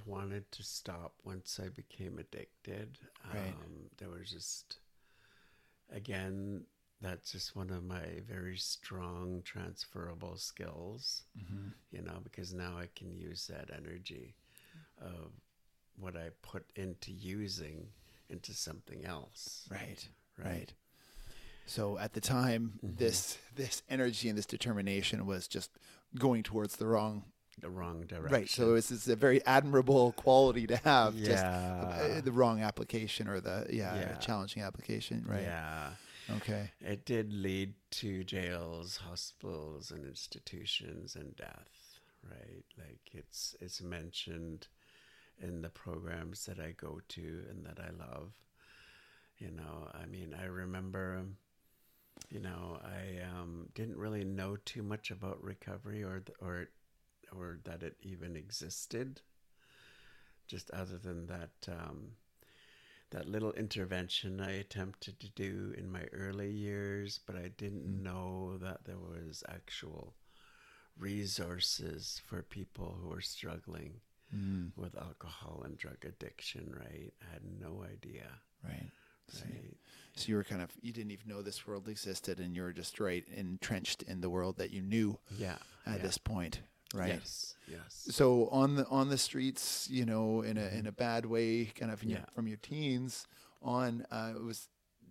wanted 0.06 0.50
to 0.52 0.62
stop 0.64 1.14
once 1.24 1.60
I 1.64 1.68
became 1.68 2.18
addicted. 2.18 2.98
Right. 3.32 3.54
Um, 3.62 3.90
there 3.98 4.08
was 4.08 4.30
just, 4.30 4.78
again, 5.92 6.64
that's 7.00 7.32
just 7.32 7.56
one 7.56 7.70
of 7.70 7.82
my 7.84 8.04
very 8.28 8.56
strong 8.56 9.42
transferable 9.44 10.36
skills. 10.36 11.22
Mm-hmm. 11.38 11.68
You 11.92 12.02
know, 12.02 12.18
because 12.22 12.52
now 12.52 12.76
I 12.78 12.88
can 12.94 13.14
use 13.14 13.46
that 13.46 13.70
energy 13.76 14.34
of 15.00 15.32
what 15.98 16.16
I 16.16 16.30
put 16.42 16.64
into 16.76 17.10
using 17.12 17.86
into 18.28 18.52
something 18.54 19.04
else. 19.04 19.66
Right. 19.70 20.06
Right. 20.38 20.72
So 21.66 21.98
at 21.98 22.12
the 22.14 22.20
time, 22.20 22.78
Mhm. 22.84 22.96
this 22.98 23.38
this 23.54 23.82
energy 23.88 24.28
and 24.28 24.36
this 24.38 24.46
determination 24.46 25.26
was 25.26 25.46
just 25.48 25.70
going 26.18 26.42
towards 26.42 26.76
the 26.76 26.86
wrong. 26.86 27.24
The 27.60 27.68
wrong 27.70 28.06
direction. 28.06 28.32
Right. 28.32 28.48
So 28.48 28.74
it's, 28.74 28.90
it's 28.90 29.06
a 29.08 29.16
very 29.16 29.44
admirable 29.44 30.12
quality 30.12 30.66
to 30.68 30.76
have. 30.78 31.14
Just 31.16 31.44
yeah. 31.44 32.16
uh, 32.16 32.20
the 32.22 32.32
wrong 32.32 32.62
application 32.62 33.28
or 33.28 33.40
the 33.40 33.66
yeah, 33.70 33.94
Yeah. 33.94 34.14
challenging 34.16 34.62
application. 34.62 35.24
Right. 35.26 35.42
Yeah. 35.42 35.90
Okay. 36.36 36.70
It 36.80 37.04
did 37.04 37.32
lead 37.32 37.74
to 37.92 38.24
jails, 38.24 38.96
hospitals, 38.96 39.90
and 39.90 40.06
institutions 40.06 41.16
and 41.16 41.34
death. 41.36 41.98
Right. 42.28 42.64
Like 42.78 43.00
it's 43.12 43.56
it's 43.60 43.80
mentioned 43.80 44.68
in 45.42 45.62
the 45.62 45.70
programs 45.70 46.44
that 46.46 46.60
I 46.60 46.72
go 46.72 47.00
to 47.08 47.44
and 47.50 47.64
that 47.64 47.78
I 47.80 47.90
love. 47.90 48.32
You 49.38 49.50
know, 49.50 49.90
I 49.94 50.06
mean, 50.06 50.34
I 50.38 50.44
remember, 50.44 51.24
you 52.30 52.40
know, 52.40 52.78
I 52.84 53.22
um, 53.24 53.68
didn't 53.74 53.96
really 53.96 54.24
know 54.24 54.56
too 54.64 54.82
much 54.82 55.10
about 55.10 55.42
recovery 55.42 56.02
or 56.04 56.22
or 56.40 56.68
or 57.36 57.60
that 57.64 57.82
it 57.82 57.96
even 58.02 58.36
existed. 58.36 59.20
Just 60.46 60.70
other 60.72 60.98
than 60.98 61.26
that, 61.26 61.50
um, 61.68 62.12
that 63.10 63.28
little 63.28 63.52
intervention 63.52 64.40
I 64.40 64.52
attempted 64.52 65.18
to 65.20 65.28
do 65.30 65.74
in 65.76 65.90
my 65.90 66.04
early 66.12 66.50
years, 66.50 67.18
but 67.26 67.36
I 67.36 67.48
didn't 67.48 67.86
Mm. 67.86 68.02
know 68.02 68.58
that 68.58 68.84
there 68.84 68.98
was 68.98 69.42
actual 69.48 70.14
resources 70.96 72.20
for 72.26 72.42
people 72.42 72.98
who 73.02 73.12
are 73.12 73.20
struggling 73.20 74.00
Mm, 74.32 74.70
with 74.76 74.96
alcohol 74.96 75.62
and 75.64 75.76
drug 75.76 76.04
addiction, 76.04 76.72
right? 76.72 77.12
I 77.20 77.32
had 77.32 77.42
no 77.44 77.82
idea. 77.82 78.28
right. 78.62 78.90
So, 79.28 79.44
Right. 79.44 79.76
so 80.14 80.28
you 80.28 80.36
were 80.36 80.44
kind 80.44 80.62
of 80.62 80.70
you 80.82 80.92
didn't 80.92 81.10
even 81.10 81.26
know 81.28 81.42
this 81.42 81.66
world 81.66 81.88
existed, 81.88 82.38
and 82.38 82.54
you 82.54 82.62
were 82.62 82.72
just 82.72 83.00
right 83.00 83.26
entrenched 83.28 84.02
in 84.04 84.20
the 84.20 84.30
world 84.30 84.56
that 84.58 84.70
you 84.70 84.82
knew 84.82 85.18
Yeah. 85.36 85.58
at 85.84 85.96
yeah. 85.96 86.02
this 86.02 86.16
point. 86.18 86.60
Right. 86.94 87.08
Yes. 87.08 87.54
Yes. 87.66 88.06
So 88.10 88.48
on 88.48 88.74
the 88.76 88.86
on 88.88 89.08
the 89.08 89.18
streets, 89.18 89.88
you 89.90 90.04
know, 90.04 90.42
in 90.42 90.56
a 90.56 90.66
in 90.68 90.86
a 90.86 90.92
bad 90.92 91.26
way, 91.26 91.66
kind 91.66 91.92
of 91.92 92.02
in 92.02 92.10
your, 92.10 92.24
from 92.34 92.46
your 92.48 92.56
teens 92.58 93.26
on, 93.62 94.06
uh, 94.10 94.32
it 94.34 94.42
was, 94.42 94.68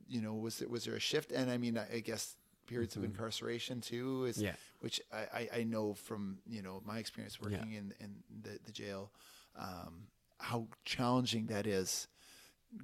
you 0.07 0.21
know, 0.21 0.33
was 0.33 0.57
there 0.57 0.67
was 0.67 0.85
there 0.85 0.95
a 0.95 0.99
shift? 0.99 1.31
And 1.31 1.49
I 1.49 1.57
mean, 1.57 1.77
I, 1.77 1.95
I 1.95 1.99
guess 1.99 2.35
periods 2.67 2.95
of 2.95 3.03
Mhm. 3.03 3.07
incarceration 3.07 3.81
too, 3.81 4.25
is 4.25 4.41
Yeah. 4.41 4.55
which 4.79 5.01
I, 5.11 5.49
I, 5.53 5.63
know 5.63 5.93
from 5.93 6.39
you 6.45 6.61
know 6.61 6.81
my 6.85 6.99
experience 6.99 7.39
working 7.41 7.73
in 7.73 7.93
in 7.99 8.23
the 8.41 8.59
the 8.63 8.71
jail, 8.71 9.11
um, 9.55 10.07
how 10.39 10.67
challenging 10.85 11.47
that 11.47 11.65
is, 11.65 12.07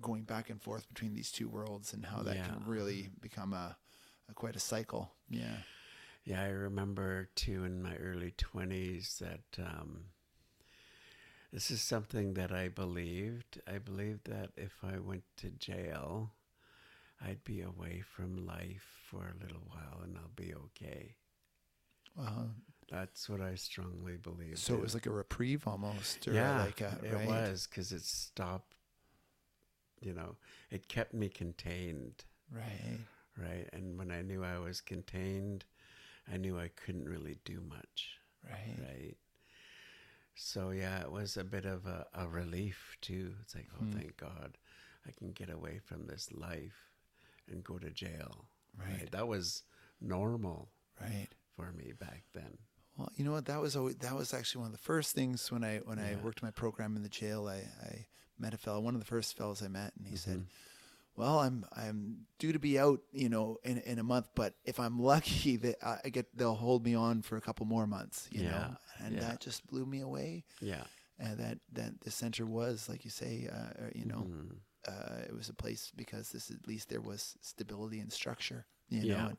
going 0.01 0.23
back 0.23 0.49
and 0.49 0.61
forth 0.61 0.87
between 0.87 1.13
these 1.13 1.31
two 1.31 1.47
worlds, 1.47 1.93
and 1.93 2.05
how 2.05 2.23
that 2.23 2.37
can 2.45 2.63
really 2.65 3.09
become 3.21 3.53
a, 3.53 3.77
a 4.29 4.33
quite 4.33 4.55
a 4.55 4.59
cycle. 4.59 5.11
Yeah. 5.29 5.57
Yeah, 6.25 6.41
I 6.41 6.47
remember 6.47 7.29
too 7.35 7.63
in 7.65 7.83
my 7.83 7.95
early 7.97 8.33
20s 8.35 9.19
that 9.19 9.63
um, 9.63 10.05
this 11.53 11.69
is 11.69 11.81
something 11.81 12.33
that 12.33 12.51
I 12.51 12.67
believed. 12.67 13.61
I 13.67 13.77
believed 13.77 14.25
that 14.25 14.49
if 14.57 14.73
I 14.83 14.97
went 14.97 15.23
to 15.37 15.51
jail, 15.51 16.31
I'd 17.23 17.43
be 17.43 17.61
away 17.61 18.01
from 18.01 18.45
life 18.45 18.85
for 19.09 19.19
a 19.19 19.43
little 19.43 19.61
while 19.67 20.01
and 20.03 20.17
I'll 20.17 20.31
be 20.35 20.53
okay. 20.53 21.15
Uh, 22.19 22.47
That's 22.89 23.29
what 23.29 23.41
I 23.41 23.55
strongly 23.55 24.17
believed. 24.17 24.57
so 24.57 24.73
it 24.73 24.81
was 24.81 24.93
like 24.93 25.05
a 25.05 25.11
reprieve 25.11 25.67
almost, 25.67 26.27
or 26.27 26.33
yeah, 26.33 26.63
like 26.63 26.81
a, 26.81 26.97
it 27.03 27.13
right? 27.13 27.27
was 27.27 27.67
because 27.67 27.91
it 27.91 28.03
stopped. 28.03 28.75
You 30.01 30.13
know, 30.13 30.35
it 30.71 30.87
kept 30.87 31.13
me 31.13 31.29
contained, 31.29 32.25
right. 32.51 32.99
right? 33.37 33.67
And 33.73 33.97
when 33.97 34.11
I 34.11 34.21
knew 34.21 34.43
I 34.43 34.59
was 34.59 34.81
contained, 34.81 35.65
I 36.31 36.37
knew 36.37 36.59
I 36.59 36.69
couldn't 36.69 37.07
really 37.07 37.37
do 37.45 37.61
much. 37.67 38.17
Right. 38.43 38.77
right? 38.79 39.17
So 40.35 40.71
yeah, 40.71 41.01
it 41.01 41.11
was 41.11 41.37
a 41.37 41.43
bit 41.43 41.65
of 41.65 41.85
a, 41.85 42.05
a 42.13 42.27
relief 42.27 42.97
too. 43.01 43.33
It's 43.41 43.55
like, 43.55 43.67
oh, 43.75 43.83
Hmm. 43.85 43.91
thank 43.91 44.17
God, 44.17 44.57
I 45.07 45.11
can 45.17 45.31
get 45.31 45.49
away 45.49 45.79
from 45.83 46.07
this 46.07 46.29
life 46.33 46.89
and 47.49 47.63
go 47.63 47.77
to 47.77 47.89
jail. 47.89 48.45
Right. 48.77 49.09
That 49.11 49.27
was 49.27 49.63
normal 50.01 50.69
Right. 50.99 51.27
for 51.55 51.71
me 51.73 51.93
back 51.97 52.23
then. 52.33 52.57
Well, 52.97 53.11
you 53.15 53.25
know 53.25 53.31
what? 53.33 53.45
That 53.45 53.61
was 53.61 53.75
always, 53.75 53.95
that 53.97 54.15
was 54.15 54.33
actually 54.33 54.59
one 54.61 54.67
of 54.67 54.71
the 54.71 54.83
first 54.83 55.13
things 55.15 55.51
when 55.51 55.63
I 55.63 55.77
when 55.79 55.99
I 55.99 56.15
worked 56.23 56.41
my 56.41 56.51
program 56.51 56.95
in 56.95 57.03
the 57.03 57.09
jail. 57.09 57.47
I, 57.47 57.57
I 57.85 58.05
met 58.39 58.53
a 58.53 58.57
fellow, 58.57 58.79
one 58.79 58.93
of 58.95 59.01
the 59.01 59.05
first 59.05 59.35
fellows 59.37 59.61
I 59.61 59.67
met, 59.67 59.91
and 59.97 60.07
he 60.07 60.15
said, 60.15 60.37
Mhm. 60.39 60.45
"Well, 61.15 61.39
I'm 61.39 61.65
I'm 61.75 62.25
due 62.39 62.53
to 62.53 62.59
be 62.59 62.77
out, 62.79 63.01
you 63.11 63.29
know, 63.29 63.57
in 63.63 63.77
in 63.79 63.99
a 63.99 64.03
month, 64.03 64.29
but 64.35 64.53
if 64.65 64.79
I'm 64.79 64.99
lucky, 64.99 65.55
that 65.63 65.75
I 65.85 65.99
I 66.05 66.09
get 66.09 66.27
they'll 66.37 66.55
hold 66.55 66.83
me 66.85 66.95
on 66.95 67.21
for 67.21 67.37
a 67.37 67.41
couple 67.41 67.65
more 67.65 67.87
months, 67.87 68.27
you 68.31 68.43
Yeah, 68.43 68.49
know." 68.49 68.77
And 68.99 69.15
yeah. 69.15 69.21
that 69.21 69.39
just 69.39 69.65
blew 69.67 69.85
me 69.85 70.01
away. 70.01 70.43
Yeah, 70.61 70.83
And 71.19 71.37
that 71.39 71.59
that 71.73 72.01
the 72.01 72.11
center 72.11 72.45
was, 72.45 72.87
like 72.89 73.03
you 73.05 73.11
say, 73.11 73.47
uh, 73.51 73.89
you 73.93 74.05
know, 74.05 74.27
Mhm. 74.27 74.59
uh, 74.87 75.21
it 75.27 75.33
was 75.33 75.49
a 75.49 75.53
place 75.53 75.91
because 75.95 76.31
this 76.31 76.51
at 76.51 76.67
least 76.67 76.89
there 76.89 77.01
was 77.01 77.37
stability 77.41 77.99
and 77.99 78.11
structure, 78.11 78.65
you 78.89 79.05
know. 79.05 79.13
Yeah. 79.15 79.27
And 79.29 79.37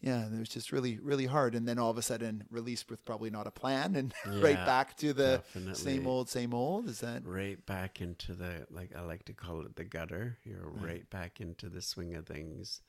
yeah, 0.00 0.26
it 0.26 0.38
was 0.38 0.48
just 0.48 0.72
really 0.72 0.98
really 0.98 1.26
hard, 1.26 1.54
and 1.54 1.66
then 1.66 1.78
all 1.78 1.90
of 1.90 1.98
a 1.98 2.02
sudden 2.02 2.44
released 2.50 2.90
with 2.90 3.04
probably 3.04 3.30
not 3.30 3.46
a 3.46 3.50
plan, 3.50 3.96
and 3.96 4.14
right 4.26 4.64
back 4.66 4.96
to 4.98 5.12
the 5.12 5.42
definitely. 5.54 5.74
same 5.74 6.06
old 6.06 6.28
same 6.28 6.52
old. 6.54 6.88
Is 6.88 7.00
that 7.00 7.24
right 7.24 7.64
back 7.66 8.00
into 8.00 8.34
the 8.34 8.66
like 8.70 8.94
I 8.96 9.00
like 9.00 9.24
to 9.26 9.32
call 9.32 9.60
it 9.62 9.76
the 9.76 9.84
gutter. 9.84 10.38
You're 10.44 10.68
Right. 10.68 10.84
right, 10.84 11.10
back 11.10 11.40
into 11.40 11.68
the 11.68 11.82
swing 11.82 12.14
of 12.14 12.26
things. 12.26 12.80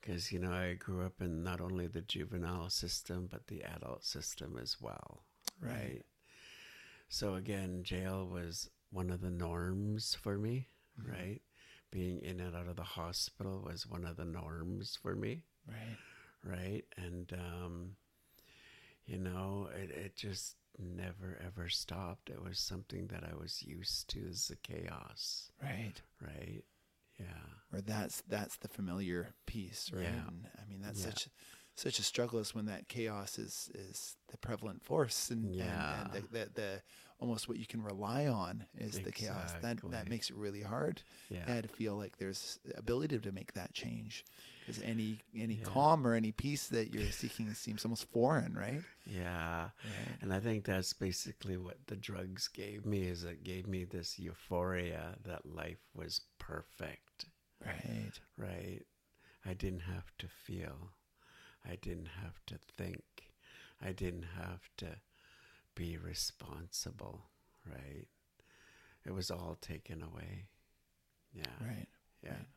Because 0.00 0.30
you 0.30 0.38
know 0.38 0.52
I 0.52 0.74
grew 0.74 1.04
up 1.04 1.20
in 1.20 1.42
not 1.42 1.60
only 1.60 1.86
the 1.88 2.02
juvenile 2.02 2.70
system 2.70 3.28
but 3.30 3.46
the 3.48 3.62
adult 3.64 4.04
system 4.04 4.56
as 4.60 4.76
well. 4.80 5.22
Right. 5.60 6.02
So 7.08 7.34
again, 7.34 7.82
jail 7.82 8.26
was 8.26 8.68
one 8.90 9.10
of 9.10 9.20
the 9.20 9.30
norms 9.30 10.14
for 10.14 10.38
me, 10.38 10.68
Mhm. 11.00 11.10
right? 11.10 11.42
Being 11.90 12.20
in 12.20 12.40
and 12.40 12.54
out 12.54 12.68
of 12.68 12.76
the 12.76 12.82
hospital 12.82 13.62
was 13.62 13.86
one 13.86 14.04
of 14.04 14.16
the 14.16 14.24
norms 14.24 14.96
for 15.00 15.14
me. 15.16 15.42
Right. 15.66 15.96
Right? 16.46 16.84
And 16.96 17.32
um, 17.32 17.90
you 19.06 19.18
know, 19.18 19.68
it 19.74 19.90
it 19.90 20.16
just 20.16 20.56
never 20.78 21.38
ever 21.44 21.68
stopped. 21.68 22.30
It 22.30 22.42
was 22.42 22.58
something 22.58 23.06
that 23.08 23.24
I 23.24 23.34
was 23.36 23.62
used 23.62 24.08
to 24.10 24.26
as 24.28 24.48
the 24.48 24.56
chaos, 24.56 25.50
Right. 25.62 25.94
right? 26.20 26.62
Yeah, 27.18 27.26
Or 27.72 27.80
that's 27.80 28.22
that's 28.28 28.56
the 28.58 28.68
familiar 28.68 29.34
piece, 29.46 29.90
right? 29.92 30.02
Yeah. 30.02 30.10
And, 30.28 30.48
I 30.60 30.68
mean, 30.68 30.80
that's 30.82 31.00
Yeah. 31.00 31.06
such 31.06 31.28
such 31.74 31.98
a 31.98 32.02
struggle 32.02 32.38
is 32.38 32.54
when 32.54 32.66
that 32.66 32.88
chaos 32.88 33.38
is 33.38 33.70
is 33.74 34.16
the 34.30 34.36
prevalent 34.38 34.82
force, 34.82 35.30
and 35.30 35.54
Yeah. 35.54 36.00
and, 36.02 36.14
and 36.14 36.24
the, 36.30 36.38
the 36.38 36.50
the 36.54 36.82
almost 37.18 37.48
what 37.48 37.58
you 37.58 37.66
can 37.66 37.82
rely 37.82 38.26
on 38.26 38.66
is 38.78 38.98
the 39.00 39.12
chaos. 39.12 39.52
That 39.62 39.78
that 39.90 40.08
makes 40.10 40.28
it 40.30 40.36
really 40.36 40.62
hard. 40.62 41.02
yeah, 41.30 41.44
Yeah, 41.48 41.62
to 41.62 41.68
feel 41.68 41.96
like 41.96 42.18
there's 42.18 42.58
ability 42.76 43.18
to 43.18 43.32
make 43.32 43.52
that 43.54 43.72
change, 43.72 44.24
because 44.66 44.82
any 44.82 45.20
any 45.34 45.54
Yeah. 45.54 45.64
calm 45.64 46.06
or 46.06 46.14
any 46.14 46.32
peace 46.32 46.66
that 46.68 46.92
you're 46.92 47.10
seeking 47.12 47.52
seems 47.54 47.84
almost 47.84 48.08
foreign, 48.10 48.54
right? 48.54 48.82
yeah. 49.04 49.70
And 50.20 50.32
I 50.32 50.40
think 50.40 50.64
that's 50.64 50.92
basically 50.92 51.56
what 51.56 51.86
the 51.86 51.94
drugs 51.96 52.48
gave 52.48 52.84
me. 52.84 53.06
Is 53.06 53.22
it 53.22 53.44
gave 53.44 53.68
me 53.68 53.84
this 53.84 54.18
euphoria 54.18 55.16
that 55.24 55.46
life 55.46 55.78
was 55.94 56.22
perfect. 56.38 57.26
Right. 57.64 58.12
right? 58.36 58.82
I 59.44 59.54
didn't 59.54 59.80
have 59.80 60.10
to 60.18 60.28
feel. 60.28 60.90
I 61.64 61.76
didn't 61.76 62.08
have 62.22 62.44
to 62.46 62.58
think. 62.58 63.32
I 63.80 63.92
didn't 63.92 64.26
have 64.36 64.68
to 64.78 65.00
be 65.74 65.96
responsible, 65.96 67.30
right? 67.64 68.08
It 69.04 69.12
was 69.12 69.30
all 69.30 69.56
taken 69.60 70.02
away. 70.02 70.46
Yeah. 71.32 71.44
Right. 71.60 71.88
Yeah. 72.22 72.30
right. 72.30 72.48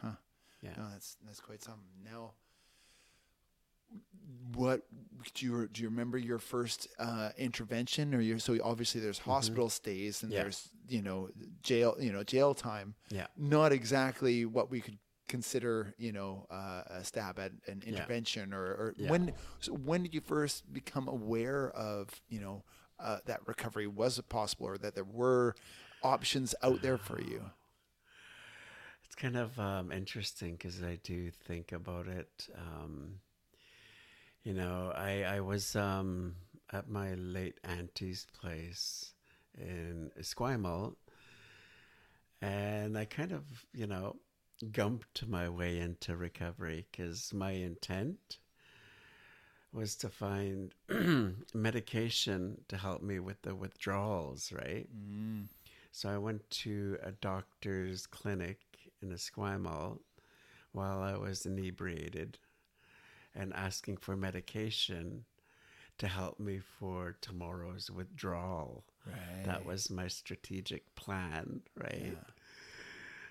Huh. 0.00 0.16
Yeah. 0.62 0.70
No, 0.76 0.84
that's 0.92 1.16
that's 1.26 1.40
quite 1.40 1.62
something. 1.62 1.82
Now, 2.04 2.32
what 4.54 4.82
do 5.34 5.44
you 5.46 5.68
do? 5.68 5.82
You 5.82 5.88
remember 5.88 6.18
your 6.18 6.38
first 6.38 6.88
uh, 6.98 7.30
intervention, 7.36 8.14
or 8.14 8.20
your 8.20 8.38
so 8.38 8.56
obviously 8.62 9.00
there's 9.00 9.18
hospital 9.18 9.68
stays 9.68 10.22
and 10.22 10.30
Mm-hmm. 10.32 10.36
Yeah. 10.36 10.42
there's 10.44 10.70
you 10.88 11.02
know 11.02 11.28
jail 11.62 11.96
you 12.00 12.12
know 12.12 12.22
jail 12.24 12.54
time. 12.54 12.94
Yeah. 13.10 13.26
Not 13.36 13.72
exactly 13.72 14.44
what 14.44 14.70
we 14.70 14.80
could 14.80 14.98
consider 15.28 15.94
you 15.98 16.12
know 16.12 16.46
uh, 16.50 16.82
a 16.88 17.04
stab 17.04 17.38
at 17.38 17.52
an 17.66 17.82
Yeah. 17.84 17.90
intervention, 17.94 18.52
or, 18.54 18.64
or 18.64 18.94
Yeah. 18.96 19.10
when 19.10 19.32
so 19.60 19.72
when 19.72 20.02
did 20.02 20.14
you 20.14 20.20
first 20.20 20.72
become 20.72 21.08
aware 21.08 21.70
of 21.70 22.08
you 22.28 22.40
know 22.40 22.64
uh, 22.98 23.18
that 23.26 23.40
recovery 23.46 23.86
was 23.86 24.20
possible, 24.28 24.66
or 24.68 24.78
that 24.78 24.94
there 24.94 25.04
were 25.04 25.54
options 26.02 26.54
out 26.62 26.82
there 26.82 26.98
for 26.98 27.20
you? 27.20 27.50
It's 29.12 29.20
kind 29.20 29.36
of 29.36 29.60
um, 29.60 29.92
interesting 29.92 30.52
because 30.52 30.82
I 30.82 30.98
do 31.02 31.30
think 31.30 31.72
about 31.72 32.08
it. 32.08 32.48
Um, 32.56 33.16
you 34.42 34.54
know, 34.54 34.90
I 34.96 35.24
I 35.24 35.40
was 35.40 35.76
um, 35.76 36.36
at 36.72 36.88
my 36.88 37.12
late 37.12 37.58
auntie's 37.62 38.26
place 38.40 39.12
in 39.58 40.10
Esquimalt, 40.18 40.94
and 42.40 42.96
I 42.96 43.04
kind 43.04 43.32
of 43.32 43.42
you 43.74 43.86
know 43.86 44.16
gumped 44.70 45.28
my 45.28 45.46
way 45.46 45.78
into 45.78 46.16
recovery 46.16 46.86
because 46.90 47.34
my 47.34 47.50
intent 47.50 48.38
was 49.74 49.94
to 49.96 50.08
find 50.08 50.72
medication 51.52 52.62
to 52.68 52.78
help 52.78 53.02
me 53.02 53.18
with 53.18 53.42
the 53.42 53.54
withdrawals, 53.54 54.50
right? 54.52 54.88
Mm. 54.90 55.48
So 55.90 56.08
I 56.08 56.16
went 56.16 56.48
to 56.62 56.96
a 57.02 57.12
doctor's 57.12 58.06
clinic 58.06 58.71
in 59.02 59.10
Esquimalt 59.10 60.00
while 60.72 61.02
I 61.02 61.16
was 61.16 61.46
inebriated 61.46 62.38
and 63.34 63.52
asking 63.54 63.98
for 63.98 64.16
medication 64.16 65.24
to 65.98 66.08
help 66.08 66.40
me 66.40 66.60
for 66.78 67.16
tomorrow's 67.20 67.90
withdrawal. 67.90 68.84
Right. 69.06 69.44
That 69.44 69.66
was 69.66 69.90
my 69.90 70.08
strategic 70.08 70.94
plan, 70.94 71.60
right? 71.76 72.12
Yeah. 72.14 72.30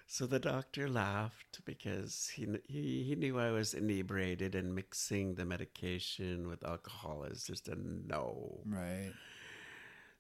So 0.07 0.25
the 0.25 0.39
doctor 0.39 0.89
laughed 0.89 1.63
because 1.63 2.29
he, 2.35 2.45
he 2.67 3.03
he 3.03 3.15
knew 3.15 3.39
I 3.39 3.51
was 3.51 3.73
inebriated 3.73 4.55
and 4.55 4.75
mixing 4.75 5.35
the 5.35 5.45
medication 5.45 6.49
with 6.49 6.65
alcohol 6.65 7.23
is 7.23 7.45
just 7.45 7.69
a 7.69 7.75
no. 7.75 8.59
Right. 8.65 9.13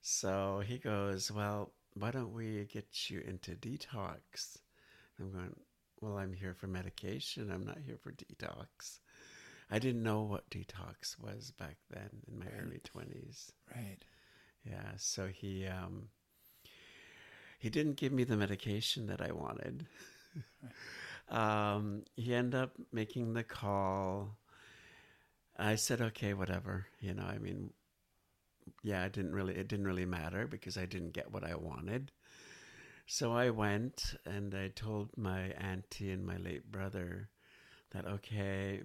So 0.01 0.63
he 0.65 0.77
goes, 0.77 1.29
Well, 1.29 1.71
why 1.93 2.11
don't 2.11 2.33
we 2.33 2.67
get 2.71 3.09
you 3.09 3.19
into 3.19 3.51
detox? 3.51 4.57
I'm 5.21 5.31
going, 5.31 5.55
Well, 6.01 6.17
I'm 6.17 6.33
here 6.33 6.53
for 6.55 6.67
medication. 6.67 7.51
I'm 7.51 7.65
not 7.65 7.77
here 7.85 7.97
for 8.01 8.11
detox. 8.11 8.99
I 9.71 9.79
didn't 9.79 10.03
know 10.03 10.23
what 10.23 10.49
detox 10.49 11.19
was 11.19 11.51
back 11.51 11.77
then 11.89 12.09
in 12.27 12.39
my 12.39 12.45
Right. 12.45 12.61
early 12.61 12.79
20s. 12.79 13.51
Right. 13.75 14.03
Yeah. 14.65 14.93
So 14.97 15.27
he, 15.27 15.67
um, 15.67 16.09
he 17.59 17.69
didn't 17.69 17.95
give 17.95 18.11
me 18.11 18.23
the 18.23 18.35
medication 18.37 19.07
that 19.07 19.21
I 19.21 19.31
wanted. 19.31 19.87
um, 21.29 22.03
he 22.15 22.33
ended 22.33 22.59
up 22.59 22.73
making 22.91 23.33
the 23.33 23.43
call. 23.43 24.37
I 25.57 25.75
said, 25.75 26.01
okay, 26.01 26.33
whatever. 26.33 26.87
You 26.99 27.13
know, 27.13 27.23
I 27.23 27.37
mean, 27.37 27.71
yeah, 28.83 29.05
it 29.05 29.13
didn't 29.13 29.33
really, 29.33 29.55
it 29.55 29.67
didn't 29.67 29.85
really 29.85 30.05
matter 30.05 30.47
because 30.47 30.77
I 30.77 30.85
didn't 30.85 31.11
get 31.13 31.31
what 31.31 31.43
I 31.43 31.55
wanted. 31.55 32.11
So 33.05 33.33
I 33.33 33.49
went 33.49 34.15
and 34.25 34.53
I 34.55 34.69
told 34.69 35.09
my 35.17 35.51
auntie 35.51 36.11
and 36.11 36.25
my 36.25 36.37
late 36.37 36.71
brother 36.71 37.29
that, 37.91 38.05
okay, 38.05 38.81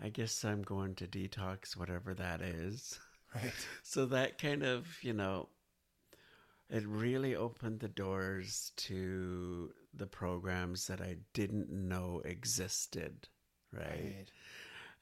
I 0.00 0.08
guess 0.10 0.44
I'm 0.44 0.62
going 0.62 0.94
to 0.96 1.06
detox, 1.06 1.76
whatever 1.76 2.14
that 2.14 2.40
is. 2.40 2.98
Right. 3.34 3.52
So 3.82 4.06
that 4.06 4.38
kind 4.38 4.62
of, 4.62 4.86
you 5.02 5.12
know, 5.12 5.48
it 6.68 6.84
really 6.86 7.36
opened 7.36 7.80
the 7.80 7.88
doors 7.88 8.72
to 8.76 9.72
the 9.94 10.06
programs 10.06 10.86
that 10.88 11.00
I 11.00 11.16
didn't 11.32 11.70
know 11.70 12.22
existed, 12.24 13.28
right? 13.72 13.88
Right. 13.88 14.28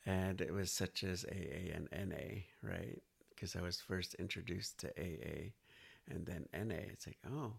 And 0.06 0.40
it 0.40 0.52
was 0.52 0.70
such 0.70 1.02
as 1.02 1.24
AA 1.24 1.74
and 1.74 1.88
NA, 1.92 2.42
right? 2.62 3.02
Because 3.30 3.56
I 3.56 3.62
was 3.62 3.80
first 3.80 4.14
introduced 4.14 4.78
to 4.80 4.88
AA 4.98 5.52
and 6.08 6.26
then 6.26 6.46
NA. 6.52 6.82
It's 6.92 7.06
like, 7.06 7.18
oh, 7.32 7.52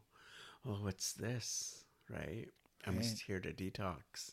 well, 0.66 0.80
what's 0.82 1.14
this, 1.14 1.84
right? 2.10 2.48
I'm 2.86 2.96
Right. 2.96 3.04
just 3.04 3.22
here 3.22 3.40
to 3.40 3.52
detox. 3.54 4.32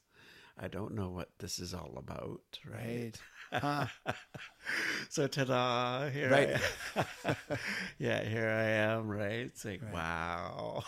I 0.59 0.68
don't 0.68 0.95
know 0.95 1.09
what 1.09 1.31
this 1.38 1.59
is 1.59 1.73
all 1.73 1.95
about, 1.97 2.40
right? 2.71 3.18
Right. 3.53 3.61
Huh. 3.62 3.87
so 5.11 5.27
ta-da 5.27 6.09
here 6.11 6.31
Right. 6.31 6.57
I 6.97 7.01
am. 7.27 7.37
yeah 7.99 8.23
here 8.25 8.49
i 8.49 8.62
am 8.95 9.09
right 9.09 9.40
it's 9.40 9.62
like 9.64 9.83
Right. 9.83 9.92
wow 9.92 10.83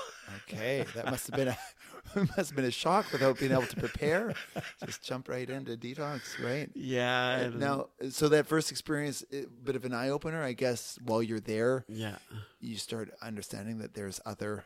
Okay. 0.48 0.84
That 0.94 1.06
must 1.10 1.26
have 1.28 1.36
been 1.36 1.48
a 1.48 1.58
must 2.36 2.50
have 2.50 2.56
been 2.56 2.64
a 2.64 2.70
shock 2.70 3.10
without 3.12 3.38
being 3.38 3.52
able 3.52 3.66
to 3.66 3.76
prepare. 3.76 4.34
Just 4.84 5.02
jump 5.02 5.28
right 5.28 5.48
into 5.48 5.76
detox, 5.76 6.42
right? 6.42 6.70
yeah 6.74 7.36
Uh, 7.40 7.44
and- 7.44 7.60
Now, 7.60 7.88
so 8.10 8.28
that 8.30 8.46
first 8.46 8.70
experience, 8.70 9.22
a 9.32 9.44
bit 9.62 9.76
of 9.76 9.84
an 9.84 9.92
eye 9.92 10.08
opener, 10.08 10.42
I 10.42 10.52
guess. 10.54 10.98
While 11.04 11.22
you're 11.22 11.40
there, 11.40 11.84
yeah 11.88 12.16
you 12.60 12.76
start 12.76 13.10
understanding 13.22 13.78
that 13.78 13.92
there's 13.94 14.20
other, 14.24 14.64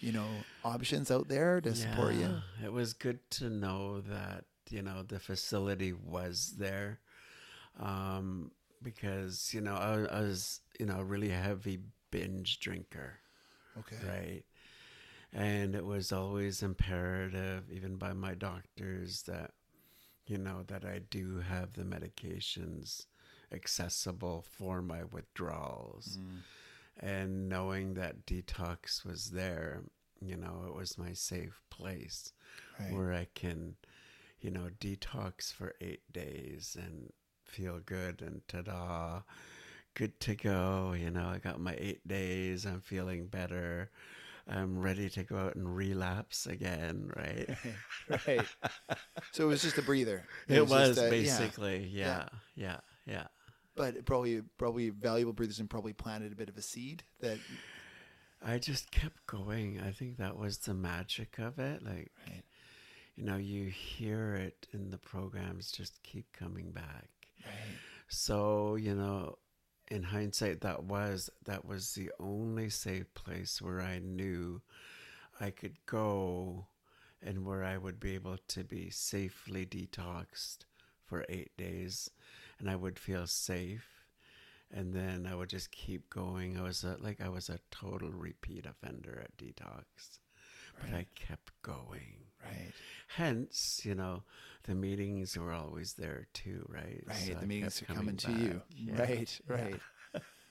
you 0.00 0.12
know, 0.12 0.46
options 0.64 1.10
out 1.10 1.28
there 1.28 1.60
to 1.60 1.74
support 1.74 2.14
you. 2.14 2.42
It 2.62 2.72
was 2.72 2.92
good 2.92 3.20
to 3.32 3.50
know 3.50 4.00
that 4.02 4.44
you 4.70 4.82
know 4.82 5.02
the 5.02 5.18
facility 5.18 5.92
was 5.92 6.54
there 6.58 7.00
um 7.78 8.50
because 8.82 9.52
you 9.54 9.60
know 9.60 9.74
I, 9.74 10.04
I 10.18 10.20
was 10.22 10.60
you 10.78 10.86
know 10.86 10.98
a 11.00 11.04
really 11.04 11.28
heavy 11.30 11.80
binge 12.10 12.60
drinker 12.60 13.18
Okay. 13.76 13.96
right? 14.02 14.44
And 15.32 15.74
it 15.74 15.84
was 15.84 16.12
always 16.12 16.62
imperative, 16.62 17.70
even 17.70 17.96
by 17.96 18.12
my 18.12 18.34
doctors, 18.34 19.22
that 19.22 19.52
you 20.26 20.38
know 20.38 20.62
that 20.68 20.84
I 20.84 21.00
do 21.10 21.40
have 21.40 21.72
the 21.74 21.82
medications 21.84 23.06
accessible 23.52 24.42
for 24.42 24.82
my 24.82 25.04
withdrawals, 25.04 26.18
Mm. 26.18 26.42
And 27.00 27.48
knowing 27.48 27.94
that 27.94 28.26
detox 28.26 29.04
was 29.04 29.30
there, 29.30 29.82
you 30.20 30.36
know, 30.36 30.64
it 30.68 30.74
was 30.74 30.98
my 30.98 31.12
safe 31.12 31.60
place 31.70 32.32
Right. 32.78 32.92
where 32.92 33.12
I 33.12 33.26
can, 33.34 33.76
you 34.40 34.50
know, 34.50 34.68
detox 34.80 35.52
for 35.52 35.74
eight 35.80 36.10
days 36.12 36.76
and 36.80 37.12
feel 37.44 37.80
good 37.84 38.22
and 38.22 38.42
ta-da, 38.48 39.22
good 39.94 40.18
to 40.20 40.34
go. 40.34 40.94
You 40.96 41.10
know, 41.10 41.26
I 41.28 41.38
got 41.38 41.60
my 41.60 41.74
eight 41.78 42.06
days. 42.06 42.64
I'm 42.66 42.80
feeling 42.80 43.26
better. 43.26 43.90
I'm 44.50 44.78
ready 44.78 45.10
to 45.10 45.22
go 45.24 45.36
out 45.38 45.56
and 45.56 45.76
relapse 45.76 46.46
again, 46.46 47.10
right? 47.16 47.48
right. 48.26 48.46
So 49.32 49.44
it 49.44 49.48
was 49.48 49.62
just 49.62 49.76
a 49.78 49.82
breather. 49.82 50.24
It 50.48 50.66
was, 50.68 50.96
just 50.96 51.00
a- 51.00 51.04
yeah. 51.04 51.10
basically, 51.10 51.86
yeah, 51.92 52.28
yeah, 52.54 52.78
yeah. 53.06 53.26
But 53.78 54.04
probably 54.04 54.42
probably 54.58 54.90
valuable 54.90 55.32
breathers 55.32 55.60
and 55.60 55.70
probably 55.70 55.92
planted 55.92 56.32
a 56.32 56.36
bit 56.36 56.48
of 56.48 56.58
a 56.58 56.62
seed 56.62 57.04
that 57.20 57.38
I 58.44 58.58
just 58.58 58.90
kept 58.90 59.26
going. 59.26 59.80
I 59.80 59.92
think 59.92 60.18
that 60.18 60.36
was 60.36 60.58
the 60.58 60.74
magic 60.74 61.38
of 61.38 61.58
it. 61.58 61.82
Like, 61.82 62.10
right. 62.26 62.42
you 63.16 63.24
know, 63.24 63.36
you 63.36 63.66
hear 63.66 64.34
it 64.34 64.66
in 64.72 64.90
the 64.90 64.98
programs, 64.98 65.70
just 65.70 66.02
keep 66.02 66.26
coming 66.32 66.70
back. 66.72 67.08
Right. 67.44 67.54
So, 68.08 68.76
you 68.76 68.94
know, 68.94 69.38
in 69.90 70.02
hindsight, 70.02 70.60
that 70.62 70.84
was 70.84 71.30
that 71.46 71.64
was 71.64 71.94
the 71.94 72.10
only 72.20 72.70
safe 72.70 73.12
place 73.14 73.62
where 73.62 73.80
I 73.80 74.00
knew 74.00 74.60
I 75.40 75.50
could 75.50 75.76
go 75.86 76.66
and 77.22 77.44
where 77.44 77.64
I 77.64 77.78
would 77.78 77.98
be 77.98 78.14
able 78.14 78.38
to 78.48 78.64
be 78.64 78.90
safely 78.90 79.66
detoxed 79.66 80.58
for 81.04 81.24
eight 81.28 81.56
days 81.56 82.10
and 82.58 82.68
I 82.70 82.76
would 82.76 82.98
feel 82.98 83.26
safe. 83.26 83.86
And 84.70 84.92
then 84.92 85.26
I 85.30 85.34
would 85.34 85.48
just 85.48 85.70
keep 85.70 86.10
going. 86.10 86.58
I 86.58 86.62
was 86.62 86.84
a, 86.84 86.96
like 87.00 87.20
I 87.22 87.30
was 87.30 87.48
a 87.48 87.58
total 87.70 88.10
repeat 88.10 88.66
offender 88.66 89.18
at 89.24 89.36
detox, 89.38 89.84
but 90.78 90.92
I 90.94 91.06
kept 91.14 91.52
going. 91.62 92.24
Right. 92.44 92.72
Hence, 93.08 93.80
you 93.84 93.94
know, 93.94 94.24
the 94.64 94.74
meetings 94.74 95.36
were 95.38 95.52
always 95.52 95.94
there 95.94 96.26
too, 96.34 96.66
right? 96.68 97.02
Right. 97.06 97.16
So 97.16 97.32
I 97.32 97.40
the 97.40 97.46
meetings 97.46 97.80
are 97.80 97.86
kept 97.86 97.96
coming 97.98 98.16
to 98.18 98.26
coming 98.26 98.42
you. 98.42 98.62
Yeah. 98.76 99.00
Right. 99.00 99.40
Yeah. 99.48 99.54
Right. 99.56 99.80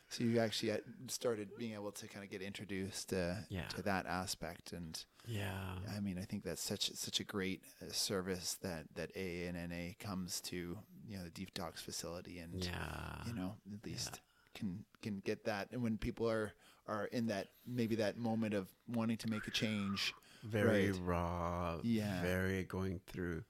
So 0.10 0.24
you 0.24 0.40
actually 0.40 0.72
started 1.10 1.50
being 1.58 1.74
able 1.74 1.92
to 1.92 2.08
kind 2.08 2.24
of 2.24 2.32
get 2.32 2.42
introduced 2.42 3.12
uh, 3.12 3.34
Yeah. 3.50 3.68
to 3.76 3.82
that 3.84 4.06
aspect, 4.06 4.72
and 4.72 4.98
Yeah. 5.28 5.76
I 5.96 6.00
mean, 6.00 6.18
I 6.18 6.22
think 6.24 6.44
that's 6.44 6.64
such 6.64 6.92
such 6.94 7.20
a 7.20 7.26
great 7.26 7.62
uh, 7.82 7.92
service 7.92 8.56
that 8.62 8.86
that 8.96 9.12
AA 9.18 9.50
and 9.50 9.58
NA 9.70 9.94
comes 10.00 10.40
to, 10.42 10.78
you 11.08 11.18
know, 11.18 11.24
the 11.24 11.30
deep 11.30 11.54
detox 11.54 11.80
facility, 11.80 12.40
and 12.40 12.64
Yeah. 12.64 13.24
you 13.26 13.34
know, 13.34 13.56
at 13.74 13.86
least 13.86 14.20
can 14.54 14.86
can 15.02 15.22
get 15.24 15.46
that. 15.46 15.72
And 15.72 15.82
when 15.82 15.98
people 15.98 16.30
are 16.30 16.54
are 16.88 17.06
in 17.06 17.28
that 17.28 17.50
maybe 17.66 17.96
that 17.96 18.18
moment 18.18 18.54
of 18.54 18.70
wanting 18.88 19.18
to 19.18 19.30
make 19.30 19.48
a 19.48 19.52
change, 19.52 20.14
very 20.44 20.92
right. 20.92 21.02
raw. 21.04 21.80
Yeah. 21.84 22.22
Very 22.22 22.64
going 22.64 23.02
through 23.08 23.44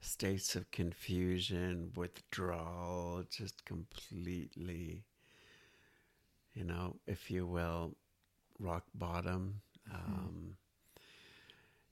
states 0.00 0.54
of 0.54 0.70
confusion, 0.70 1.92
withdrawal, 1.96 3.24
just 3.30 3.64
completely, 3.64 5.04
you 6.52 6.64
know, 6.64 6.96
if 7.06 7.30
you 7.30 7.46
will, 7.46 7.96
rock 8.58 8.84
bottom. 8.94 9.62
Mm-hmm. 9.90 10.14
Um, 10.14 10.56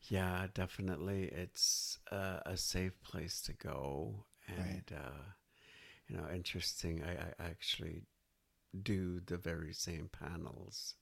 yeah, 0.09 0.47
definitely. 0.53 1.25
It's 1.25 1.99
uh, 2.11 2.41
a 2.45 2.57
safe 2.57 3.01
place 3.03 3.41
to 3.43 3.53
go. 3.53 4.25
And, 4.48 4.83
uh, 4.92 5.22
you 6.09 6.16
know, 6.16 6.24
interesting. 6.35 7.02
I, 7.02 7.42
I 7.42 7.46
actually 7.48 8.02
do 8.83 9.20
the 9.26 9.37
very 9.37 9.72
same 9.72 10.09
panels 10.11 10.94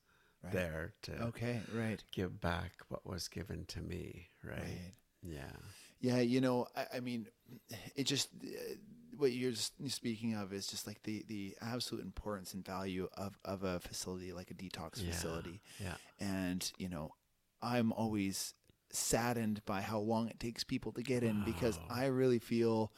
right? 0.42 0.52
there 0.52 0.94
to 1.02 1.22
Okay. 1.24 1.60
Right. 1.74 2.02
give 2.12 2.40
back 2.40 2.72
what 2.88 3.06
was 3.06 3.28
given 3.28 3.64
to 3.66 3.80
me, 3.80 4.28
right? 4.44 4.58
Right. 4.58 4.92
Yeah. 5.22 5.56
Yeah, 6.00 6.20
you 6.20 6.40
know, 6.40 6.66
I, 6.74 6.86
I 6.96 7.00
mean, 7.00 7.26
it 7.94 8.04
just 8.04 8.30
uh, 8.42 8.48
what 9.16 9.32
you're 9.32 9.52
speaking 9.54 10.34
of 10.34 10.52
is 10.52 10.66
just 10.66 10.86
like 10.86 11.02
the 11.02 11.24
the 11.28 11.54
absolute 11.60 12.02
importance 12.02 12.54
and 12.54 12.64
value 12.64 13.08
of 13.18 13.38
of 13.44 13.64
a 13.64 13.80
facility 13.80 14.32
like 14.32 14.50
a 14.50 14.54
detox 14.54 15.02
Yeah. 15.02 15.10
facility, 15.10 15.60
Yeah. 15.78 15.96
and 16.18 16.72
you 16.78 16.88
know, 16.88 17.14
I'm 17.60 17.92
always 17.92 18.54
saddened 18.90 19.62
by 19.66 19.82
how 19.82 19.98
long 19.98 20.28
it 20.28 20.40
takes 20.40 20.64
people 20.64 20.92
to 20.92 21.02
get 21.02 21.22
in 21.22 21.44
because. 21.44 21.78
I 21.90 22.06
really 22.06 22.38
feel 22.38 22.92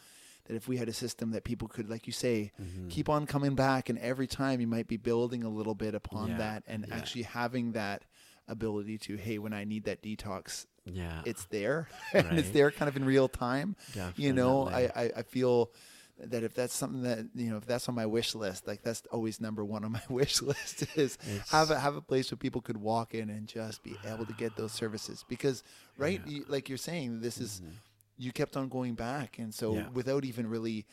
that 0.47 0.55
if 0.57 0.67
we 0.69 0.77
had 0.77 0.89
a 0.89 0.93
system 0.93 1.31
that 1.33 1.45
people 1.45 1.69
could, 1.69 1.89
like 1.89 2.07
you 2.07 2.13
say, 2.13 2.53
Mhm. 2.61 2.91
keep 2.91 3.09
on 3.09 3.27
coming 3.27 3.55
back, 3.55 3.89
and 3.89 3.99
every 3.99 4.27
time 4.27 4.61
you 4.61 4.67
might 4.67 4.89
be 4.89 4.97
building 4.97 5.43
a 5.45 5.49
little 5.49 5.75
bit 5.75 5.95
upon 5.95 6.31
Yeah, 6.31 6.39
that, 6.39 6.63
and 6.67 6.85
yeah. 6.89 6.97
actually 6.97 7.23
having 7.23 7.73
that 7.73 8.05
ability 8.49 8.99
to, 8.99 9.17
hey, 9.17 9.39
when 9.39 9.53
I 9.53 9.65
need 9.65 9.85
that 9.85 10.03
detox, 10.03 10.67
Yeah. 10.85 11.23
it's 11.25 11.45
there 11.47 11.89
and 12.13 12.39
it's 12.39 12.51
there 12.51 12.71
kind 12.73 12.89
of 12.89 12.97
in 12.97 13.05
real 13.05 13.29
time 13.29 13.77
Definitely. 13.95 14.25
you 14.25 14.33
know 14.33 14.69
I, 14.69 14.81
I 14.97 15.11
i 15.19 15.23
feel 15.23 15.71
that 16.19 16.43
if 16.43 16.55
that's 16.55 16.75
something 16.75 17.03
that 17.03 17.21
you 17.37 17.51
know 17.51 17.57
if 17.57 17.67
that's 17.67 17.89
on 17.89 17.95
my 17.95 18.05
wish 18.07 18.35
list 18.35 18.67
like 18.67 18.83
that's 18.83 19.03
always 19.13 19.41
number 19.41 19.65
one 19.65 19.85
on 19.85 19.93
my 19.93 20.03
wish 20.11 20.43
list 20.43 20.85
is 20.97 21.19
have 21.51 21.71
a 21.71 21.79
have 21.79 21.95
a 21.95 22.01
place 22.03 22.33
where 22.33 22.37
people 22.39 22.61
could 22.61 22.77
walk 22.79 23.15
in 23.15 23.31
and 23.31 23.47
just 23.47 23.85
be 23.85 23.97
able 24.05 24.27
to 24.27 24.33
get 24.33 24.57
those 24.57 24.73
services 24.73 25.25
because 25.29 25.63
right 25.97 26.21
Yeah. 26.27 26.33
you, 26.33 26.45
like 26.49 26.69
you're 26.69 26.79
saying 26.79 27.21
this 27.21 27.41
is 27.41 27.61
Mhm. 27.65 27.75
You 28.17 28.33
kept 28.33 28.57
on 28.57 28.69
going 28.69 28.95
back 28.95 29.39
and 29.39 29.55
so 29.55 29.75
Yeah. 29.75 29.89
without 29.91 30.25
even 30.25 30.47
really 30.49 30.87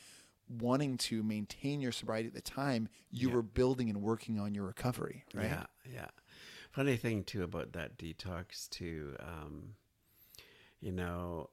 wanting 0.47 0.97
to 0.97 1.21
maintain 1.21 1.79
your 1.81 1.91
sobriety 1.91 2.27
at 2.27 2.33
the 2.33 2.41
time 2.41 2.89
you 3.11 3.27
Yeah. 3.29 3.35
were 3.35 3.41
building 3.43 3.89
and 3.89 4.01
working 4.01 4.39
on 4.39 4.55
your 4.55 4.65
recovery 4.65 5.23
right 5.33 5.45
Yeah, 5.45 5.65
yeah. 5.91 6.07
Funny 6.71 6.97
thing 6.97 7.23
too 7.23 7.43
about 7.43 7.73
that 7.73 7.97
detox 7.97 8.69
too. 8.69 9.15
Um, 9.19 9.75
you 10.79 10.91
know, 10.91 11.49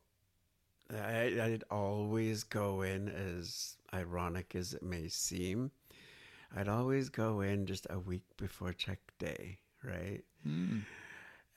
I 0.91 1.41
I'd 1.43 1.65
always 1.71 2.45
go 2.45 2.83
in 2.83 3.09
as 3.09 3.77
ironic 3.93 4.55
as 4.55 4.73
it 4.75 4.83
may 4.83 5.09
seem. 5.09 5.73
I'd 6.55 6.69
always 6.69 7.09
go 7.09 7.41
in 7.41 7.67
just 7.67 7.87
a 7.91 7.99
week 7.99 8.23
before 8.37 8.73
check 8.73 9.01
day, 9.19 9.59
right? 9.83 10.23
Mm. 10.47 10.83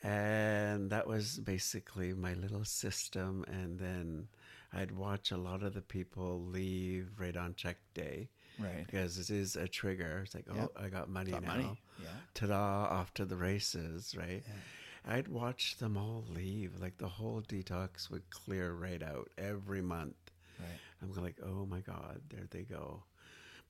And 0.01 0.89
that 0.91 1.07
was 1.07 1.39
basically 1.39 2.13
my 2.13 2.33
little 2.33 2.63
system. 2.65 3.43
And 3.47 3.77
then 3.79 4.27
I'd 4.73 4.91
watch 4.91 5.31
a 5.31 5.37
lot 5.37 5.63
of 5.63 5.73
the 5.73 5.81
people 5.81 6.41
leave 6.45 7.09
right 7.19 7.35
on 7.35 7.53
check 7.55 7.77
day 7.93 8.29
right 8.59 8.85
because 8.85 9.17
it 9.17 9.29
is 9.29 9.55
a 9.55 9.67
trigger. 9.67 10.21
It's 10.25 10.35
like, 10.35 10.45
oh, 10.49 10.55
Yep. 10.55 10.71
I 10.77 10.89
got 10.89 11.09
money 11.09 11.31
Got 11.31 11.43
now. 11.43 11.47
money 11.49 11.81
yeah 12.01 12.07
Ta-da! 12.33 12.85
Off 12.85 13.13
to 13.15 13.25
the 13.25 13.35
races, 13.35 14.15
right? 14.17 14.43
Yeah. 14.47 15.13
I'd 15.15 15.27
watch 15.27 15.77
them 15.77 15.97
all 15.97 16.23
leave. 16.29 16.79
Like 16.79 16.97
the 16.97 17.07
whole 17.07 17.41
detox 17.41 18.09
would 18.09 18.29
clear 18.29 18.73
right 18.73 19.01
out 19.03 19.29
every 19.37 19.81
month. 19.81 20.15
right 20.59 20.79
I'm 21.01 21.13
like, 21.23 21.37
oh 21.43 21.65
my 21.65 21.79
god, 21.79 22.21
there 22.29 22.45
they 22.49 22.63
go. 22.63 23.03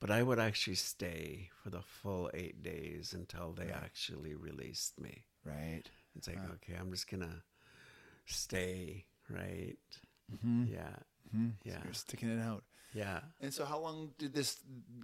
But 0.00 0.10
I 0.10 0.22
would 0.22 0.38
actually 0.40 0.76
stay 0.76 1.50
for 1.62 1.70
the 1.70 1.82
full 1.82 2.30
eight 2.34 2.62
days 2.62 3.12
until 3.14 3.52
they 3.52 3.66
Right. 3.66 3.74
actually 3.84 4.34
released 4.34 5.00
me. 5.00 5.24
right 5.44 5.82
It's 6.16 6.28
like, 6.28 6.36
Wow. 6.38 6.52
okay, 6.56 6.74
I'm 6.78 6.90
just 6.90 7.08
gonna 7.10 7.42
stay, 8.26 9.06
right? 9.28 9.76
mm-hmm. 10.32 10.64
Yeah, 10.72 10.96
Mhm. 11.34 11.52
So 11.62 11.70
Yeah. 11.70 11.80
you're 11.84 11.92
sticking 11.94 12.28
it 12.30 12.40
out. 12.40 12.64
yeah. 12.92 13.20
And 13.40 13.52
so, 13.54 13.64
how 13.64 13.78
long 13.78 14.12
did 14.18 14.32
this, 14.34 14.58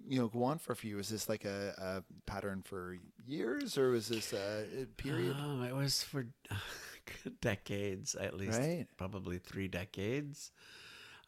you 0.09 0.19
know, 0.19 0.29
go 0.29 0.43
on 0.45 0.59
for 0.59 0.75
for 0.75 0.87
you? 0.87 0.97
Was 0.97 1.09
this 1.09 1.29
like 1.29 1.45
a, 1.45 1.75
a 1.79 2.05
pattern 2.31 2.63
for 2.63 2.99
years, 3.25 3.79
or 3.79 3.91
was 3.91 4.09
this 4.09 4.33
a, 4.33 4.67
a 4.83 4.87
period? 4.87 5.37
Um, 5.37 5.63
it 5.63 5.75
was 5.75 6.03
for 6.03 6.27
decades, 7.41 8.15
at 8.15 8.35
least 8.37 8.59
right. 8.59 8.87
probably 8.97 9.39
three 9.39 9.69
decades. 9.69 10.51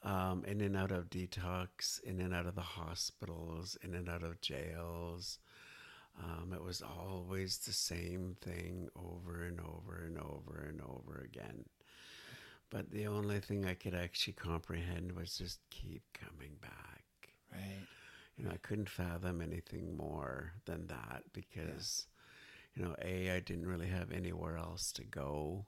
Um, 0.05 0.45
in 0.45 0.61
and 0.61 0.77
out 0.77 0.93
of 0.93 1.11
detox, 1.11 2.01
in 2.05 2.21
and 2.21 2.33
out 2.33 2.47
of 2.47 2.55
the 2.55 2.61
hospitals, 2.61 3.77
in 3.83 3.95
and 3.95 4.09
out 4.09 4.23
of 4.23 4.41
jails. 4.41 5.41
Um, 6.19 6.53
it 6.53 6.63
was 6.63 6.83
always 6.83 7.59
the 7.59 7.73
same 7.73 8.37
thing 8.41 8.89
over 8.97 9.45
and 9.45 9.61
over 9.61 10.05
and 10.05 10.19
over 10.19 10.67
and 10.69 10.81
over 10.83 11.21
again. 11.25 11.65
But 12.71 12.91
the 12.91 13.07
only 13.07 13.41
thing 13.41 13.67
I 13.67 13.75
could 13.75 13.95
actually 13.95 14.33
comprehend 14.35 15.13
was 15.13 15.37
just 15.37 15.61
keep 15.71 16.03
coming 16.15 16.57
back. 16.61 17.05
Right. 17.53 17.89
You 18.37 18.45
know, 18.45 18.51
I 18.53 18.57
couldn't 18.59 18.89
fathom 18.89 19.41
anything 19.43 19.97
more 19.97 20.53
than 20.65 20.87
that 20.87 21.25
because, 21.33 22.07
you 22.75 22.83
know, 22.85 22.95
A, 23.03 23.31
I 23.33 23.41
didn't 23.41 23.67
really 23.69 23.89
have 23.89 24.13
anywhere 24.13 24.57
else 24.59 24.93
to 24.93 25.05
go. 25.05 25.67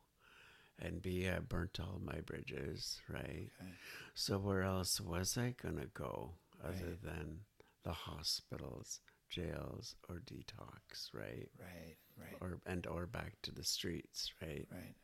And 0.78 1.02
B, 1.02 1.28
I 1.28 1.40
burnt 1.40 1.80
all 1.80 2.00
my 2.04 2.20
bridges, 2.20 3.00
right? 3.08 3.50
Okay. 3.60 3.78
So 4.14 4.38
where 4.38 4.62
else 4.62 5.00
was 5.00 5.36
I 5.38 5.54
going 5.62 5.78
to 5.78 5.86
go 5.88 6.34
other 6.64 6.94
Right. 6.94 6.98
than 7.02 7.40
the 7.84 7.92
hospitals, 7.92 9.00
jails, 9.30 9.94
or 10.08 10.16
detox, 10.26 11.12
right? 11.14 11.48
Right. 11.58 11.96
Right. 12.18 12.36
Or 12.42 12.58
and 12.66 12.86
or 12.86 13.06
back 13.06 13.32
to 13.42 13.52
the 13.52 13.64
streets, 13.64 14.30
right? 14.42 14.66
Right. 14.70 14.94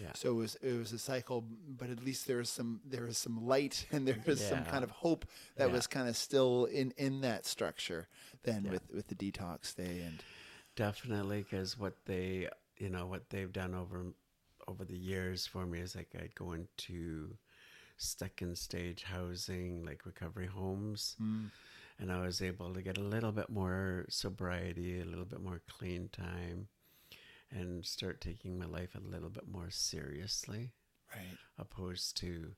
Yeah. 0.00 0.12
So 0.14 0.30
it 0.30 0.34
was 0.34 0.54
it 0.62 0.72
was 0.78 0.92
a 0.92 0.98
cycle, 0.98 1.44
but 1.68 1.90
at 1.90 2.04
least 2.04 2.26
there 2.26 2.38
was 2.38 2.48
some 2.50 2.80
there 2.84 3.04
was 3.04 3.18
some 3.18 3.46
light 3.46 3.86
and 3.92 4.06
there 4.06 4.18
was 4.26 4.40
some 4.44 4.64
kind 4.64 4.82
of 4.84 4.90
hope 4.90 5.26
that 5.56 5.68
Yeah. 5.68 5.74
was 5.74 5.86
kind 5.86 6.08
of 6.08 6.16
still 6.16 6.64
in 6.64 6.92
in 6.96 7.20
that 7.22 7.46
structure. 7.46 8.08
Then 8.42 8.64
Yeah. 8.64 8.70
with 8.72 8.90
with 8.92 9.06
the 9.08 9.14
detox 9.14 9.74
day 9.74 10.00
and 10.02 10.22
Definitely, 10.76 11.42
because 11.42 11.76
what 11.78 11.94
they, 12.06 12.48
you 12.78 12.88
know, 12.88 13.06
what 13.06 13.28
they've 13.30 13.52
done 13.52 13.74
over 13.74 14.06
over 14.68 14.84
the 14.84 14.96
years 14.96 15.46
for 15.46 15.66
me 15.66 15.80
is 15.80 15.94
like 15.96 16.14
I'd 16.14 16.34
go 16.34 16.52
into 16.52 17.36
second 17.96 18.56
stage 18.56 19.02
housing, 19.02 19.84
like 19.84 20.06
recovery 20.06 20.46
homes, 20.46 21.16
Mm. 21.20 21.50
And 22.00 22.10
I 22.10 22.20
was 22.22 22.40
able 22.40 22.72
to 22.74 22.82
get 22.82 22.96
a 22.98 23.02
little 23.02 23.30
bit 23.32 23.50
more 23.50 24.06
sobriety, 24.08 25.00
a 25.00 25.04
little 25.04 25.24
bit 25.26 25.40
more 25.42 25.60
clean 25.68 26.08
time, 26.10 26.68
and 27.50 27.84
start 27.84 28.20
taking 28.20 28.58
my 28.58 28.66
life 28.66 28.94
a 28.94 29.06
little 29.06 29.28
bit 29.28 29.46
more 29.46 29.70
seriously, 29.70 30.72
right. 31.14 31.36
opposed 31.58 32.16
to, 32.18 32.52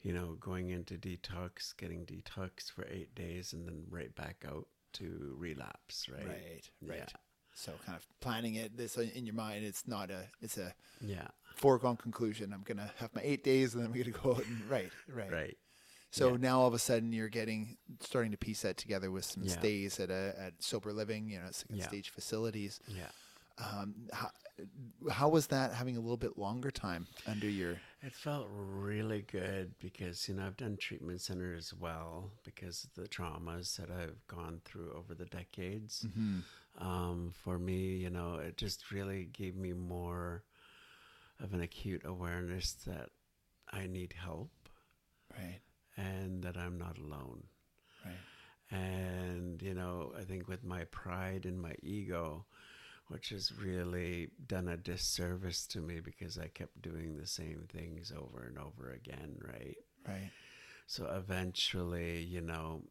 you 0.00 0.12
know, 0.12 0.36
going 0.40 0.70
into 0.70 0.94
detox, 0.94 1.76
getting 1.76 2.06
detox 2.06 2.70
for 2.72 2.86
eight 2.90 3.14
days, 3.14 3.52
and 3.52 3.66
then 3.66 3.84
right 3.90 4.14
back 4.14 4.44
out 4.48 4.66
to 4.94 5.36
relapse, 5.38 6.08
right? 6.08 6.26
Right. 6.26 6.70
Right. 6.82 6.98
Yeah. 6.98 7.06
So 7.54 7.72
kind 7.84 7.96
of 7.96 8.06
planning 8.20 8.54
it 8.54 8.76
this 8.76 8.96
in 8.96 9.26
your 9.26 9.34
mind. 9.34 9.64
It's 9.64 9.86
not 9.86 10.10
a. 10.10 10.22
It's 10.40 10.56
a 10.58 10.72
Yeah. 11.00 11.26
foregone 11.56 11.96
conclusion. 11.96 12.52
I'm 12.52 12.62
gonna 12.62 12.92
have 12.98 13.12
my 13.14 13.20
eight 13.24 13.42
days, 13.42 13.74
and 13.74 13.82
then 13.82 13.90
I'm 13.90 13.98
gonna 13.98 14.10
go 14.12 14.36
out 14.36 14.46
and 14.46 14.70
right, 14.70 14.92
right, 15.12 15.30
Right. 15.32 15.58
So 16.10 16.32
Yeah. 16.32 16.36
now 16.36 16.60
all 16.60 16.68
of 16.68 16.74
a 16.74 16.78
sudden 16.78 17.12
you're 17.12 17.28
getting 17.28 17.76
starting 18.00 18.30
to 18.32 18.38
piece 18.38 18.62
that 18.62 18.76
together 18.76 19.10
with 19.10 19.24
some 19.24 19.46
Yeah. 19.46 19.54
stays 19.54 20.00
at 20.00 20.10
a 20.10 20.34
at 20.38 20.62
sober 20.62 20.92
living, 20.92 21.28
you 21.28 21.38
know, 21.38 21.48
second 21.50 21.76
Yeah. 21.78 21.86
stage 21.86 22.10
facilities. 22.10 22.80
Yeah. 22.86 23.10
Um, 23.58 24.08
how, 24.12 24.30
how 25.10 25.28
was 25.28 25.48
that 25.48 25.74
having 25.74 25.96
a 25.96 26.00
little 26.00 26.16
bit 26.16 26.38
longer 26.38 26.70
time 26.70 27.06
under 27.26 27.48
your? 27.48 27.80
It 28.02 28.14
felt 28.14 28.46
really 28.50 29.22
good 29.22 29.74
because, 29.80 30.28
you 30.28 30.34
know, 30.36 30.46
I've 30.46 30.56
done 30.56 30.76
treatment 30.76 31.20
center 31.20 31.54
as 31.54 31.74
well 31.74 32.30
because 32.44 32.84
of 32.84 32.94
the 32.94 33.08
traumas 33.08 33.76
that 33.76 33.90
I've 33.90 34.24
gone 34.28 34.60
through 34.64 34.92
over 34.96 35.14
the 35.14 35.24
decades. 35.26 36.06
Um, 36.78 37.32
for 37.42 37.58
me, 37.58 37.96
you 37.96 38.10
know, 38.10 38.36
it 38.36 38.56
just 38.56 38.90
really 38.92 39.24
gave 39.26 39.56
me 39.56 39.72
more 39.72 40.44
of 41.40 41.52
an 41.54 41.60
acute 41.60 42.02
awareness 42.04 42.72
that 42.86 43.10
I 43.72 43.86
need 43.86 44.12
help 44.12 44.50
Right, 45.30 45.60
and 45.98 46.42
that 46.44 46.56
I'm 46.56 46.78
not 46.78 46.98
alone. 46.98 47.44
right, 48.04 48.14
And, 48.70 49.62
you 49.62 49.74
know, 49.74 50.12
I 50.18 50.22
think 50.24 50.48
with 50.48 50.64
my 50.64 50.84
pride 50.84 51.44
and 51.46 51.60
my 51.60 51.74
ego, 51.82 52.46
which 53.08 53.30
has 53.30 53.52
really 53.52 54.30
done 54.46 54.68
a 54.68 54.76
disservice 54.76 55.66
to 55.68 55.80
me 55.80 56.00
because 56.00 56.38
I 56.38 56.48
kept 56.48 56.82
doing 56.82 57.16
the 57.16 57.26
same 57.26 57.66
things 57.72 58.12
over 58.16 58.44
and 58.46 58.58
over 58.58 58.90
again, 58.92 59.36
right? 59.42 59.76
right, 60.06 60.30
So 60.86 61.06
eventually, 61.06 62.22
you 62.22 62.40
know, 62.40 62.82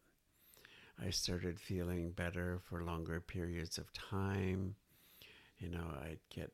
I 1.04 1.12
started 1.12 1.60
feeling 1.60 2.12
better 2.12 2.60
for 2.64 2.84
longer 2.84 3.20
periods 3.22 3.78
of 3.78 3.92
time. 3.94 4.76
You 5.60 5.70
know, 5.70 5.86
I'd 6.04 6.20
get 6.30 6.52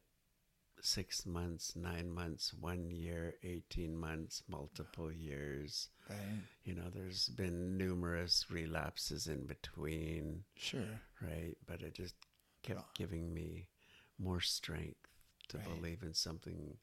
six 0.86 1.26
months, 1.26 1.76
nine 1.76 2.12
months, 2.12 2.54
one 2.54 2.90
year, 2.92 3.36
18 3.44 3.96
months, 3.96 4.44
multiple 4.48 5.12
years. 5.12 5.90
right. 6.10 6.20
You 6.66 6.76
know, 6.76 6.90
there's 6.94 7.30
been 7.30 7.78
numerous 7.78 8.46
relapses 8.52 9.28
in 9.28 9.46
between, 9.48 10.44
Sure. 10.56 11.02
right? 11.22 11.56
But 11.66 11.82
it 11.82 11.94
just 11.96 12.16
kept 12.62 12.80
Well- 12.80 12.90
giving 12.96 13.34
me 13.34 13.70
more 14.18 14.42
strength 14.42 15.08
to 15.50 15.58
Right. 15.58 15.68
believe 15.68 16.04
in 16.04 16.14
something 16.14 16.78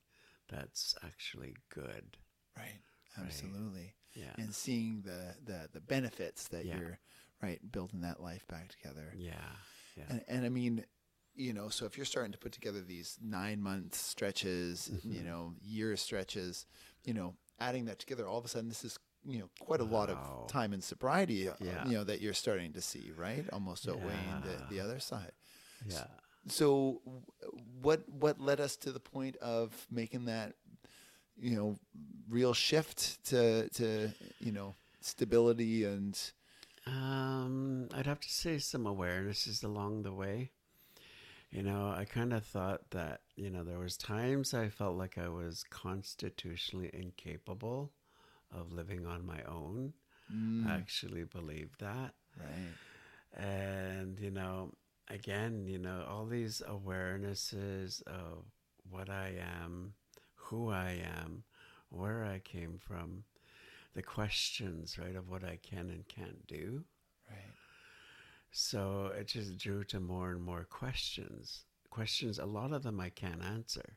that's 0.48 0.94
actually 1.02 1.54
good. 1.68 2.16
Right. 2.56 2.80
Absolutely. 3.18 3.94
Yeah. 4.14 4.34
And 4.38 4.54
seeing 4.54 5.02
the, 5.02 5.36
the, 5.44 5.68
the 5.72 5.80
benefits 5.80 6.48
that 6.48 6.64
Yeah. 6.64 6.78
you're 6.80 6.98
right 7.42 7.60
building 7.70 8.00
that 8.00 8.20
life 8.22 8.46
back 8.48 8.68
together. 8.68 9.12
Yeah. 9.14 9.56
Yeah. 9.96 10.06
And, 10.08 10.24
and 10.28 10.44
I 10.46 10.48
mean, 10.48 10.84
you 11.34 11.52
know, 11.52 11.68
so 11.68 11.86
if 11.86 11.96
you're 11.96 12.06
starting 12.06 12.32
to 12.32 12.38
put 12.38 12.52
together 12.52 12.80
these 12.80 13.16
nine 13.22 13.62
month 13.62 13.94
stretches, 13.94 14.90
Mm-hmm. 14.92 15.12
you 15.12 15.22
know, 15.22 15.54
year 15.62 15.96
stretches, 15.96 16.66
you 17.04 17.14
know, 17.14 17.34
adding 17.58 17.84
that 17.86 17.98
together, 17.98 18.26
all 18.26 18.38
of 18.38 18.44
a 18.44 18.48
sudden, 18.48 18.68
this 18.68 18.84
is, 18.84 18.98
you 19.26 19.38
know, 19.38 19.48
quite 19.60 19.80
a 19.80 19.84
lot 19.84 20.08
of 20.10 20.18
time 20.48 20.72
in 20.72 20.80
sobriety, 20.80 21.48
uh, 21.48 21.54
Yeah. 21.60 21.86
you 21.86 21.92
know, 21.96 22.04
that 22.04 22.20
you're 22.20 22.34
starting 22.34 22.72
to 22.72 22.80
see, 22.80 23.12
right? 23.16 23.44
Almost 23.52 23.88
outweighing 23.88 24.40
the, 24.44 24.52
Yeah. 24.52 24.66
the 24.70 24.80
other 24.80 24.98
side. 25.00 25.32
yeah. 25.86 26.06
So, 26.48 27.02
w- 27.04 27.22
what 27.82 28.08
what 28.08 28.40
led 28.40 28.60
us 28.60 28.76
to 28.78 28.92
the 28.92 29.00
point 29.00 29.36
of 29.36 29.86
making 29.90 30.24
that, 30.24 30.54
you 31.36 31.54
know, 31.56 31.76
real 32.30 32.54
shift 32.54 33.22
to 33.26 33.68
to 33.70 34.10
you 34.40 34.50
know 34.52 34.74
stability 35.02 35.84
and 35.84 36.18
Um, 36.86 37.88
I'd 37.94 38.06
have 38.06 38.20
to 38.20 38.30
say 38.30 38.58
some 38.58 38.84
awarenesses 38.84 39.62
along 39.62 40.02
the 40.02 40.12
way. 40.14 40.50
You 41.50 41.64
know, 41.64 41.92
I 41.96 42.04
kind 42.04 42.32
of 42.32 42.44
thought 42.44 42.90
that, 42.90 43.22
you 43.34 43.50
know, 43.50 43.64
there 43.64 43.78
was 43.78 43.96
times 43.96 44.54
I 44.54 44.68
felt 44.68 44.96
like 44.96 45.18
I 45.18 45.28
was 45.28 45.64
constitutionally 45.68 46.90
incapable 46.92 47.90
of 48.54 48.72
living 48.72 49.04
on 49.04 49.26
my 49.26 49.42
own. 49.48 49.92
I 50.30 50.34
mm. 50.34 50.70
actually 50.70 51.24
believed 51.24 51.80
that. 51.80 52.14
right, 52.38 53.44
And, 53.44 54.18
you 54.20 54.30
know, 54.30 54.72
again, 55.08 55.66
you 55.66 55.78
know, 55.78 56.04
all 56.08 56.24
these 56.24 56.62
awarenesses 56.68 58.00
of 58.06 58.44
what 58.88 59.10
I 59.10 59.34
am, 59.64 59.94
who 60.36 60.70
I 60.70 61.02
am, 61.18 61.42
where 61.88 62.24
I 62.24 62.38
came 62.38 62.78
from, 62.78 63.24
the 63.94 64.02
questions, 64.02 64.98
right, 64.98 65.16
of 65.16 65.28
what 65.28 65.42
I 65.42 65.58
can 65.62 65.90
and 65.90 66.06
can't 66.06 66.46
do. 66.46 66.84
So 68.50 69.12
it 69.16 69.28
just 69.28 69.56
drew 69.58 69.84
to 69.84 70.00
more 70.00 70.30
and 70.30 70.42
more 70.42 70.64
questions. 70.64 71.64
Questions, 71.90 72.38
a 72.38 72.46
lot 72.46 72.72
of 72.72 72.82
them 72.82 73.00
I 73.00 73.10
can't 73.10 73.42
answer, 73.42 73.96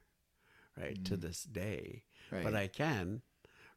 right, 0.78 1.04
to 1.06 1.16
this 1.18 1.44
day. 1.44 2.04
right, 2.32 2.44
But 2.44 2.56
I 2.56 2.68
can, 2.68 3.22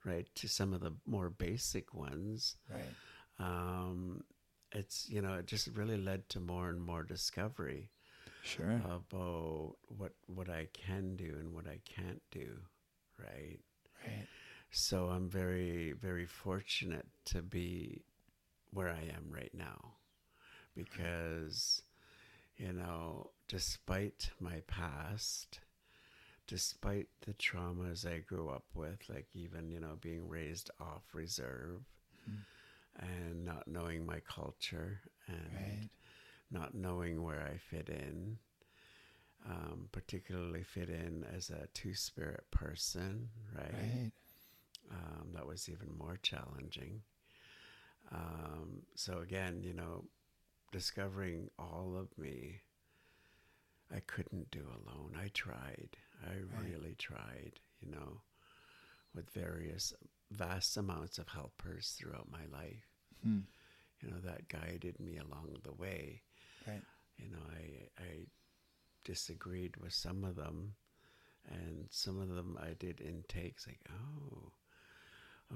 right, 0.04 0.26
to 0.36 0.48
some 0.48 0.72
of 0.72 0.80
the 0.80 0.92
more 1.06 1.30
basic 1.30 1.92
ones. 1.94 2.56
right, 2.70 2.94
Um, 3.38 4.24
it's, 4.72 5.08
you 5.08 5.20
know, 5.22 5.34
it 5.34 5.46
just 5.46 5.68
really 5.68 5.96
led 5.98 6.28
to 6.30 6.40
more 6.40 6.68
and 6.70 6.80
more 6.82 7.02
discovery 7.02 7.90
sure, 8.42 8.80
about 8.84 9.76
what 9.88 10.12
what 10.26 10.48
I 10.48 10.68
can 10.72 11.16
do 11.16 11.36
and 11.38 11.52
what 11.54 11.66
I 11.66 11.80
can't 11.84 12.22
do, 12.30 12.58
right? 13.18 13.58
right, 14.06 14.26
So 14.70 15.06
I'm 15.08 15.28
very, 15.28 15.92
very 15.92 16.26
fortunate 16.26 17.06
to 17.26 17.42
be 17.42 18.04
where 18.72 18.88
I 18.88 19.02
am 19.14 19.30
right 19.30 19.52
now 19.54 19.96
because, 20.76 21.82
you 22.56 22.72
know, 22.72 23.30
despite 23.48 24.30
my 24.38 24.60
past, 24.66 25.60
despite 26.46 27.08
the 27.22 27.32
traumas 27.34 28.06
I 28.06 28.18
grew 28.18 28.48
up 28.48 28.64
with, 28.74 29.08
like 29.08 29.26
even, 29.34 29.70
you 29.70 29.80
know, 29.80 29.96
being 30.00 30.28
raised 30.28 30.70
off 30.80 31.02
reserve 31.12 31.82
and 32.98 33.44
not 33.44 33.66
knowing 33.66 34.06
my 34.06 34.20
culture 34.20 35.00
and 35.26 35.50
right, 35.54 35.88
not 36.50 36.74
knowing 36.74 37.22
where 37.22 37.42
I 37.42 37.56
fit 37.58 37.88
in, 37.88 38.38
um, 39.48 39.88
particularly 39.92 40.62
fit 40.62 40.88
in 40.88 41.24
as 41.36 41.50
a 41.50 41.66
two 41.74 41.94
spirit 41.94 42.44
person, 42.50 43.28
right, 43.54 44.12
um, 44.90 45.28
that 45.34 45.46
was 45.46 45.68
even 45.68 45.88
more 45.98 46.18
challenging. 46.22 47.02
Um, 48.12 48.82
so 48.94 49.18
again, 49.18 49.62
you 49.62 49.72
know, 49.74 50.04
discovering 50.76 51.48
all 51.58 51.96
of 51.98 52.16
me, 52.18 52.60
I 53.90 54.00
couldn't 54.00 54.50
do 54.50 54.60
alone. 54.60 55.16
I 55.18 55.28
tried. 55.28 55.96
I 56.22 56.34
Right. 56.34 56.64
really 56.64 56.94
tried. 56.98 57.60
You 57.80 57.90
know, 57.92 58.20
with 59.14 59.30
various 59.30 59.94
vast 60.30 60.76
amounts 60.76 61.18
of 61.18 61.28
helpers 61.28 61.94
throughout 61.98 62.30
my 62.30 62.44
life. 62.52 62.86
Hmm. 63.22 63.40
You 64.02 64.10
know 64.10 64.20
that 64.20 64.48
guided 64.48 65.00
me 65.00 65.16
along 65.16 65.56
the 65.62 65.72
way. 65.72 66.22
right, 66.66 66.82
You 67.16 67.30
know, 67.30 67.42
I 67.50 67.88
I 68.02 68.26
disagreed 69.04 69.76
with 69.78 69.94
some 69.94 70.24
of 70.24 70.36
them, 70.36 70.74
and 71.48 71.86
some 71.90 72.20
of 72.20 72.28
them 72.28 72.58
I 72.60 72.74
did 72.74 73.00
intakes 73.00 73.66
like, 73.66 73.80
oh, 73.90 74.52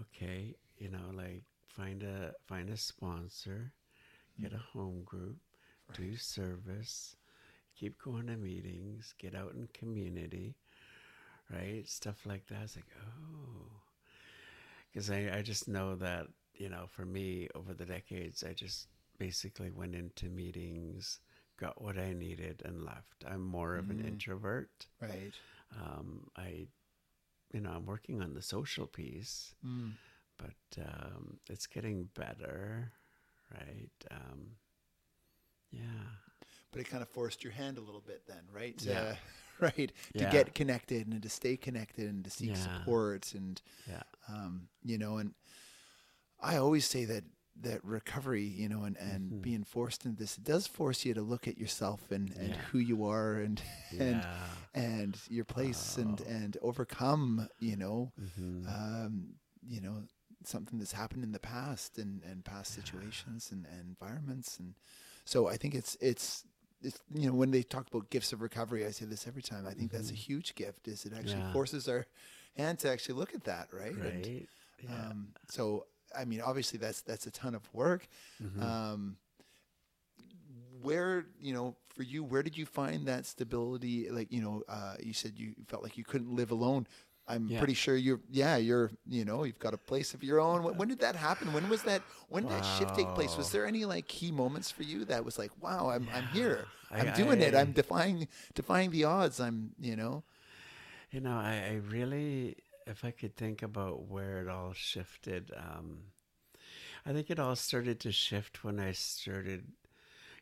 okay, 0.01 0.57
you 0.79 0.89
know, 0.89 1.11
like 1.13 1.43
find 1.67 2.03
a 2.03 2.35
find 2.47 2.71
a 2.71 2.77
sponsor, 2.79 3.73
get 4.41 4.53
a 4.53 4.79
home 4.79 5.03
group, 5.05 5.39
do 5.95 6.17
service, 6.17 7.17
keep 7.79 8.01
going 8.03 8.27
to 8.27 8.37
meetings, 8.37 9.15
get 9.19 9.35
out 9.35 9.55
in 9.55 9.69
community, 9.73 10.55
right? 11.53 11.89
Stuff 11.89 12.27
like 12.27 12.47
that. 12.49 12.63
It's 12.63 12.77
like, 12.77 12.87
oh, 13.05 13.67
because 14.93 15.11
I 15.11 15.31
I 15.39 15.43
just 15.43 15.69
know 15.69 15.97
that 15.97 16.27
you 16.61 16.69
know, 16.69 16.85
for 16.89 17.07
me 17.07 17.49
over 17.55 17.73
the 17.73 17.87
decades, 17.87 18.45
I 18.45 18.53
just 18.53 18.89
basically 19.19 19.71
went 19.71 19.95
into 19.95 20.27
meetings, 20.29 21.21
got 21.59 21.81
what 21.81 21.99
I 21.99 22.13
needed, 22.13 22.63
and 22.67 22.85
left. 22.85 23.25
I'm 23.27 23.43
more 23.43 23.77
of 23.77 23.89
an 23.89 24.05
introvert. 24.07 24.87
right, 25.01 25.33
Um, 25.75 26.27
I, 26.37 26.67
you 27.53 27.61
know, 27.61 27.71
I'm 27.71 27.87
working 27.87 28.21
on 28.21 28.35
the 28.35 28.43
social 28.43 28.87
piece, 28.87 29.55
mm. 29.67 29.93
but 30.37 30.85
um, 30.85 31.39
it's 31.49 31.67
getting 31.67 32.11
better, 32.15 32.93
right? 33.53 33.91
Um, 34.11 34.57
yeah, 35.71 35.81
but 36.73 36.81
it 36.81 36.89
kind 36.89 37.03
of 37.03 37.09
forced 37.09 37.43
your 37.45 37.53
hand 37.53 37.79
a 37.79 37.81
little 37.81 38.01
bit 38.05 38.23
then, 38.27 38.43
right? 38.53 38.75
Yeah. 38.85 39.01
Uh, 39.01 39.15
right, 39.61 39.93
to 40.17 40.25
Yeah. 40.25 40.31
get 40.31 40.55
connected 40.55 41.07
and 41.07 41.23
to 41.23 41.29
stay 41.29 41.57
connected 41.57 42.09
and 42.09 42.25
to 42.25 42.31
seek 42.31 42.51
Yeah. 42.51 42.57
support 42.57 43.33
and 43.35 43.61
yeah, 43.89 44.03
um, 44.29 44.69
you 44.85 44.99
know, 44.99 45.19
and 45.19 45.35
I 46.41 46.57
always 46.57 46.87
say 46.87 47.05
that 47.05 47.25
that 47.63 47.85
recovery, 47.85 48.45
you 48.45 48.69
know, 48.69 48.85
and, 48.85 48.97
and 48.97 49.33
Mm-hmm. 49.33 49.43
being 49.43 49.65
forced 49.65 50.07
into 50.07 50.17
this, 50.19 50.39
it 50.39 50.45
does 50.45 50.67
force 50.67 51.05
you 51.05 51.13
to 51.13 51.21
look 51.21 51.47
at 51.47 51.59
yourself 51.59 52.11
and, 52.11 52.33
and 52.39 52.57
Yeah. 52.57 52.63
who 52.73 52.79
you 52.79 53.05
are 53.07 53.35
and 53.35 53.61
and 53.99 54.23
yeah. 54.23 54.47
and 54.75 55.19
your 55.29 55.45
place 55.45 55.99
and 55.99 56.21
Oh. 56.23 56.31
and 56.31 56.57
overcome, 56.63 57.49
you 57.59 57.77
know, 57.77 58.13
Mhm. 58.19 58.67
um, 58.67 59.35
you 59.69 59.81
know, 59.83 60.03
something 60.45 60.79
that's 60.79 60.93
happened 60.93 61.23
in 61.25 61.33
the 61.33 61.39
past 61.39 61.99
and, 61.99 62.23
and 62.25 62.45
past 62.45 62.73
situations 62.75 63.51
and, 63.53 63.67
and 63.67 63.89
environments 63.89 64.59
and 64.59 64.75
so 65.25 65.49
I 65.49 65.57
think 65.57 65.75
it's 65.75 65.97
it's 66.01 66.45
it's 66.83 66.99
you 67.15 67.27
know 67.29 67.35
when 67.35 67.51
they 67.51 67.63
talk 67.63 67.87
about 67.89 68.09
gifts 68.11 68.33
of 68.33 68.41
recovery, 68.41 68.87
I 68.87 68.91
say 68.91 69.05
this 69.05 69.27
every 69.27 69.43
time. 69.43 69.67
I 69.67 69.73
think 69.75 69.93
that's 69.93 70.11
a 70.11 70.15
huge 70.15 70.55
gift. 70.55 70.89
Is 70.89 71.05
it 71.05 71.13
actually 71.13 71.41
Yeah. 71.43 71.53
forces 71.53 71.89
our 71.89 72.07
hand 72.57 72.79
to 72.81 72.91
actually 72.91 73.17
look 73.17 73.35
at 73.35 73.45
that, 73.45 73.69
right? 73.73 73.95
And, 73.95 74.25
Yeah. 74.83 75.09
um, 75.11 75.29
so 75.49 75.87
I 76.17 76.25
mean, 76.25 76.41
obviously 76.41 76.79
that's 76.79 77.03
that's 77.03 77.27
a 77.27 77.31
ton 77.31 77.55
of 77.55 77.63
work. 77.75 78.09
Mm-hmm. 78.43 78.63
Um, 78.63 79.17
where 80.83 81.27
you 81.41 81.53
know 81.53 81.77
for 81.95 82.03
you, 82.03 82.25
where 82.25 82.43
did 82.43 82.57
you 82.57 82.67
find 82.67 83.07
that 83.07 83.27
stability? 83.27 84.09
Like 84.11 84.33
you 84.33 84.41
know, 84.41 84.63
uh, 84.69 84.95
you 85.03 85.13
said 85.13 85.35
you 85.39 85.55
felt 85.67 85.83
like 85.83 85.99
you 85.99 86.05
couldn't 86.05 86.35
live 86.35 86.51
alone. 86.51 86.87
I'm 87.31 87.47
Yeah. 87.49 87.59
pretty 87.59 87.75
sure 87.75 87.97
you're. 87.97 88.21
Yeah, 88.31 88.57
you're. 88.57 88.91
You 89.07 89.25
know, 89.25 89.45
you've 89.45 89.59
got 89.59 89.75
a 89.75 89.79
place 89.79 90.15
of 90.15 90.23
your 90.23 90.41
own. 90.41 90.63
When, 90.65 90.77
when 90.77 90.89
did 90.89 91.01
that 91.01 91.17
happen? 91.17 91.53
When 91.53 91.69
was 91.69 91.83
that? 91.85 92.03
When 92.29 92.43
did 92.45 92.53
that 92.53 92.65
shift 92.79 92.95
take 92.97 93.09
place? 93.15 93.37
Was 93.37 93.51
there 93.53 93.67
any 93.67 93.85
like 93.85 94.07
key 94.09 94.31
moments 94.33 94.71
for 94.71 94.83
you 94.83 95.05
that 95.07 95.25
was 95.25 95.39
like, 95.39 95.53
wow, 95.63 95.91
I'm 95.91 96.09
I'm 96.13 96.27
here. 96.29 96.67
I- 96.91 97.01
I'm 97.01 97.15
doing 97.15 97.41
it. 97.41 97.55
I- 97.55 97.61
I'm 97.61 97.73
defying 97.73 98.29
defying 98.55 98.91
the 98.91 99.05
odds. 99.05 99.41
I'm 99.41 99.71
you 99.81 99.97
know. 99.97 100.25
You 101.13 101.21
know, 101.21 101.33
I, 101.37 101.55
I 101.73 101.75
really, 101.91 102.57
if 102.87 103.05
I 103.05 103.11
could 103.11 103.35
think 103.37 103.63
about 103.63 104.07
where 104.09 104.41
it 104.43 104.49
all 104.49 104.73
shifted, 104.73 105.51
um, 105.57 105.99
I 107.05 107.13
think 107.13 107.31
it 107.31 107.39
all 107.41 107.57
started 107.57 107.99
to 108.01 108.13
shift 108.13 108.63
when 108.63 108.79
I 108.79 108.93
started, 108.93 109.65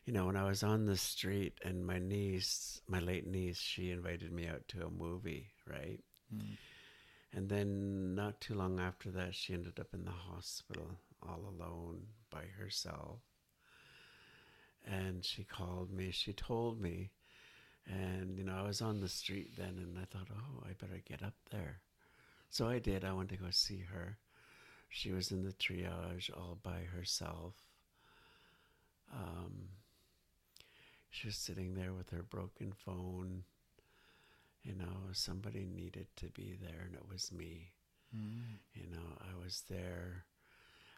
you 0.05 0.13
know, 0.13 0.27
when 0.27 0.35
I 0.35 0.43
was 0.43 0.61
on 0.61 0.85
the 0.85 0.95
street 0.97 1.53
and 1.65 1.87
my 1.87 1.97
niece, 1.97 2.81
my 2.87 2.99
late 2.99 3.25
niece, 3.25 3.57
she 3.59 3.89
invited 3.89 4.31
me 4.31 4.45
out 4.47 4.67
to 4.69 4.85
a 4.85 4.91
movie, 4.91 5.47
right? 5.67 6.01
And 7.33 7.47
then 7.49 8.15
not 8.15 8.41
too 8.41 8.55
long 8.55 8.79
after 8.79 9.11
that, 9.11 9.35
she 9.35 9.53
ended 9.53 9.79
up 9.79 9.93
in 9.93 10.05
the 10.05 10.11
hospital 10.11 10.97
all 11.21 11.41
alone 11.47 12.07
by 12.31 12.43
herself. 12.57 13.19
And 14.85 15.23
she 15.23 15.43
called 15.43 15.91
me, 15.91 16.09
she 16.11 16.33
told 16.33 16.81
me, 16.81 17.11
and, 17.85 18.37
you 18.37 18.43
know, 18.43 18.55
I 18.55 18.63
was 18.63 18.81
on 18.81 19.01
the 19.01 19.09
street 19.09 19.55
then 19.57 19.77
and 19.77 19.97
I 19.97 20.05
thought, 20.05 20.27
oh, 20.31 20.63
I 20.67 20.73
better 20.73 21.01
get 21.07 21.23
up 21.23 21.35
there. 21.51 21.81
So 22.49 22.67
I 22.67 22.79
did. 22.79 23.03
I 23.03 23.13
went 23.13 23.29
to 23.29 23.37
go 23.37 23.47
see 23.51 23.83
her. 23.91 24.17
She 24.89 25.11
was 25.11 25.31
in 25.31 25.43
the 25.43 25.53
triage 25.53 26.31
all 26.35 26.57
by 26.63 26.81
herself. 26.95 27.53
Um, 29.13 29.69
she 31.11 31.27
was 31.27 31.35
sitting 31.35 31.75
there 31.75 31.93
with 31.93 32.09
her 32.09 32.23
broken 32.23 32.73
phone. 32.73 33.43
You 34.63 34.75
know, 34.75 35.11
somebody 35.13 35.65
needed 35.65 36.07
to 36.17 36.25
be 36.27 36.55
there, 36.61 36.81
and 36.85 36.95
it 36.95 37.07
was 37.09 37.31
me. 37.31 37.71
You 38.73 38.87
know, 38.91 39.17
I 39.19 39.41
was 39.41 39.63
there. 39.69 40.25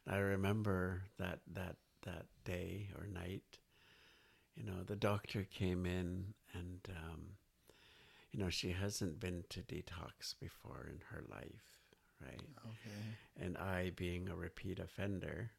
I 0.08 0.18
remember 0.18 1.04
that 1.20 1.40
that 1.54 1.76
that 2.04 2.26
day 2.44 2.90
or 2.98 3.06
night. 3.06 3.60
You 4.56 4.64
know, 4.64 4.84
the 4.86 4.96
doctor 4.96 5.44
came 5.50 5.86
in, 5.86 6.34
and 6.54 6.80
um, 6.90 7.22
you 8.32 8.40
know 8.40 8.50
she 8.50 8.72
hasn't 8.72 9.20
been 9.20 9.44
to 9.50 9.62
detox 9.62 10.36
before 10.40 10.88
in 10.90 11.00
her 11.10 11.24
life, 11.30 11.80
right? 12.22 12.42
Okay. 12.66 13.18
And 13.46 13.58
I, 13.58 13.92
being 13.96 14.28
a 14.28 14.36
repeat 14.36 14.80
offender, 14.80 15.52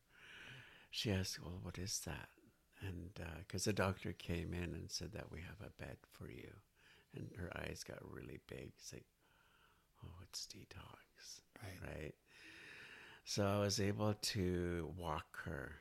she 0.90 1.10
asked, 1.12 1.40
"Well, 1.42 1.58
what 1.62 1.78
is 1.78 2.00
that?" 2.00 2.28
And 2.80 3.10
because 3.38 3.64
the 3.64 3.72
doctor 3.72 4.12
came 4.12 4.52
in 4.52 4.74
and 4.74 4.90
said 4.90 5.12
that 5.12 5.30
we 5.30 5.40
have 5.40 5.60
a 5.64 5.70
bed 5.82 5.98
for 6.10 6.28
you, 6.28 6.50
and 7.16 7.30
her 7.36 7.50
eyes 7.56 7.84
got 7.84 7.98
really 8.10 8.40
big. 8.48 8.72
It's 8.78 8.92
like, 8.92 9.06
"Oh, 10.04 10.14
it's 10.22 10.46
detox." 10.46 11.42
Right. 11.62 11.80
right? 11.82 12.14
So 13.24 13.44
I 13.44 13.58
was 13.58 13.80
able 13.80 14.14
to 14.14 14.94
walk 14.96 15.38
her 15.44 15.80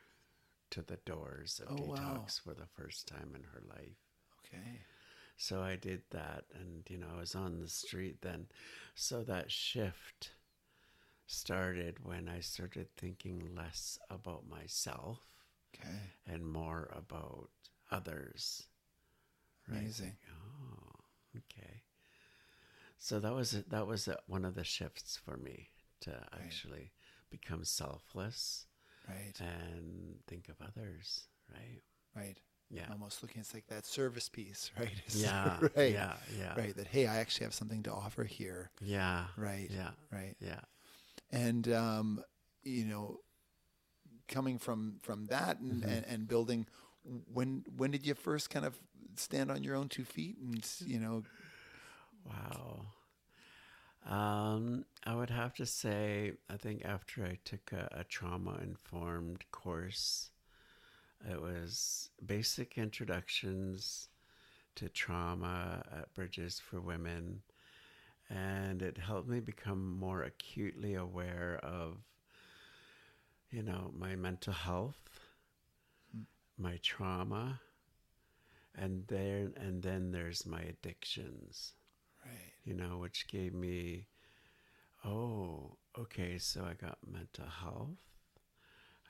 to 0.70 0.82
the 0.82 0.96
doors 0.98 1.60
of 1.60 1.68
Oh, 1.68 1.82
wow. 1.86 2.30
detox 2.30 2.40
for 2.40 2.54
the 2.54 2.66
first 2.66 3.06
time 3.08 3.34
in 3.36 3.44
her 3.44 3.62
life. 3.68 3.98
Okay. 4.38 4.84
So 5.36 5.60
I 5.62 5.76
did 5.76 6.02
that, 6.10 6.44
and 6.54 6.88
you 6.88 6.96
know, 6.96 7.08
I 7.14 7.18
was 7.20 7.34
on 7.34 7.60
the 7.60 7.68
street 7.68 8.22
then. 8.22 8.46
So 8.94 9.22
that 9.24 9.50
shift 9.50 10.32
started 11.26 12.04
when 12.04 12.28
I 12.28 12.40
started 12.40 12.88
thinking 12.96 13.54
less 13.54 13.98
about 14.10 14.48
myself 14.48 15.20
Okay. 15.74 16.12
and 16.26 16.44
more 16.46 16.88
about 16.92 17.50
others. 17.90 18.66
Right? 19.68 19.94
Amazing. 19.94 20.16
Oh, 20.30 20.81
okay. 21.36 21.82
So 22.98 23.18
that 23.20 23.34
was. 23.34 23.52
That 23.68 23.86
was 23.86 24.08
one 24.26 24.44
of 24.44 24.54
the 24.54 24.64
shifts 24.64 25.16
for 25.24 25.36
me 25.36 25.70
to 26.02 26.12
actually 26.34 26.92
become 27.30 27.64
selfless 27.64 28.66
Right. 29.08 29.34
and 29.40 30.16
think 30.28 30.48
of 30.48 30.56
others. 30.60 31.26
Right? 31.50 31.82
Right. 32.14 32.36
Yeah. 32.70 32.86
Almost 32.90 33.22
looking, 33.22 33.40
it's 33.40 33.52
like 33.52 33.66
that 33.66 33.84
service 33.84 34.28
piece, 34.28 34.70
right? 34.78 34.90
Yeah. 35.08 35.58
right. 35.76 35.92
Yeah. 35.92 36.14
Yeah. 36.38 36.54
Right. 36.56 36.74
That 36.76 36.86
hey, 36.86 37.06
I 37.06 37.16
actually 37.16 37.44
have 37.44 37.54
something 37.54 37.82
to 37.84 37.92
offer 37.92 38.24
here. 38.24 38.70
Yeah. 38.80 39.24
Right. 39.36 39.68
Yeah. 39.70 39.90
Right. 40.10 40.34
Yeah. 40.40 40.60
And 41.30 41.68
um, 41.72 42.22
you 42.62 42.84
know, 42.84 43.18
coming 44.28 44.58
from 44.58 44.96
from 45.02 45.26
that 45.26 45.58
and, 45.60 45.82
Mm-hmm. 45.82 45.90
and, 45.90 46.06
and 46.06 46.28
building, 46.28 46.66
when 47.32 47.64
when 47.76 47.90
did 47.90 48.06
you 48.06 48.14
first 48.14 48.48
kind 48.50 48.64
of 48.64 48.74
stand 49.16 49.50
on 49.50 49.62
your 49.62 49.76
own 49.76 49.88
two 49.88 50.04
feet 50.04 50.36
and 50.38 50.64
you 50.86 50.98
know? 50.98 51.22
Wow. 52.24 52.86
Um, 54.08 54.84
I 55.04 55.14
would 55.14 55.30
have 55.30 55.54
to 55.54 55.66
say, 55.66 56.32
I 56.50 56.56
think 56.56 56.84
after 56.84 57.24
I 57.24 57.38
took 57.44 57.72
a, 57.72 57.88
a 58.00 58.04
trauma 58.04 58.58
informed 58.62 59.44
course, 59.52 60.30
it 61.30 61.40
was 61.40 62.10
basic 62.24 62.78
introductions 62.78 64.08
to 64.74 64.88
trauma 64.88 65.84
at 65.92 66.12
Bridges 66.14 66.60
for 66.60 66.80
Women. 66.80 67.42
And 68.28 68.82
it 68.82 68.98
helped 68.98 69.28
me 69.28 69.40
become 69.40 69.98
more 69.98 70.22
acutely 70.22 70.94
aware 70.94 71.60
of, 71.62 71.98
you 73.50 73.62
know, 73.62 73.92
my 73.96 74.16
mental 74.16 74.54
health, 74.54 75.20
my 76.56 76.78
trauma, 76.82 77.60
and 78.74 79.04
then 79.08 79.52
and 79.56 79.82
then 79.82 80.10
there's 80.12 80.46
my 80.46 80.60
addictions 80.62 81.74
Right. 82.24 82.52
you 82.64 82.74
know, 82.74 82.98
which 82.98 83.26
gave 83.28 83.52
me, 83.54 84.06
oh, 85.04 85.76
okay, 85.98 86.38
so 86.38 86.64
I 86.64 86.74
got 86.74 86.98
mental 87.06 87.46
health, 87.46 87.98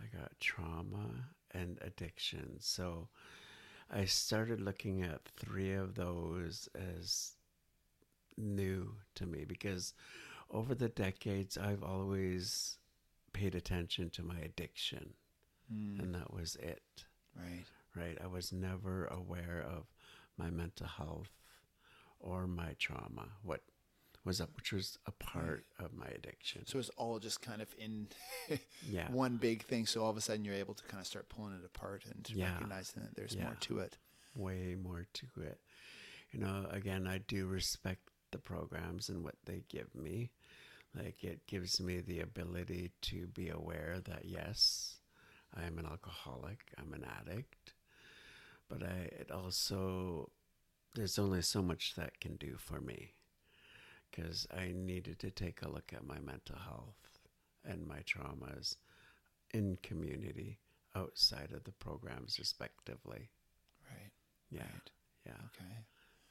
I 0.01 0.07
got 0.17 0.39
trauma 0.41 1.29
and 1.53 1.79
addiction. 1.83 2.57
So 2.59 3.09
I 3.91 4.07
started 4.07 4.61
looking 4.61 5.03
at 5.03 5.29
three 5.37 5.73
of 5.75 5.95
those 5.95 6.69
as 6.75 7.33
new 8.37 8.95
to 9.17 9.27
me 9.27 9.45
because 9.45 9.93
over 10.51 10.75
the 10.75 10.89
decades, 10.89 11.57
I've 11.59 11.83
always 11.83 12.79
paid 13.33 13.55
attention 13.55 14.11
to 14.11 14.23
my 14.23 14.39
addiction, 14.39 15.15
hmm. 15.71 16.01
and 16.01 16.15
that 16.15 16.33
was 16.33 16.57
it 16.57 17.05
Right. 17.37 17.65
Right? 17.97 18.19
I 18.23 18.27
was 18.27 18.53
never 18.53 19.07
aware 19.07 19.65
of 19.67 19.87
my 20.37 20.51
mental 20.51 20.87
health 20.87 21.31
or 22.21 22.47
my 22.47 22.75
trauma, 22.79 23.29
what 23.43 23.61
was 24.25 24.41
up, 24.41 24.51
which 24.57 24.73
was 24.73 24.99
a 25.07 25.11
part 25.11 25.65
of 25.81 25.93
my 25.95 26.07
addiction. 26.07 26.65
So 26.67 26.79
it's 26.79 26.91
all 26.91 27.19
just 27.19 27.43
kind 27.43 27.61
of 27.61 27.75
in 27.77 28.07
Yeah. 28.89 29.11
one 29.11 29.37
big 29.37 29.65
thing. 29.65 29.87
So 29.87 30.03
all 30.03 30.11
of 30.11 30.17
a 30.17 30.21
sudden 30.21 30.45
you're 30.45 30.55
able 30.55 30.75
to 30.75 30.85
kind 30.85 31.01
of 31.01 31.07
start 31.07 31.29
pulling 31.29 31.55
it 31.55 31.65
apart 31.65 32.05
and 32.09 32.29
Yeah. 32.33 32.53
recognizing 32.53 33.03
that 33.03 33.17
there's 33.17 33.35
Yeah. 33.35 33.45
more 33.45 33.57
to 33.61 33.79
it. 33.81 33.99
Way 34.37 34.77
more 34.77 35.07
to 35.13 35.27
it. 35.43 35.61
You 36.31 36.39
know, 36.41 36.67
again, 36.71 37.07
I 37.07 37.19
do 37.19 37.47
respect 37.47 38.09
the 38.31 38.39
programs 38.39 39.09
and 39.09 39.23
what 39.25 39.35
they 39.45 39.65
give 39.69 39.95
me. 39.95 40.31
Like, 40.95 41.25
it 41.25 41.47
gives 41.47 41.81
me 41.81 42.01
the 42.01 42.21
ability 42.21 42.93
to 43.03 43.27
be 43.27 43.49
aware 43.49 43.99
that, 44.05 44.25
yes, 44.27 45.01
I 45.55 45.65
am 45.65 45.79
an 45.79 45.87
alcoholic, 45.87 46.73
I'm 46.79 46.93
an 46.95 47.05
addict, 47.05 47.75
but 48.73 48.83
I, 48.89 49.09
it 49.21 49.31
also, 49.31 50.31
there's 50.95 51.19
only 51.19 51.43
so 51.43 51.61
much 51.63 51.95
that 51.97 52.21
can 52.21 52.37
do 52.37 52.55
for 52.59 52.81
me 52.81 53.13
because 54.11 54.47
I 54.57 54.73
needed 54.75 55.19
to 55.21 55.31
take 55.31 55.63
a 55.63 55.69
look 55.69 55.93
at 55.95 56.07
my 56.07 56.19
mental 56.21 56.57
health 56.57 57.19
and 57.65 57.87
my 57.87 57.99
traumas 58.01 58.77
in 59.53 59.79
community 59.83 60.59
outside 60.95 61.53
of 61.55 61.65
the 61.65 61.73
programs, 61.73 62.39
respectively. 62.39 63.31
Right. 63.91 64.11
Yeah. 64.51 64.61
Right. 64.63 64.91
Yeah. 65.27 65.33
Okay. 65.33 65.75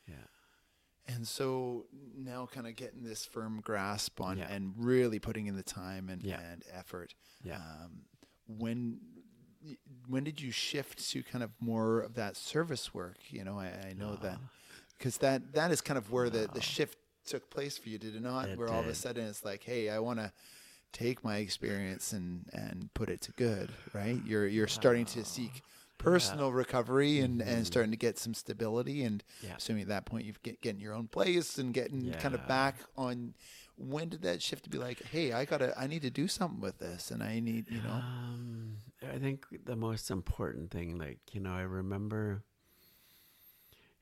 Yeah. 0.08 1.14
And 1.16 1.28
so 1.28 1.86
now 2.16 2.48
kind 2.52 2.68
of 2.68 2.76
getting 2.76 3.04
this 3.04 3.26
firm 3.26 3.60
grasp 3.62 4.22
on 4.22 4.38
Yeah. 4.38 4.52
and 4.52 4.74
really 4.78 5.20
putting 5.20 5.48
in 5.48 5.56
the 5.56 5.64
time 5.64 6.10
and, 6.10 6.24
Yeah. 6.24 6.39
and 6.39 6.64
effort. 6.72 7.14
Yeah. 7.44 7.58
Um, 7.58 8.04
when 8.48 9.00
when 10.07 10.24
did 10.24 10.41
you 10.41 10.51
shift 10.51 11.09
to 11.12 11.24
kind 11.24 11.43
of 11.43 11.51
more 11.59 11.99
of 12.01 12.16
that 12.16 12.36
service 12.38 12.93
work? 12.93 13.18
You 13.30 13.43
know, 13.43 13.57
I, 13.59 13.89
I 13.89 13.93
know 13.97 14.16
that 14.22 14.38
Ah. 14.41 14.47
because 14.97 15.18
that 15.18 15.53
that 15.53 15.72
is 15.72 15.82
kind 15.82 15.97
of 15.97 16.12
where 16.12 16.30
the, 16.30 16.49
the 16.53 16.62
shift 16.62 16.97
took 17.26 17.49
place 17.49 17.78
for 17.78 17.89
you, 17.89 17.97
did 17.97 18.16
it 18.16 18.22
not? 18.22 18.49
It 18.49 18.57
where 18.57 18.68
all 18.70 18.80
of 18.82 18.88
a 18.88 18.95
sudden 18.95 19.26
it's 19.28 19.45
like, 19.45 19.64
hey, 19.64 19.89
I 19.89 19.99
want 19.99 20.20
to 20.20 20.32
take 20.91 21.24
my 21.24 21.38
experience 21.38 22.12
and 22.14 22.45
and 22.53 22.89
put 22.93 23.09
it 23.09 23.22
to 23.22 23.32
good, 23.34 23.70
right? 23.93 24.20
You're 24.26 24.47
you're 24.47 24.68
starting 24.68 25.05
to 25.05 25.24
seek 25.24 25.62
personal 25.97 26.51
recovery 26.51 27.20
and, 27.20 27.41
and 27.43 27.66
starting 27.68 27.91
to 27.91 27.97
get 27.97 28.18
some 28.18 28.34
stability 28.34 29.03
and 29.03 29.24
Yeah. 29.43 29.55
assuming 29.57 29.84
at 29.84 29.88
that 29.89 30.05
point 30.05 30.26
you've 30.26 30.41
get 30.41 30.59
getting 30.62 30.82
your 30.82 30.93
own 30.95 31.07
place 31.07 31.59
and 31.59 31.74
getting 31.76 32.12
kind 32.14 32.34
of 32.34 32.47
back 32.47 32.76
on 32.97 33.36
when 33.82 34.10
did 34.10 34.22
that 34.22 34.42
shift 34.42 34.64
to 34.64 34.70
be 34.70 34.78
like 34.78 35.02
hey 35.12 35.34
i 35.34 35.46
gotta 35.46 35.74
i 35.80 35.88
need 35.88 36.02
to 36.02 36.10
do 36.10 36.28
something 36.28 36.62
with 36.62 36.78
this 36.80 37.12
and 37.12 37.22
i 37.24 37.40
need 37.40 37.66
you 37.70 37.82
know 37.82 37.90
Um, 37.92 38.78
I 39.04 39.18
think 39.18 39.46
the 39.66 39.76
most 39.76 40.12
important 40.12 40.70
thing, 40.72 40.98
like, 40.98 41.20
you 41.32 41.42
know, 41.42 41.54
I 41.54 41.62
remember, 41.62 42.44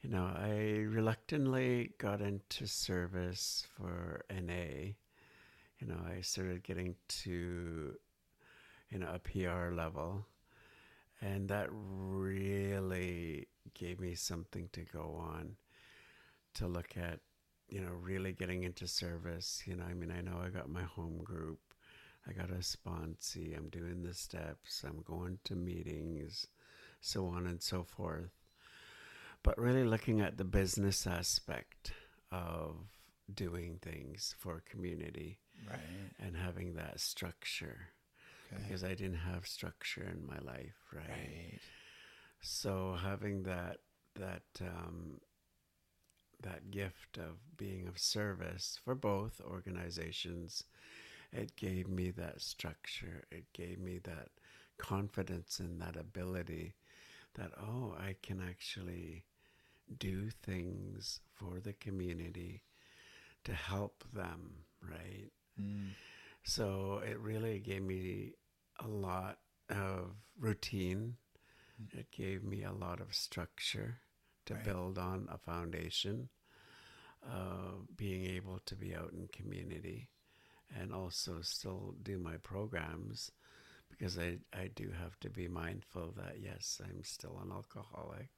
you 0.01 0.09
know, 0.09 0.25
I 0.25 0.83
reluctantly 0.87 1.91
got 1.97 2.21
into 2.21 2.67
service 2.67 3.65
for 3.75 4.25
NA. 4.29 4.93
You 5.79 5.87
know, 5.87 5.99
I 6.05 6.21
started 6.21 6.63
getting 6.63 6.95
to, 7.23 7.95
you 8.89 8.99
know, 8.99 9.07
a 9.13 9.19
PR 9.19 9.71
level. 9.73 10.25
And 11.21 11.49
that 11.49 11.69
really 11.71 13.47
gave 13.73 13.99
me 13.99 14.15
something 14.15 14.69
to 14.73 14.81
go 14.81 15.15
on 15.19 15.55
to 16.55 16.67
look 16.67 16.97
at, 16.97 17.19
you 17.69 17.81
know, 17.81 17.91
really 18.01 18.33
getting 18.33 18.63
into 18.63 18.87
service. 18.87 19.63
You 19.65 19.75
know, 19.75 19.85
I 19.89 19.93
mean, 19.93 20.11
I 20.11 20.21
know 20.21 20.37
I 20.43 20.49
got 20.49 20.69
my 20.69 20.83
home 20.83 21.19
group. 21.23 21.59
I 22.27 22.33
got 22.33 22.49
a 22.51 22.55
sponsee, 22.55 23.57
I'm 23.57 23.69
doing 23.69 24.03
the 24.03 24.13
steps, 24.13 24.83
I'm 24.85 25.01
going 25.03 25.39
to 25.45 25.55
meetings, 25.55 26.47
so 27.01 27.25
on 27.25 27.47
and 27.47 27.61
so 27.61 27.83
forth. 27.83 28.29
But 29.41 29.57
really 29.57 29.83
looking 29.83 30.21
at 30.21 30.37
the 30.37 30.43
business 30.43 31.07
aspect 31.07 31.93
of 32.31 32.75
doing 33.33 33.79
things 33.81 34.35
for 34.37 34.63
community 34.69 35.39
right 35.67 35.79
and 36.19 36.35
having 36.35 36.73
that 36.73 36.99
structure 36.99 37.89
okay. 38.51 38.61
because 38.63 38.83
I 38.83 38.89
didn't 38.89 39.19
have 39.31 39.47
structure 39.47 40.03
in 40.03 40.25
my 40.25 40.39
life, 40.39 40.75
right? 40.93 41.09
right 41.09 41.59
So 42.41 42.97
having 43.01 43.43
that 43.43 43.77
that 44.15 44.43
um, 44.61 45.19
that 46.41 46.71
gift 46.71 47.17
of 47.17 47.57
being 47.57 47.87
of 47.87 47.99
service 47.99 48.79
for 48.83 48.95
both 48.95 49.41
organizations, 49.41 50.63
it 51.31 51.55
gave 51.55 51.87
me 51.87 52.11
that 52.11 52.41
structure. 52.41 53.23
It 53.31 53.45
gave 53.53 53.79
me 53.79 53.99
that 54.03 54.29
confidence 54.77 55.59
and 55.59 55.81
that 55.81 55.95
ability 55.97 56.73
that 57.35 57.51
oh, 57.61 57.95
I 57.99 58.15
can 58.21 58.41
actually 58.41 59.25
do 59.97 60.29
things 60.29 61.19
for 61.33 61.59
the 61.59 61.73
community 61.73 62.63
to 63.43 63.53
help 63.53 64.03
them, 64.13 64.65
right? 64.81 65.31
Mm. 65.59 65.89
So 66.43 67.01
it 67.07 67.19
really 67.19 67.59
gave 67.59 67.83
me 67.83 68.33
a 68.83 68.87
lot 68.87 69.39
of 69.69 70.15
routine. 70.39 71.17
It 71.91 72.11
gave 72.11 72.43
me 72.43 72.63
a 72.63 72.71
lot 72.71 72.99
of 72.99 73.13
structure 73.13 73.99
to 74.49 74.55
Right. 74.55 74.63
build 74.65 74.97
on 74.97 75.27
a 75.31 75.37
foundation 75.37 76.29
of 77.21 77.95
being 77.95 78.25
able 78.25 78.59
to 78.65 78.75
be 78.75 78.95
out 78.95 79.13
in 79.13 79.27
community 79.27 80.09
and 80.75 80.91
also 80.91 81.41
still 81.41 81.93
do 82.01 82.17
my 82.17 82.37
programs 82.37 83.31
because 83.89 84.17
I, 84.17 84.37
I 84.53 84.69
do 84.75 84.89
have 84.99 85.19
to 85.19 85.29
be 85.29 85.47
mindful 85.47 86.13
that 86.17 86.37
yes, 86.41 86.81
I'm 86.83 87.03
still 87.03 87.39
an 87.43 87.51
alcoholic. 87.51 88.29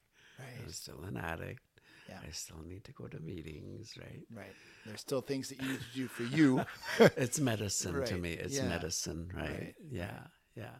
I'm 0.59 0.71
still 0.71 1.01
an 1.03 1.15
addict. 1.17 1.61
Yeah. 2.09 2.17
I 2.27 2.31
still 2.31 2.61
need 2.67 2.83
to 2.85 2.91
go 2.91 3.07
to 3.07 3.19
meetings, 3.19 3.93
right? 3.97 4.21
right 4.35 4.55
there's 4.85 4.99
still 4.99 5.21
things 5.21 5.47
that 5.49 5.61
you 5.61 5.69
need 5.69 5.79
to 5.79 5.97
do 5.97 6.07
for 6.07 6.23
you 6.23 6.65
it's 7.15 7.39
medicine 7.39 8.03
to 8.03 8.17
me. 8.17 8.33
It's 8.33 8.57
yeah, 8.57 8.67
medicine, 8.67 9.31
right? 9.33 9.49
right, 9.49 9.75
Yeah, 9.89 10.27
yeah. 10.55 10.75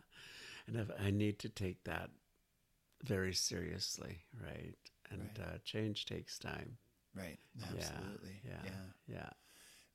And 0.68 0.76
if 0.76 0.90
I 1.00 1.12
need 1.12 1.40
to 1.40 1.50
take 1.50 1.84
that 1.86 2.10
very 3.04 3.34
seriously, 3.34 4.20
right? 4.44 4.74
And 5.12 5.22
Right. 5.22 5.48
Uh, 5.48 5.58
change 5.64 6.06
takes 6.06 6.40
time. 6.40 6.78
right 7.16 7.40
absolutely 7.70 8.42
Yeah, 8.46 8.64
yeah 8.64 8.72
yeah. 9.08 9.30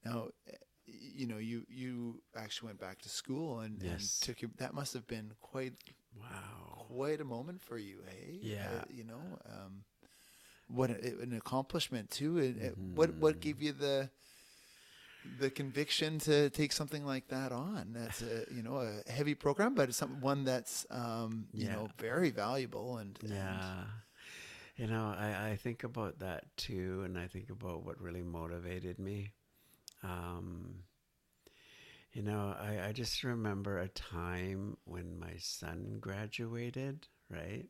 Now, 0.05 0.29
eh, 0.49 0.53
you 0.87 1.27
know, 1.27 1.39
you 1.39 1.65
you 1.69 2.23
actually 2.37 2.69
went 2.69 2.81
back 2.81 3.01
to 3.03 3.09
school 3.09 3.61
and, 3.61 3.83
Yes. 3.83 4.19
and 4.21 4.29
took 4.29 4.43
your, 4.43 4.51
that 4.59 4.75
must 4.75 4.93
have 4.95 5.07
been 5.07 5.33
quite 5.41 5.75
Wow. 6.19 6.87
quite 6.89 7.21
a 7.21 7.25
moment 7.25 7.61
for 7.63 7.79
you, 7.79 8.03
hey? 8.07 8.41
Yeah. 8.43 8.67
Uh, 8.67 8.85
you 8.89 9.05
know, 9.05 9.39
um, 9.47 9.85
what 10.69 10.91
a, 10.91 11.19
an 11.21 11.33
accomplishment 11.35 12.11
too. 12.11 12.39
And 12.39 12.63
uh, 12.63 12.71
what 12.95 13.11
Mm-hmm. 13.11 13.21
what 13.21 13.41
gave 13.41 13.61
you 13.63 13.73
the 13.73 14.11
the 15.39 15.51
conviction 15.51 16.19
to 16.21 16.51
take 16.51 16.73
something 16.73 17.05
like 17.05 17.29
that 17.29 17.53
on? 17.53 17.93
That's 17.95 18.23
a 18.23 18.45
you 18.51 18.63
know 18.63 18.77
a 18.79 19.11
heavy 19.11 19.35
program, 19.35 19.75
but 19.75 19.89
it's 19.89 19.99
some 19.99 20.21
one 20.21 20.45
that's 20.45 20.87
um, 20.91 21.47
you 21.57 21.69
Yeah. 21.69 21.71
know 21.71 21.91
very 21.99 22.31
valuable 22.31 22.99
and, 22.99 23.19
and 23.31 23.33
Yeah. 23.33 23.85
You 24.77 24.87
know, 24.87 25.15
I, 25.19 25.51
I 25.51 25.57
think 25.57 25.85
about 25.85 26.19
that 26.19 26.45
too, 26.57 27.03
and 27.05 27.19
I 27.19 27.27
think 27.29 27.49
about 27.51 27.85
what 27.85 28.01
really 28.01 28.23
motivated 28.23 28.99
me. 28.99 29.33
Um, 30.03 30.83
you 32.13 32.23
know, 32.23 32.55
I, 32.59 32.89
I 32.89 32.93
just 32.93 33.25
remember 33.25 33.79
a 33.79 33.89
time 33.89 34.77
when 34.85 35.19
my 35.19 35.35
son 35.39 35.97
graduated, 36.01 37.07
right? 37.31 37.67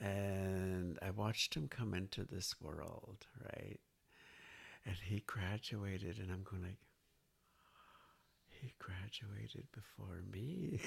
And 0.00 0.98
I 1.02 1.10
watched 1.10 1.54
him 1.54 1.68
come 1.68 1.94
into 1.94 2.24
this 2.24 2.54
world, 2.60 3.26
right? 3.42 3.80
And 4.86 4.96
he 5.02 5.22
graduated, 5.26 6.18
and 6.18 6.30
I'm 6.30 6.42
going 6.42 6.62
like, 6.62 6.78
he 8.64 8.72
graduated 8.78 9.66
before 9.72 10.22
me. 10.32 10.80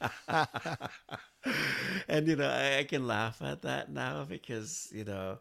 and 2.08 2.28
you 2.28 2.36
know, 2.36 2.48
I, 2.48 2.78
I 2.78 2.84
can 2.84 3.06
laugh 3.06 3.40
at 3.42 3.62
that 3.62 3.90
now 3.90 4.24
because 4.24 4.88
you 4.92 5.04
know 5.04 5.38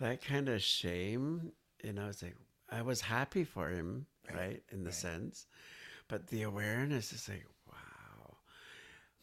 that 0.00 0.22
kind 0.24 0.48
of 0.48 0.62
shame. 0.62 1.52
You 1.82 1.92
know, 1.92 2.08
it's 2.08 2.22
like 2.22 2.36
I 2.70 2.82
was 2.82 3.00
happy 3.02 3.44
for 3.44 3.68
him, 3.70 4.06
Right, 4.28 4.34
right, 4.34 4.62
in 4.72 4.84
the 4.84 4.90
right. 4.90 4.92
sense, 4.92 5.46
but 6.08 6.28
the 6.28 6.42
awareness 6.42 7.12
is 7.12 7.28
like, 7.28 7.46
wow, 7.68 8.36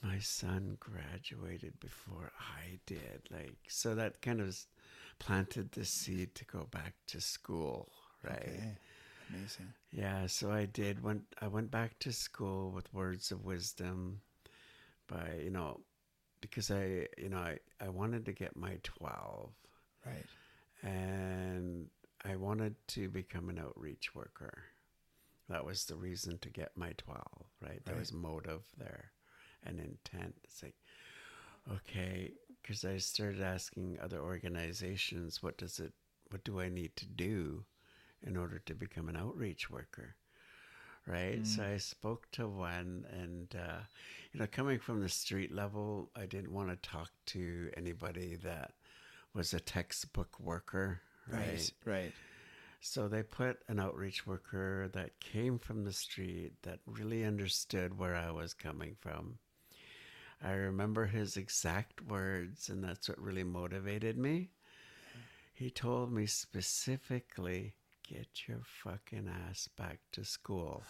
my 0.03 0.19
son 0.19 0.77
graduated 0.79 1.79
before 1.79 2.31
I 2.39 2.79
did. 2.85 3.23
Like, 3.31 3.57
so 3.67 3.95
that 3.95 4.21
kind 4.21 4.41
of 4.41 4.57
planted 5.19 5.71
the 5.73 5.85
seed 5.85 6.35
to 6.35 6.45
go 6.45 6.67
back 6.71 6.93
to 7.07 7.21
school, 7.21 7.91
right? 8.23 8.47
Okay. 8.49 8.77
Amazing. 9.33 9.73
Yeah, 9.91 10.27
so 10.27 10.51
I 10.51 10.65
did. 10.65 11.03
Went 11.03 11.23
I 11.41 11.47
went 11.47 11.71
back 11.71 11.99
to 11.99 12.11
school 12.13 12.71
with 12.71 12.93
words 12.93 13.31
of 13.31 13.43
wisdom, 13.45 14.21
by 15.07 15.39
you 15.43 15.51
know, 15.51 15.81
because 16.41 16.71
I 16.71 17.07
you 17.17 17.29
know 17.29 17.37
I 17.39 17.59
I 17.81 17.89
wanted 17.89 18.25
to 18.25 18.33
get 18.33 18.55
my 18.55 18.79
twelve, 18.83 19.51
Right. 20.05 20.25
and 20.81 21.87
I 22.25 22.35
wanted 22.35 22.75
to 22.89 23.09
become 23.09 23.49
an 23.49 23.59
outreach 23.59 24.15
worker. 24.15 24.63
That 25.49 25.65
was 25.65 25.85
the 25.85 25.95
reason 25.95 26.37
to 26.39 26.49
get 26.49 26.75
my 26.77 26.93
twelve. 26.97 27.45
Right, 27.61 27.83
there 27.85 27.95
Right. 27.95 28.01
was 28.01 28.13
motive 28.13 28.65
there, 28.77 29.11
and 29.63 29.79
intent. 29.79 30.35
It's 30.43 30.63
like, 30.63 30.75
okay, 31.71 32.33
because 32.61 32.85
I 32.85 32.97
started 32.97 33.41
asking 33.41 33.99
other 33.99 34.19
organizations, 34.21 35.43
what 35.43 35.57
does 35.57 35.79
it, 35.79 35.93
what 36.29 36.43
do 36.43 36.59
I 36.59 36.69
need 36.69 36.95
to 36.97 37.05
do 37.05 37.65
in 38.25 38.37
order 38.37 38.59
to 38.65 38.73
become 38.73 39.09
an 39.09 39.17
outreach 39.17 39.69
worker? 39.69 40.15
Right. 41.05 41.45
So 41.45 41.63
I 41.63 41.77
spoke 41.77 42.31
to 42.31 42.47
one, 42.47 43.05
and, 43.11 43.53
uh, 43.55 43.81
you 44.31 44.39
know, 44.39 44.47
coming 44.47 44.79
from 44.79 45.01
the 45.01 45.09
street 45.09 45.51
level, 45.51 46.09
I 46.15 46.25
didn't 46.25 46.53
want 46.53 46.69
to 46.69 46.89
talk 46.89 47.11
to 47.27 47.69
anybody 47.75 48.37
that 48.43 48.71
was 49.33 49.53
a 49.53 49.59
textbook 49.59 50.39
worker. 50.39 51.01
Right. 51.27 51.39
Right. 51.39 51.71
Right. 51.85 52.13
So 52.79 53.07
they 53.07 53.23
put 53.23 53.59
an 53.67 53.79
outreach 53.79 54.27
worker 54.27 54.89
that 54.93 55.19
came 55.19 55.57
from 55.59 55.83
the 55.83 55.93
street 55.93 56.53
that 56.63 56.79
really 56.85 57.23
understood 57.23 57.97
where 57.97 58.15
I 58.15 58.31
was 58.31 58.53
coming 58.53 58.95
from. 58.99 59.39
I 60.41 60.51
remember 60.51 61.05
his 61.05 61.37
exact 61.37 62.01
words, 62.01 62.67
and 62.67 62.83
that's 62.83 63.07
what 63.07 63.21
really 63.21 63.45
motivated 63.45 64.17
me. 64.17 64.49
He 65.53 65.69
told 65.69 66.11
me 66.11 66.25
specifically, 66.25 67.73
get 68.07 68.27
your 68.47 68.59
fucking 68.83 69.29
ass 69.49 69.67
back 69.77 69.99
to 70.11 70.23
school. 70.25 70.83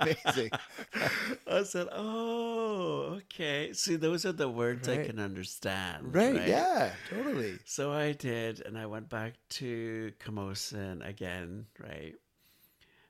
Amazing. 0.00 0.50
I 1.46 1.62
said, 1.62 1.88
oh, 1.92 3.18
okay. 3.18 3.72
See, 3.72 3.96
those 3.96 4.24
are 4.24 4.32
the 4.32 4.48
words 4.48 4.88
I 4.88 5.04
can 5.04 5.18
understand. 5.18 6.14
Right, 6.14 6.46
Yeah. 6.48 6.92
Totally. 7.10 7.58
So 7.64 7.92
I 7.92 8.12
did, 8.12 8.60
and 8.66 8.76
I 8.78 8.86
went 8.86 9.08
back 9.08 9.34
to 9.50 10.12
Camosun 10.24 11.06
again, 11.06 11.66
right? 11.78 12.14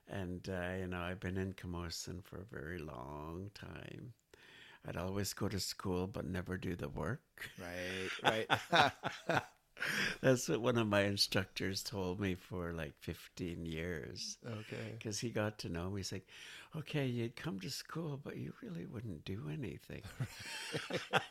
And, 0.07 0.47
uh, 0.47 0.75
you 0.79 0.87
know, 0.87 0.99
I've 0.99 1.19
been 1.19 1.37
in 1.37 1.53
Camosun 1.53 2.23
for 2.23 2.37
a 2.37 2.45
very 2.45 2.77
long 2.77 3.49
time. 3.55 4.13
I'd 4.87 4.97
always 4.97 5.33
go 5.33 5.47
to 5.47 5.59
school, 5.59 6.05
but 6.05 6.25
never 6.25 6.57
do 6.57 6.75
the 6.75 6.89
work. 6.89 7.21
Right. 7.59 8.47
Right. 8.71 9.41
That's 10.21 10.47
what 10.49 10.61
one 10.61 10.77
of 10.77 10.87
my 10.87 11.01
instructors 11.01 11.83
told 11.83 12.19
me 12.19 12.35
for 12.35 12.71
like 12.73 12.93
15 12.99 13.65
years. 13.65 14.37
Okay. 14.45 14.93
Because 14.97 15.19
he 15.19 15.29
got 15.29 15.57
to 15.59 15.69
know 15.69 15.89
me. 15.89 15.99
He's 15.99 16.11
like, 16.11 16.27
okay, 16.77 17.05
you'd 17.05 17.35
come 17.35 17.59
to 17.61 17.69
school, 17.69 18.19
but 18.23 18.37
you 18.37 18.53
really 18.61 18.85
wouldn't 18.85 19.25
do 19.25 19.43
anything. 19.51 20.01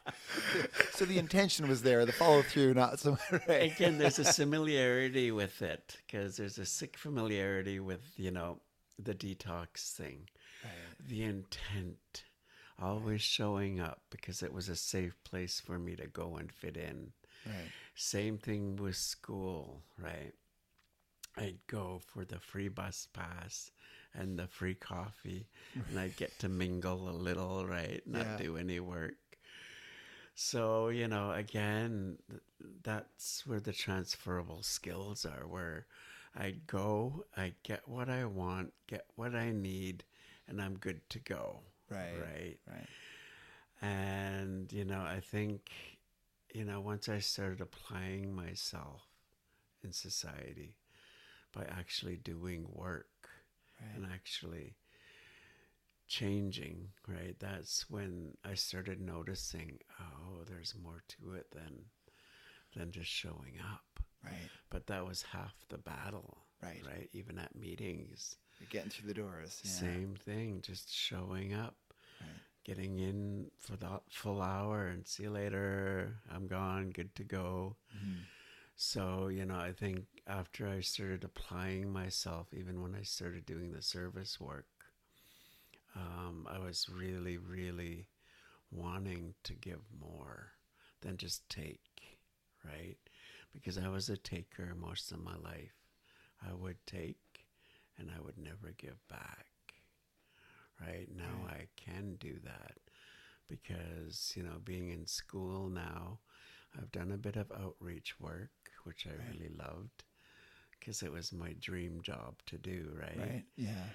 so 0.92 1.04
the 1.04 1.18
intention 1.18 1.68
was 1.68 1.82
there, 1.82 2.04
the 2.06 2.12
follow 2.12 2.42
through, 2.42 2.74
not 2.74 2.98
so. 3.00 3.18
Right. 3.48 3.72
Again, 3.72 3.98
there's 3.98 4.18
a 4.18 4.24
similarity 4.24 5.30
with 5.30 5.60
it 5.62 5.96
because 6.06 6.36
there's 6.36 6.58
a 6.58 6.66
sick 6.66 6.96
familiarity 6.96 7.80
with, 7.80 8.00
you 8.16 8.30
know, 8.30 8.58
the 9.02 9.14
detox 9.14 9.92
thing, 9.92 10.28
Right. 10.62 11.08
the 11.08 11.22
intent, 11.24 12.24
always 12.80 13.20
showing 13.22 13.80
up 13.80 14.00
because 14.10 14.42
it 14.42 14.52
was 14.52 14.68
a 14.68 14.76
safe 14.76 15.16
place 15.24 15.60
for 15.60 15.78
me 15.78 15.96
to 15.96 16.06
go 16.06 16.36
and 16.36 16.50
fit 16.52 16.76
in. 16.76 17.12
Right. 17.44 17.70
Same 17.94 18.38
thing 18.38 18.76
with 18.76 18.96
school, 18.96 19.82
right? 19.98 20.32
I'd 21.36 21.58
go 21.66 22.00
for 22.06 22.24
the 22.24 22.38
free 22.38 22.68
bus 22.68 23.08
pass 23.12 23.70
and 24.14 24.38
the 24.38 24.46
free 24.46 24.74
coffee, 24.74 25.48
and 25.88 25.98
I'd 25.98 26.16
get 26.16 26.38
to 26.40 26.48
mingle 26.48 27.08
a 27.08 27.10
little, 27.10 27.66
right? 27.66 28.02
Not 28.06 28.24
Yeah. 28.24 28.36
do 28.36 28.56
any 28.56 28.80
work. 28.80 29.14
So, 30.36 30.88
you 30.88 31.08
know, 31.08 31.32
again, 31.32 32.18
that's 32.82 33.46
where 33.46 33.60
the 33.60 33.72
transferable 33.72 34.62
skills 34.62 35.24
are, 35.24 35.46
where 35.46 35.86
I'd 36.36 36.66
go, 36.66 37.26
I 37.36 37.54
get 37.62 37.88
what 37.88 38.08
I 38.08 38.24
want, 38.24 38.72
get 38.86 39.06
what 39.14 39.34
I 39.34 39.52
need, 39.52 40.04
and 40.48 40.60
I'm 40.60 40.76
good 40.78 41.08
to 41.10 41.18
go. 41.20 41.60
Right. 41.88 42.18
Right. 42.20 42.58
Right. 42.66 42.88
And, 43.80 44.72
you 44.72 44.84
know, 44.84 45.02
I 45.02 45.20
think, 45.20 45.70
you 46.54 46.64
know, 46.64 46.80
once 46.80 47.08
I 47.08 47.18
started 47.18 47.60
applying 47.60 48.34
myself 48.34 49.02
in 49.82 49.92
society 49.92 50.76
by 51.52 51.64
actually 51.64 52.16
doing 52.16 52.66
work 52.72 53.06
Right. 53.80 53.96
and 53.96 54.06
actually 54.12 54.76
changing, 56.06 56.88
right? 57.08 57.36
That's 57.40 57.88
when 57.90 58.36
I 58.44 58.54
started 58.54 59.00
noticing, 59.00 59.78
oh, 60.00 60.44
there's 60.46 60.74
more 60.80 61.02
to 61.08 61.34
it 61.34 61.50
than 61.50 61.86
than 62.76 62.90
just 62.92 63.10
showing 63.10 63.58
up. 63.72 64.00
Right. 64.24 64.50
But 64.70 64.86
that 64.88 65.06
was 65.06 65.22
half 65.22 65.54
the 65.68 65.78
battle. 65.78 66.38
Right. 66.62 66.82
Right. 66.84 67.08
Even 67.12 67.38
at 67.38 67.54
meetings. 67.54 68.36
You're 68.60 68.68
getting 68.70 68.90
through 68.90 69.08
the 69.08 69.14
doors. 69.14 69.60
Yeah. 69.64 69.70
Same 69.70 70.14
thing, 70.24 70.60
just 70.62 70.92
showing 70.94 71.52
up 71.54 71.76
Right. 72.20 72.28
Getting 72.64 72.98
in 72.98 73.50
for 73.58 73.76
the 73.76 74.00
full 74.10 74.42
hour 74.42 74.86
and 74.86 75.06
see 75.06 75.24
you 75.24 75.30
later. 75.30 76.16
I'm 76.30 76.46
gone, 76.46 76.90
good 76.90 77.14
to 77.16 77.24
go. 77.24 77.76
Mhm. 77.94 78.26
So, 78.76 79.28
you 79.28 79.44
know, 79.46 79.56
I 79.58 79.72
think 79.72 80.06
after 80.26 80.68
I 80.68 80.80
started 80.80 81.24
applying 81.24 81.92
myself, 81.92 82.52
even 82.52 82.82
when 82.82 82.94
I 82.94 83.02
started 83.02 83.46
doing 83.46 83.72
the 83.72 83.82
service 83.82 84.40
work, 84.40 84.66
um, 85.94 86.46
I 86.50 86.58
was 86.58 86.88
really, 86.88 87.36
really 87.38 88.06
wanting 88.70 89.34
to 89.44 89.54
give 89.54 89.82
more 90.00 90.52
than 91.00 91.16
just 91.16 91.48
take, 91.48 92.18
right? 92.64 92.98
Because 93.52 93.78
I 93.78 93.88
was 93.88 94.08
a 94.08 94.16
taker 94.16 94.74
most 94.74 95.12
of 95.12 95.22
my 95.22 95.36
life. 95.36 95.74
I 96.42 96.52
would 96.52 96.84
take 96.86 97.46
and 97.98 98.10
I 98.10 98.20
would 98.20 98.38
never 98.38 98.72
give 98.76 99.06
back. 99.08 99.46
Right 100.86 101.08
now, 101.14 101.46
I 101.48 101.68
can 101.76 102.16
do 102.16 102.38
that 102.44 102.78
because, 103.48 104.32
you 104.36 104.42
know, 104.42 104.58
being 104.64 104.90
in 104.90 105.06
school 105.06 105.68
now, 105.68 106.20
I've 106.76 106.90
done 106.92 107.12
a 107.12 107.16
bit 107.18 107.36
of 107.36 107.50
outreach 107.52 108.18
work, 108.20 108.50
which 108.84 109.06
I 109.06 109.14
Right. 109.18 109.36
really 109.38 109.50
loved 109.56 110.04
because 110.78 111.02
it 111.02 111.12
was 111.12 111.32
my 111.32 111.54
dream 111.60 112.00
job 112.02 112.36
to 112.46 112.58
do, 112.58 112.90
right? 112.98 113.16
Right. 113.16 113.44
Yeah. 113.56 113.94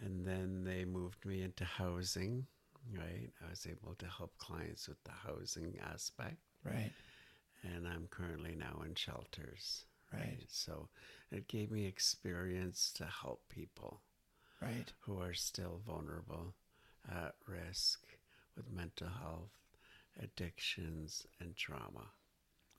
And 0.00 0.26
then 0.26 0.64
they 0.64 0.84
moved 0.84 1.24
me 1.24 1.42
into 1.42 1.64
housing, 1.64 2.46
right? 2.92 3.30
I 3.46 3.50
was 3.50 3.66
able 3.66 3.94
to 3.96 4.06
help 4.08 4.36
clients 4.38 4.88
with 4.88 5.02
the 5.04 5.12
housing 5.12 5.78
aspect, 5.80 6.38
Right. 6.64 6.92
and 7.62 7.86
I'm 7.86 8.06
currently 8.08 8.54
now 8.56 8.82
in 8.84 8.94
shelters, 8.94 9.84
Right. 10.12 10.44
So 10.48 10.88
it 11.30 11.48
gave 11.48 11.70
me 11.70 11.86
experience 11.86 12.92
to 12.96 13.04
help 13.06 13.42
people 13.48 14.02
Right. 14.60 14.92
who 15.00 15.18
are 15.20 15.34
still 15.34 15.80
vulnerable, 15.86 16.54
at 17.10 17.34
risk 17.46 18.00
with 18.56 18.70
mental 18.70 19.08
health, 19.08 19.52
addictions, 20.22 21.26
and 21.40 21.56
trauma, 21.56 22.12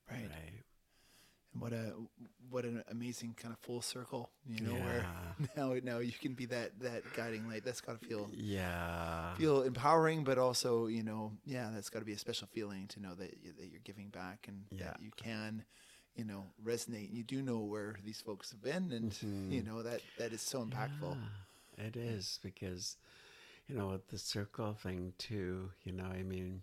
Right. 0.09 0.29
right? 0.29 0.63
And 1.53 1.61
what 1.61 1.73
a 1.73 1.93
what 2.49 2.65
an 2.65 2.83
amazing 2.89 3.33
kind 3.35 3.53
of 3.53 3.59
full 3.59 3.81
circle, 3.81 4.29
you 4.47 4.61
know, 4.61 4.75
where 4.75 5.05
now 5.57 5.73
now 5.83 5.99
you 5.99 6.11
can 6.13 6.33
be 6.33 6.45
that 6.47 6.79
that 6.81 7.03
guiding 7.13 7.47
light. 7.47 7.63
That's 7.65 7.81
got 7.81 7.99
to 7.99 8.07
feel 8.07 8.29
Yeah. 8.31 9.33
feel 9.37 9.63
empowering, 9.63 10.23
but 10.23 10.37
also 10.37 10.87
you 10.87 11.03
know, 11.03 11.31
yeah, 11.45 11.71
that's 11.73 11.89
got 11.89 11.99
to 11.99 12.05
be 12.05 12.13
a 12.13 12.17
special 12.17 12.47
feeling 12.47 12.87
to 12.89 12.99
know 13.01 13.15
that 13.15 13.37
you, 13.43 13.53
that 13.57 13.67
you're 13.69 13.81
giving 13.83 14.09
back 14.09 14.45
and 14.47 14.65
Yeah. 14.71 14.85
that 14.87 15.01
you 15.01 15.11
can, 15.17 15.65
you 16.15 16.25
know, 16.25 16.45
resonate. 16.63 17.11
You 17.11 17.23
do 17.23 17.41
know 17.41 17.59
where 17.59 17.95
these 18.03 18.21
folks 18.21 18.51
have 18.51 18.61
been, 18.61 18.91
and 18.91 19.17
you 19.49 19.61
Mhm. 19.61 19.67
know 19.67 19.81
that 19.83 20.01
that 20.17 20.31
is 20.31 20.41
so 20.41 20.63
impactful. 20.63 21.15
Yeah, 21.15 21.27
it 21.81 21.95
is 21.95 22.39
because, 22.43 22.97
you 23.67 23.75
know, 23.75 23.87
with 23.87 24.07
the 24.07 24.17
circle 24.17 24.73
thing 24.73 25.13
too, 25.17 25.71
you 25.83 25.91
know, 25.91 26.05
I 26.05 26.23
mean, 26.23 26.61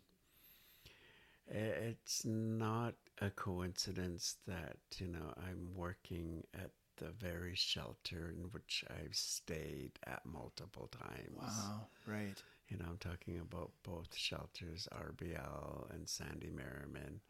it's 1.50 2.24
not 2.24 2.94
a 3.20 3.30
coincidence 3.30 4.36
that, 4.46 4.76
you 4.98 5.08
know, 5.08 5.34
I'm 5.36 5.68
working 5.74 6.44
at 6.54 6.70
the 6.96 7.10
very 7.18 7.54
shelter 7.54 8.34
in 8.36 8.44
which 8.50 8.84
I've 8.90 9.14
stayed 9.14 9.92
at 10.06 10.26
multiple 10.26 10.88
times. 10.88 11.36
Wow. 11.36 11.86
Right. 12.06 12.42
You 12.68 12.76
know, 12.76 12.84
I'm 12.88 12.98
talking 12.98 13.38
about 13.38 13.70
both 13.82 14.14
shelters, 14.14 14.88
RBL 14.92 15.94
and 15.94 16.08
Sandy 16.08 16.50
Merriman, 16.50 17.20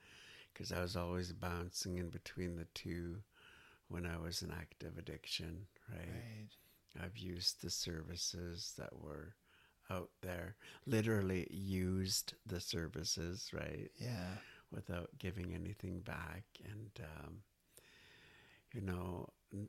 because 0.52 0.72
I 0.72 0.80
was 0.80 0.96
always 0.96 1.32
bouncing 1.32 1.98
in 1.98 2.08
between 2.08 2.56
the 2.56 2.66
two 2.74 3.16
when 3.88 4.04
I 4.04 4.18
was 4.18 4.42
in 4.42 4.50
active 4.50 4.98
addiction, 4.98 5.66
right? 5.90 6.08
Right. 6.08 6.48
I've 7.02 7.18
used 7.18 7.62
the 7.62 7.70
services 7.70 8.74
that 8.78 8.92
were 9.00 9.34
out 9.90 10.10
there, 10.22 10.56
literally 10.86 11.46
used 11.50 12.34
the 12.46 12.60
services, 12.60 13.50
right? 13.52 13.90
Yeah. 13.96 14.36
Without 14.70 15.10
giving 15.18 15.54
anything 15.54 16.00
back. 16.00 16.44
And, 16.64 16.90
um, 17.24 17.42
you 18.72 18.82
know, 18.82 19.28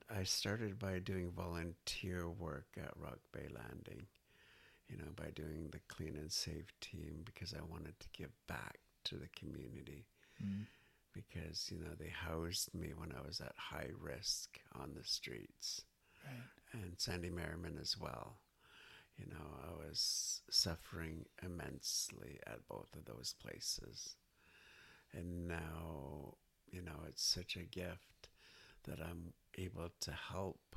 I 0.10 0.24
started 0.24 0.78
by 0.78 1.00
doing 1.00 1.32
volunteer 1.32 2.30
work 2.30 2.68
at 2.78 2.92
Rock 2.98 3.20
Bay 3.32 3.48
Landing, 3.50 4.08
you 4.90 4.98
know, 4.98 5.12
by 5.16 5.30
doing 5.36 5.70
the 5.72 5.80
clean 5.88 6.16
and 6.18 6.32
safe 6.32 6.68
team 6.82 7.22
because 7.26 7.54
I 7.54 7.64
wanted 7.64 7.98
to 8.00 8.08
give 8.14 8.32
back 8.48 8.80
to 9.06 9.16
the 9.16 9.30
community 9.30 10.06
Mm. 10.44 10.66
because, 11.14 11.70
you 11.72 11.80
know, 11.80 11.94
they 11.98 12.10
housed 12.10 12.74
me 12.74 12.94
when 12.94 13.12
I 13.14 13.22
was 13.26 13.42
at 13.42 13.56
high 13.58 13.92
risk 14.00 14.60
on 14.74 14.94
the 14.96 15.04
streets 15.04 15.82
Right. 16.26 16.50
And 16.74 16.94
Sandy 16.98 17.30
Merriman 17.30 17.78
as 17.82 17.98
well. 17.98 18.40
You 19.18 19.28
know, 19.28 19.48
I 19.68 19.88
was 19.88 20.42
suffering 20.50 21.26
immensely 21.44 22.40
at 22.48 22.68
both 22.68 22.96
of 22.96 23.06
those 23.06 23.34
places. 23.42 24.16
And 25.14 25.48
now, 25.48 26.36
you 26.72 26.82
know, 26.82 27.02
it's 27.08 27.24
such 27.24 27.56
a 27.58 27.64
gift 27.66 28.30
that 28.86 29.00
I'm 29.02 29.34
able 29.58 29.90
to 30.02 30.12
help 30.12 30.76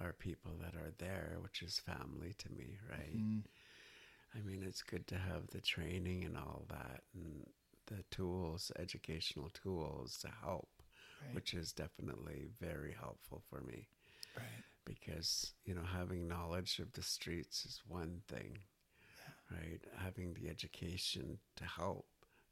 our 0.00 0.12
people 0.12 0.52
that 0.60 0.74
are 0.74 0.92
there, 0.98 1.36
which 1.40 1.62
is 1.62 1.78
family 1.78 2.34
to 2.38 2.50
me, 2.52 2.78
right? 2.88 3.22
Mm. 3.22 3.42
I 4.34 4.40
mean, 4.40 4.62
it's 4.62 4.82
good 4.82 5.06
to 5.08 5.18
have 5.18 5.48
the 5.48 5.60
training 5.60 6.24
and 6.24 6.36
all 6.36 6.64
that 6.68 7.02
and 7.14 7.46
the 7.86 8.02
tools, 8.10 8.70
educational 8.78 9.50
tools 9.50 10.18
to 10.18 10.28
help, 10.42 10.68
Right. 11.20 11.30
which 11.32 11.54
is 11.54 11.72
definitely 11.72 12.48
very 12.60 12.92
helpful 12.98 13.42
for 13.50 13.60
me 13.60 13.88
Right. 14.36 14.64
Because 14.84 15.52
you 15.64 15.74
know 15.74 15.84
having 15.96 16.28
knowledge 16.28 16.78
of 16.78 16.92
the 16.92 17.02
streets 17.02 17.64
is 17.64 17.82
one 17.88 18.20
thing 18.28 18.58
right 19.50 19.80
having 19.96 20.34
the 20.34 20.48
education 20.48 21.38
to 21.56 21.64
help 21.64 22.06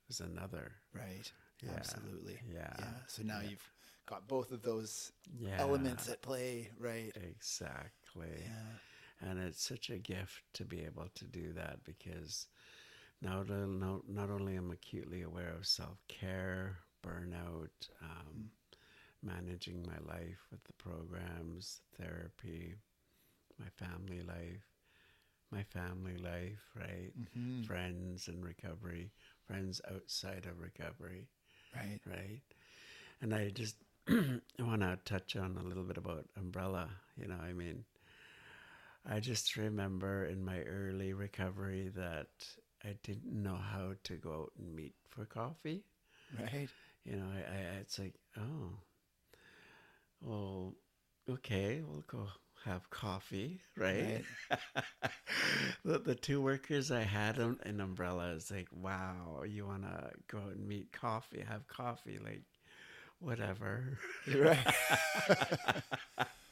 is 0.08 0.20
another 0.20 0.72
Right. 0.94 1.30
Yeah. 1.62 1.70
Absolutely. 1.76 2.38
Yeah. 2.52 2.70
Yeah. 2.78 2.84
So 3.06 3.22
now 3.22 3.40
Yeah. 3.42 3.48
you've 3.50 3.70
got 4.06 4.26
both 4.28 4.52
of 4.52 4.62
those 4.62 5.12
yeah 5.38 5.60
elements 5.60 6.08
at 6.08 6.22
play. 6.22 6.68
Right. 6.80 7.12
exactly 7.16 8.42
Yeah. 8.42 9.28
and 9.28 9.38
it's 9.38 9.62
such 9.62 9.90
a 9.90 9.98
gift 9.98 10.42
to 10.54 10.64
be 10.64 10.84
able 10.84 11.08
to 11.14 11.24
do 11.24 11.52
that 11.54 11.84
because 11.84 12.46
now 13.20 13.42
to 13.42 13.66
not 14.08 14.30
only 14.30 14.56
am 14.56 14.70
I 14.70 14.74
acutely 14.74 15.22
aware 15.22 15.52
of 15.58 15.66
self-care 15.66 16.76
burnout 17.04 17.88
um, 18.02 18.50
managing 19.22 19.84
my 19.86 19.98
life 20.14 20.46
with 20.50 20.62
the 20.64 20.72
programs 20.74 21.80
therapy 21.98 22.74
my 23.58 23.68
family 23.76 24.22
life 24.22 24.66
my 25.50 25.62
family 25.64 26.16
life 26.16 26.60
right 26.76 27.12
hmm 27.16 27.64
friends 27.64 28.28
in 28.28 28.42
recovery 28.42 29.10
friends 29.46 29.80
outside 29.92 30.46
of 30.46 30.60
recovery 30.60 31.28
Right. 31.74 32.00
right 32.06 32.42
and 33.20 33.34
I 33.34 33.50
just 33.50 33.76
want 34.58 34.82
to 34.82 34.98
touch 35.04 35.36
on 35.36 35.56
a 35.58 35.62
little 35.66 35.84
bit 35.84 35.98
about 35.98 36.26
umbrella. 36.36 36.88
You 37.16 37.28
know, 37.28 37.36
I 37.42 37.52
mean, 37.52 37.84
I 39.04 39.20
just 39.20 39.56
remember 39.56 40.24
in 40.26 40.44
my 40.44 40.60
early 40.62 41.12
recovery 41.12 41.88
that 41.96 42.28
I 42.84 42.96
didn't 43.02 43.32
know 43.32 43.56
how 43.56 43.94
to 44.04 44.16
go 44.16 44.32
out 44.42 44.52
and 44.58 44.74
meet 44.74 44.94
for 45.08 45.24
coffee. 45.24 45.84
Right. 46.38 46.70
You 47.04 47.16
know, 47.16 47.26
I, 47.32 47.38
I 47.52 47.58
it's 47.80 47.98
like, 47.98 48.14
oh, 48.38 48.78
well, 50.20 50.74
okay, 51.28 51.82
we'll 51.86 52.04
go 52.06 52.28
have 52.64 52.88
coffee, 52.90 53.60
right? 53.76 54.24
the, 55.84 55.98
the 55.98 56.14
two 56.14 56.40
workers 56.40 56.90
I 56.90 57.02
had 57.02 57.38
in 57.38 57.80
Umbrella 57.80 58.32
is 58.32 58.50
like, 58.50 58.68
wow, 58.72 59.42
you 59.46 59.66
want 59.66 59.82
to 59.82 60.10
go 60.28 60.38
out 60.38 60.54
and 60.54 60.66
meet 60.66 60.92
coffee, 60.92 61.44
have 61.46 61.66
coffee, 61.68 62.18
like, 62.22 62.42
whatever. 63.20 63.98
Right. 64.34 64.58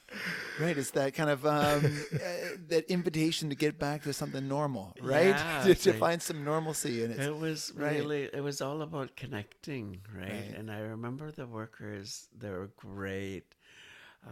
right. 0.60 0.76
It's 0.76 0.90
that 0.92 1.14
kind 1.14 1.30
of 1.30 1.44
um, 1.46 1.84
uh, 2.14 2.56
that 2.68 2.84
invitation 2.90 3.48
to 3.50 3.54
get 3.54 3.78
back 3.78 4.02
to 4.02 4.12
something 4.12 4.46
normal, 4.48 4.94
right? 5.02 5.36
Yeah, 5.36 5.62
to, 5.64 5.74
to 5.74 5.92
find 5.94 6.20
some 6.22 6.44
normalcy 6.44 7.02
in 7.04 7.10
it. 7.10 7.18
It 7.20 7.36
was 7.36 7.72
Right. 7.76 7.96
really, 8.00 8.24
it 8.32 8.42
was 8.42 8.60
all 8.60 8.82
about 8.82 9.16
connecting, 9.16 10.00
right? 10.14 10.28
Right. 10.28 10.54
And 10.56 10.70
I 10.70 10.78
remember 10.80 11.30
the 11.30 11.46
workers, 11.46 12.28
they 12.36 12.50
were 12.50 12.70
great. 12.76 13.54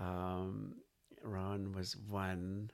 Um, 0.00 0.76
Ron 1.22 1.72
was 1.72 1.96
one. 1.96 2.70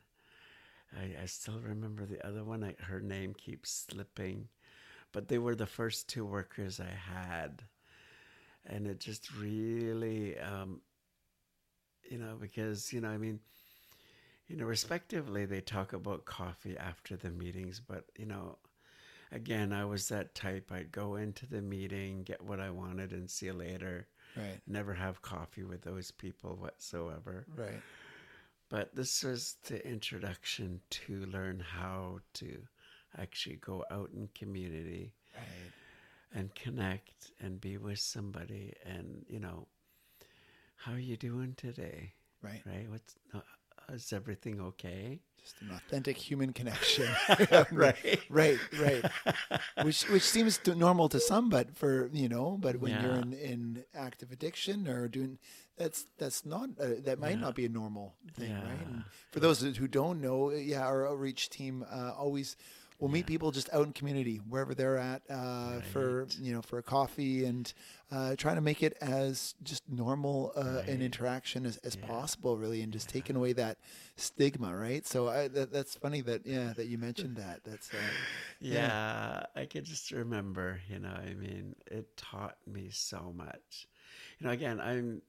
I, 0.97 1.23
I 1.23 1.27
still 1.27 1.61
remember 1.61 2.05
the 2.07 2.25
other 2.27 2.45
one. 2.45 2.65
I, 2.65 2.75
her 2.83 3.01
name 3.01 3.35
keeps 3.35 3.87
slipping, 3.89 4.49
but 5.13 5.29
they 5.29 5.39
were 5.39 5.55
the 5.55 5.67
first 5.67 6.09
two 6.09 6.25
workers 6.25 6.81
I 6.81 6.91
had. 6.93 7.63
And 8.67 8.87
it 8.87 9.01
just 9.01 9.33
really, 9.37 10.39
um, 10.39 10.81
you 12.11 12.19
know, 12.19 12.37
because, 12.41 12.93
you 12.93 13.01
know, 13.01 13.09
I 13.09 13.17
mean, 13.17 13.41
you 14.49 14.57
know, 14.57 14.65
respectively, 14.65 15.47
they 15.47 15.61
talk 15.61 15.93
about 15.93 16.25
coffee 16.25 16.77
after 16.77 17.17
the 17.17 17.31
meetings, 17.31 17.81
but, 17.81 18.05
you 18.19 18.27
know, 18.27 18.59
again, 19.33 19.73
I 19.73 19.85
was 19.85 20.09
that 20.09 20.35
type. 20.35 20.71
I'd 20.73 20.91
go 20.93 21.15
into 21.15 21.47
the 21.47 21.63
meeting, 21.63 22.25
get 22.25 22.43
what 22.43 22.61
I 22.61 22.71
wanted, 22.71 23.13
and 23.13 23.31
see 23.31 23.47
you 23.47 23.53
later. 23.53 24.09
Right. 24.37 24.61
Never 24.67 24.93
have 24.93 25.23
coffee 25.23 25.63
with 25.63 25.83
those 25.83 26.11
people 26.11 26.57
whatsoever. 26.57 27.47
Right. 27.57 27.81
But 28.69 28.95
this 28.95 29.23
was 29.23 29.57
the 29.67 29.87
introduction 29.87 30.81
to 30.91 31.27
learn 31.27 31.61
how 31.61 32.21
to 32.35 32.59
actually 33.19 33.57
go 33.57 33.85
out 33.91 34.11
in 34.15 34.29
community 34.35 35.13
Right. 35.35 35.73
and 36.35 36.55
connect 36.55 37.33
and 37.41 37.61
be 37.61 37.77
with 37.79 37.99
somebody 37.99 38.75
and, 38.85 39.25
you 39.29 39.41
know, 39.41 39.67
how 40.85 40.93
are 40.93 40.99
you 40.99 41.17
doing 41.17 41.55
today? 41.57 42.15
Right. 42.43 42.63
Right? 42.65 42.87
What's 42.91 43.15
uh, 43.35 43.41
is 43.93 44.13
everything 44.13 44.61
okay? 44.61 45.21
Just 45.43 45.61
an 45.63 45.71
authentic 45.71 46.17
human 46.17 46.53
connection. 46.53 47.09
Right. 47.73 48.21
Right. 48.29 48.59
Right. 48.73 49.05
which 49.83 50.03
which 50.09 50.23
seems 50.23 50.59
to, 50.59 50.75
normal 50.75 51.09
to 51.11 51.21
some, 51.21 51.49
but 51.51 51.77
for 51.77 52.11
you 52.13 52.29
know, 52.29 52.57
but 52.61 52.77
when 52.81 52.99
you're 53.01 53.17
in, 53.17 53.33
in 53.33 53.85
active 53.95 54.33
addiction 54.33 54.87
or 54.89 55.09
doing 55.09 55.39
that's 55.77 56.07
that's 56.19 56.45
not 56.45 56.71
uh, 56.81 57.01
that 57.05 57.19
might 57.19 57.37
Yeah. 57.37 57.41
not 57.41 57.55
be 57.55 57.65
a 57.67 57.71
normal 57.71 58.15
thing, 58.35 58.53
right? 58.63 58.87
And 58.87 59.05
for 59.31 59.41
those 59.41 59.61
who 59.63 59.89
don't 59.89 60.21
know, 60.21 60.51
yeah, 60.51 60.87
our 60.87 61.07
outreach 61.09 61.51
team 61.51 61.85
uh, 61.91 62.13
always 62.17 62.57
will 63.01 63.09
meet 63.09 63.27
people 63.27 63.51
just 63.51 63.69
out 63.73 63.87
in 63.87 63.93
community 63.93 64.41
wherever 64.49 64.75
they're 64.75 64.99
at 64.99 65.23
uh, 65.31 65.81
for 65.83 66.27
you 66.41 66.53
know 66.53 66.63
for 66.63 66.79
a 66.79 66.83
coffee 66.83 67.45
and 67.45 67.73
uh, 68.13 68.37
trying 68.37 68.57
to 68.57 68.61
make 68.63 68.83
it 68.83 68.97
as 69.01 69.55
just 69.63 69.83
normal 69.89 70.53
uh, 70.57 70.83
an 70.87 71.03
interaction 71.03 71.67
as, 71.67 71.79
as 71.79 71.97
Yeah. 71.97 72.07
possible, 72.07 72.57
really, 72.57 72.83
and 72.83 72.93
just 72.93 73.09
taking 73.09 73.37
away 73.37 73.53
that 73.55 73.79
stigma, 74.17 74.77
right? 74.77 75.07
So 75.07 75.29
I, 75.29 75.49
that, 75.49 75.73
that's 75.73 75.95
funny 75.97 76.21
that 76.23 76.47
yeah 76.47 76.73
that 76.75 76.87
you 76.87 76.99
mentioned 76.99 77.37
that. 77.37 77.61
That's 77.65 77.95
uh, 77.95 78.15
yeah, 78.61 79.45
I 79.57 79.67
could 79.67 79.85
just 79.85 80.11
remember, 80.11 80.81
you 80.89 80.99
know, 80.99 81.11
I 81.11 81.35
mean, 81.35 81.77
it 81.91 82.17
taught 82.17 82.57
me 82.67 82.91
so 82.91 83.33
much. 83.37 83.89
You 84.39 84.47
know, 84.47 84.53
again, 84.53 84.81
I'm, 84.81 85.23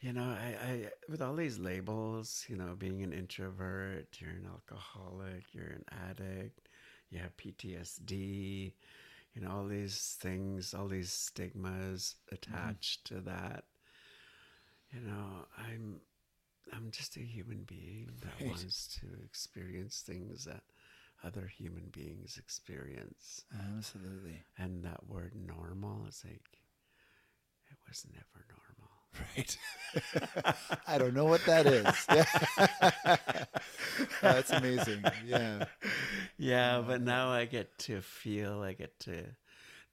you 0.00 0.12
know, 0.12 0.22
I, 0.24 0.56
I, 0.70 0.86
with 1.08 1.20
all 1.22 1.34
these 1.34 1.58
labels, 1.58 2.44
you 2.48 2.56
know, 2.56 2.74
being 2.78 3.02
an 3.02 3.12
introvert, 3.12 4.06
you're 4.20 4.30
an 4.30 4.46
alcoholic, 4.50 5.44
you're 5.52 5.66
an 5.66 5.84
addict, 6.10 6.68
you 7.10 7.18
have 7.18 7.36
PTSD, 7.36 8.74
you 9.34 9.42
know, 9.42 9.50
all 9.50 9.66
these 9.66 10.16
things, 10.20 10.74
all 10.74 10.88
these 10.88 11.12
stigmas 11.12 12.16
mm-hmm. 12.50 12.72
attached 12.72 13.06
to 13.06 13.20
that. 13.20 13.64
You 14.92 15.00
know, 15.00 15.46
I'm, 15.56 16.00
I'm 16.72 16.90
just 16.90 17.16
a 17.16 17.20
human 17.20 17.64
being 17.64 18.10
that 18.20 18.40
Right. 18.40 18.46
wants 18.46 18.88
to 19.00 19.06
experience 19.24 20.02
things 20.02 20.44
that 20.44 20.62
other 21.24 21.46
human 21.46 21.88
beings 21.90 22.36
experience. 22.38 23.44
absolutely 23.76 24.44
And 24.56 24.84
that 24.84 25.06
word 25.08 25.34
normal 25.34 26.06
is 26.06 26.22
like, 26.24 26.60
it 27.70 27.76
was 27.88 28.04
never 28.12 28.44
normal. 28.48 28.59
Right. 29.18 29.58
I 30.86 30.98
don't 30.98 31.14
know 31.14 31.24
what 31.24 31.44
that 31.46 31.66
is. 31.66 32.06
That's 34.22 34.50
amazing. 34.50 35.04
Yeah. 35.26 35.64
Yeah, 36.38 36.82
but 36.86 37.02
now 37.02 37.30
I 37.30 37.44
get 37.44 37.76
to 37.80 38.00
feel, 38.00 38.62
I 38.62 38.72
get 38.72 38.98
to 39.00 39.24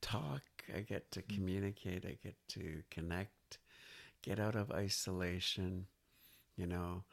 talk, 0.02 0.42
I 0.76 0.82
get 0.82 1.12
to 1.12 1.22
mm. 1.22 1.36
communicate, 1.36 2.06
I 2.06 2.18
get 2.24 2.36
to 2.50 2.84
connect, 2.92 3.60
get 4.22 4.40
out 4.40 4.56
of 4.56 4.72
isolation. 4.72 5.88
You 6.56 6.68
know, 6.68 7.04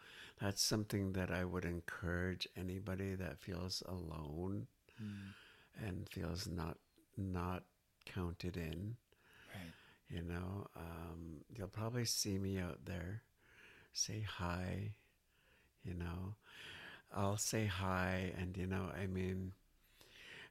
that's 0.40 0.62
something 0.62 1.12
that 1.12 1.30
I 1.30 1.44
would 1.44 1.64
encourage 1.64 2.48
anybody 2.56 3.14
that 3.14 3.40
feels 3.40 3.82
alone 3.86 4.66
mm. 5.02 5.86
and 5.86 6.08
feels 6.08 6.46
not 6.46 6.78
not 7.16 7.62
counted 8.06 8.56
in. 8.56 8.96
You 10.14 10.22
know, 10.22 10.68
um, 10.76 11.42
you'll 11.48 11.68
probably 11.68 12.04
see 12.04 12.38
me 12.38 12.58
out 12.58 12.84
there. 12.84 13.22
Say 13.92 14.22
hi. 14.28 14.94
You 15.84 15.94
know, 15.94 16.36
I'll 17.14 17.36
say 17.38 17.66
hi, 17.66 18.32
and 18.38 18.56
you 18.56 18.66
know, 18.66 18.90
I 19.00 19.06
mean, 19.06 19.52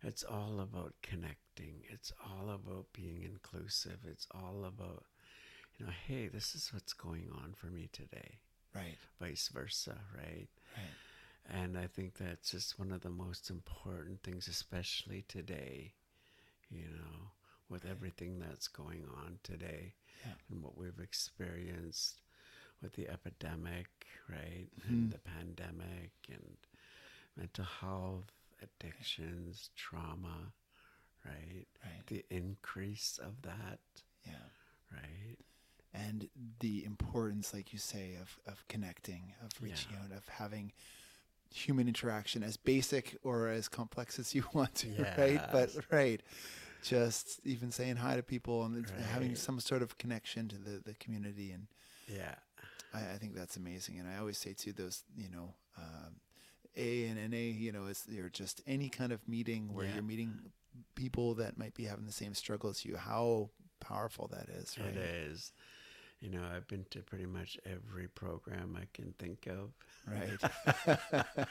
it's 0.04 0.24
all 0.24 0.60
about 0.60 0.94
connecting. 1.02 1.84
It's 1.90 2.12
all 2.24 2.50
about 2.52 2.88
being 2.94 3.24
inclusive. 3.24 4.00
It's 4.10 4.28
all 4.32 4.66
about, 4.66 5.06
you 5.78 5.86
know, 5.86 5.92
hey, 6.08 6.28
this 6.28 6.56
is 6.56 6.72
what's 6.74 6.94
going 6.94 7.30
on 7.34 7.54
for 7.56 7.68
me 7.68 7.90
today, 7.92 8.40
Right. 8.76 8.98
vice 9.20 9.50
versa, 9.54 9.98
right? 10.18 10.48
Right. 10.76 10.98
And 11.50 11.78
I 11.78 11.88
think 11.88 12.16
that's 12.18 12.52
just 12.52 12.80
one 12.80 12.92
of 12.92 13.02
the 13.02 13.10
most 13.10 13.50
important 13.50 14.24
things, 14.24 14.48
especially 14.48 15.26
today, 15.28 15.94
you 16.72 16.86
know, 16.88 17.32
with 17.70 17.86
everything 17.86 18.40
that's 18.40 18.68
going 18.68 19.06
on 19.06 19.40
today 19.44 19.94
Yeah. 20.26 20.34
and 20.50 20.62
what 20.64 20.78
we've 20.78 21.00
experienced 21.00 22.22
with 22.82 22.94
the 22.94 23.08
epidemic, 23.10 23.88
right? 24.30 24.68
Mhm. 24.80 24.90
And 24.90 25.12
the 25.12 25.20
pandemic 25.20 26.12
and 26.30 26.58
mental 27.36 27.66
health, 27.66 28.32
addictions, 28.62 29.70
trauma, 29.76 30.54
right? 31.26 31.66
Right. 31.84 32.06
The 32.08 32.26
increase 32.30 33.18
of 33.18 33.42
that, 33.44 33.80
Yeah. 34.26 34.50
right? 34.92 35.38
and 35.96 36.28
the 36.60 36.84
importance, 36.86 37.54
like 37.54 37.72
you 37.72 37.78
say, 37.78 38.16
of, 38.16 38.40
of 38.48 38.68
connecting, 38.68 39.36
of 39.44 39.52
reaching 39.62 39.92
Yeah. 39.94 40.06
out, 40.06 40.12
of 40.12 40.28
having 40.28 40.74
human 41.52 41.88
interaction, 41.88 42.42
as 42.42 42.58
basic 42.58 43.16
or 43.22 43.48
as 43.48 43.68
complex 43.70 44.18
as 44.18 44.34
you 44.34 44.42
want 44.56 44.74
to, 44.74 44.90
right? 45.16 45.40
But 45.52 45.70
right, 45.92 46.20
just 46.84 47.40
even 47.44 47.72
saying 47.72 47.96
hi 47.96 48.16
to 48.16 48.24
people 48.24 48.64
and 48.64 48.86
having 49.12 49.36
some 49.36 49.60
sort 49.60 49.82
of 49.82 49.98
connection 49.98 50.48
to 50.50 50.58
the, 50.58 50.82
the 50.86 50.94
community, 50.96 51.52
and 51.52 51.68
Yeah. 52.08 52.36
I, 52.94 53.14
I 53.14 53.18
think 53.18 53.36
that's 53.36 53.58
amazing. 53.58 54.00
And 54.00 54.08
I 54.08 54.18
always 54.18 54.38
say 54.38 54.54
too, 54.54 54.74
those 54.74 55.04
you 55.18 55.30
know, 55.30 55.54
um, 55.78 56.16
A 56.78 57.06
and 57.08 57.18
NA, 57.32 57.38
you 57.38 57.72
know, 57.72 57.86
is 57.86 58.06
you're 58.10 58.30
just 58.30 58.62
any 58.68 58.90
kind 58.90 59.12
of 59.12 59.28
meeting 59.28 59.74
where 59.74 59.86
Yeah. 59.86 59.96
you're 59.96 60.04
meeting 60.04 60.52
people 60.96 61.36
that 61.36 61.58
might 61.58 61.74
be 61.74 61.86
having 61.86 62.06
the 62.06 62.12
same 62.12 62.34
struggle 62.34 62.70
as 62.70 62.84
you. 62.86 62.98
How 62.98 63.50
powerful 63.80 64.28
that 64.32 64.50
is, 64.50 64.78
right? 64.78 64.96
It 64.96 64.98
is. 65.32 65.52
You 66.24 66.30
know, 66.30 66.42
I've 66.56 66.68
been 66.70 66.86
to 66.92 67.00
pretty 67.00 67.26
much 67.26 67.58
every 67.66 68.08
program 68.08 68.78
I 68.82 68.86
can 68.94 69.14
think 69.20 69.46
of. 69.48 69.72
Right. 70.08 71.36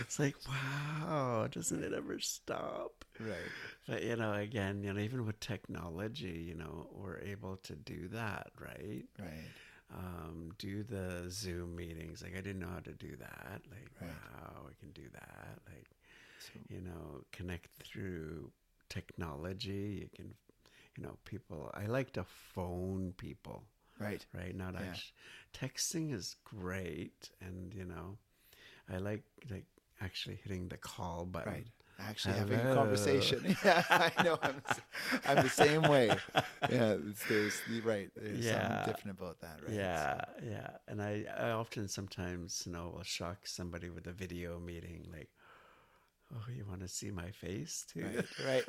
it's 0.00 0.18
like, 0.20 0.36
wow, 0.48 1.48
doesn't 1.50 1.82
it 1.82 1.92
ever 1.92 2.20
stop? 2.20 3.04
right. 3.18 3.50
But, 3.88 4.04
you 4.04 4.14
know, 4.14 4.32
again, 4.32 4.84
you 4.84 4.92
know, 4.92 5.00
even 5.00 5.26
with 5.26 5.40
technology, 5.40 6.44
you 6.48 6.54
know, 6.54 6.86
we're 6.94 7.18
able 7.18 7.56
to 7.64 7.74
do 7.74 8.06
that, 8.12 8.52
right? 8.60 9.04
Right. 9.18 9.50
Um, 9.92 10.50
do 10.56 10.84
the 10.84 11.24
Zoom 11.28 11.74
meetings. 11.74 12.22
Like, 12.22 12.34
I 12.38 12.40
didn't 12.40 12.60
know 12.60 12.68
how 12.72 12.78
to 12.80 12.92
do 12.92 13.16
that. 13.16 13.62
Like, 13.70 13.90
Right. 14.00 14.08
wow, 14.10 14.68
I 14.70 14.74
can 14.78 14.92
do 14.92 15.08
that. 15.14 15.58
Like, 15.66 15.90
So, 16.38 16.60
you 16.68 16.80
know, 16.80 17.24
connect 17.32 17.70
through 17.82 18.52
technology. 18.88 20.00
You 20.02 20.08
can 20.14 20.34
you 20.96 21.02
know, 21.04 21.16
people. 21.24 21.70
I 21.74 21.86
like 21.86 22.12
to 22.12 22.24
phone 22.24 23.14
people, 23.16 23.64
Right. 24.02 24.26
right? 24.34 24.54
Not 24.54 24.74
Yeah. 24.74 24.82
actually 24.86 25.12
texting 25.54 26.12
is 26.14 26.36
great, 26.44 27.30
and 27.40 27.74
you 27.74 27.84
know, 27.84 28.18
I 28.92 28.98
like 28.98 29.24
like 29.50 29.66
actually 30.00 30.38
hitting 30.42 30.68
the 30.68 30.76
call 30.76 31.24
button. 31.26 31.52
Right. 31.52 31.66
Actually 31.98 32.34
having 32.34 32.60
a 32.60 32.74
conversation. 32.74 33.56
Yeah, 33.64 33.82
I 33.90 34.10
know. 34.22 34.38
I'm, 34.42 34.62
I'm 35.26 35.40
the 35.40 35.48
same 35.50 35.86
way. 35.86 36.22
Yeah, 36.68 36.96
it's, 37.08 37.24
there's 37.24 37.62
right. 37.84 38.10
There's 38.16 38.44
Yeah. 38.44 38.52
something 38.52 38.78
different 38.84 39.18
about 39.18 39.40
that, 39.40 39.58
right? 39.62 39.74
Yeah, 39.74 40.20
yeah. 40.42 40.70
And 40.88 41.02
I, 41.02 41.24
I 41.38 41.50
often 41.50 41.88
sometimes, 41.88 42.62
you 42.66 42.72
know, 42.72 42.92
will 42.94 43.02
shock 43.02 43.46
somebody 43.46 43.90
with 43.90 44.06
a 44.06 44.12
video 44.12 44.58
meeting, 44.58 45.06
like, 45.12 45.28
oh, 46.34 46.44
you 46.56 46.64
want 46.68 46.80
to 46.80 46.88
see 46.88 47.10
my 47.10 47.30
face 47.30 47.84
too? 47.92 48.04
Right. 48.46 48.66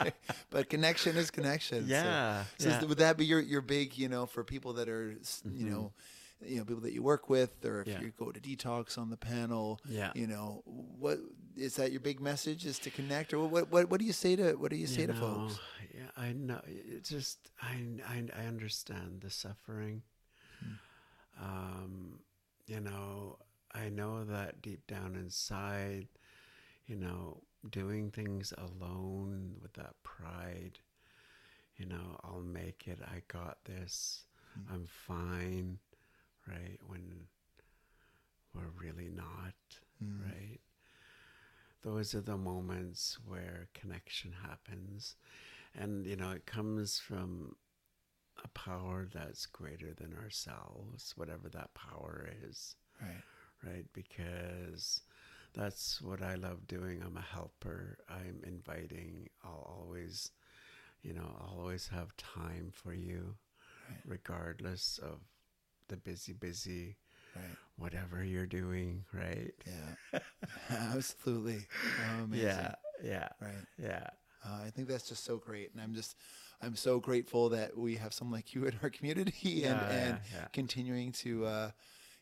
Right. 0.00 0.14
but 0.50 0.68
connection 0.68 1.16
is 1.16 1.30
connection. 1.30 1.84
Yeah. 1.86 2.44
So, 2.58 2.68
yeah. 2.68 2.78
is- 2.80 2.86
would 2.86 2.98
that 2.98 3.16
be 3.16 3.24
your, 3.26 3.40
your 3.40 3.60
big, 3.60 3.96
you 3.98 4.08
know, 4.08 4.26
for 4.26 4.44
people 4.44 4.74
that 4.74 4.88
are, 4.88 5.14
s 5.20 5.42
you 5.52 5.68
know, 5.68 5.92
you 6.44 6.58
know, 6.58 6.64
people 6.64 6.82
that 6.82 6.92
you 6.92 7.02
work 7.02 7.28
with, 7.30 7.64
or 7.64 7.82
if 7.82 7.88
Yeah. 7.88 8.00
you 8.00 8.12
go 8.18 8.32
to 8.32 8.40
detox 8.40 8.98
on 8.98 9.10
the 9.10 9.16
panel, 9.16 9.80
yeah. 9.88 10.10
you 10.14 10.26
know, 10.26 10.62
what 10.66 11.18
is 11.56 11.76
that 11.76 11.92
your 11.92 12.00
big 12.00 12.20
message 12.20 12.66
is 12.66 12.78
to 12.80 12.90
connect, 12.90 13.32
or 13.32 13.46
what, 13.46 13.70
what, 13.70 13.88
what 13.90 14.00
do 14.00 14.06
you 14.06 14.12
say 14.12 14.34
to, 14.36 14.54
what 14.54 14.70
do 14.70 14.76
you 14.76 14.86
say 14.88 15.06
to 15.06 15.14
folks? 15.14 15.58
Yeah, 15.94 16.10
I 16.16 16.32
know. 16.32 16.60
It's 16.66 17.10
just 17.10 17.38
I, 17.60 17.76
I 18.08 18.24
I 18.36 18.46
understand 18.46 19.20
the 19.20 19.30
suffering. 19.30 20.02
Hmm. 20.60 21.44
Um, 21.44 22.18
you 22.66 22.80
know, 22.80 23.38
I 23.74 23.88
know 23.90 24.24
that 24.24 24.62
deep 24.62 24.86
down 24.86 25.14
inside, 25.16 26.08
you 26.92 26.98
know, 26.98 27.38
doing 27.70 28.10
things 28.10 28.52
alone 28.58 29.54
with 29.62 29.72
that 29.72 29.94
pride, 30.02 30.78
you 31.76 31.86
know, 31.86 32.20
I'll 32.22 32.42
make 32.42 32.86
it. 32.86 32.98
I 33.02 33.22
got 33.28 33.64
this. 33.64 34.24
Hmm. 34.54 34.74
I'm 34.74 34.86
fine, 34.86 35.78
right? 36.46 36.78
When 36.86 37.28
we're 38.54 38.72
really 38.78 39.08
not, 39.08 39.54
Mm. 40.04 40.20
right? 40.26 40.60
Those 41.80 42.14
are 42.14 42.20
the 42.20 42.36
moments 42.36 43.18
where 43.26 43.68
connection 43.72 44.32
happens. 44.46 45.16
And, 45.74 46.06
you 46.06 46.16
know, 46.16 46.30
it 46.32 46.44
comes 46.44 46.98
from 46.98 47.56
a 48.44 48.48
power 48.48 49.08
that's 49.10 49.46
greater 49.46 49.94
than 49.94 50.14
ourselves, 50.22 51.14
whatever 51.16 51.48
that 51.48 51.72
power 51.72 52.28
is, 52.46 52.76
Right. 53.00 53.22
right? 53.64 53.86
Because 53.94 55.00
that's 55.54 56.00
what 56.00 56.22
I 56.22 56.34
love 56.34 56.66
doing. 56.66 57.02
I'm 57.04 57.16
a 57.16 57.20
helper. 57.20 57.98
I'm 58.08 58.42
inviting. 58.46 59.28
I'll 59.44 59.66
always, 59.78 60.30
you 61.02 61.12
know, 61.12 61.36
I'll 61.40 61.58
always 61.60 61.88
have 61.88 62.16
time 62.16 62.70
for 62.72 62.94
you, 62.94 63.34
Right. 63.88 64.00
regardless 64.06 64.98
of 65.02 65.20
the 65.88 65.96
busy, 65.96 66.32
busy, 66.32 66.96
Right. 67.34 67.56
whatever 67.76 68.24
you're 68.24 68.46
doing, 68.46 69.04
right? 69.12 69.52
Yeah. 69.66 70.20
Absolutely. 70.70 71.66
Oh, 71.98 72.24
amazing. 72.24 72.48
Yeah, 72.48 72.74
yeah, 73.02 73.28
Right. 73.40 73.66
yeah. 73.78 74.08
Uh, 74.44 74.60
I 74.66 74.70
think 74.70 74.88
that's 74.88 75.08
just 75.08 75.24
so 75.24 75.36
great, 75.36 75.72
and 75.72 75.80
I'm 75.80 75.94
just, 75.94 76.16
I'm 76.60 76.74
so 76.74 76.98
grateful 76.98 77.48
that 77.50 77.76
we 77.76 77.94
have 77.96 78.12
someone 78.12 78.36
like 78.38 78.54
you 78.54 78.64
in 78.66 78.74
our 78.82 78.90
community, 78.98 79.64
and 79.64 79.80
Yeah, 79.80 79.88
and 79.88 80.20
yeah, 80.32 80.38
yeah. 80.38 80.48
continuing 80.52 81.12
to, 81.12 81.44
uh, 81.46 81.70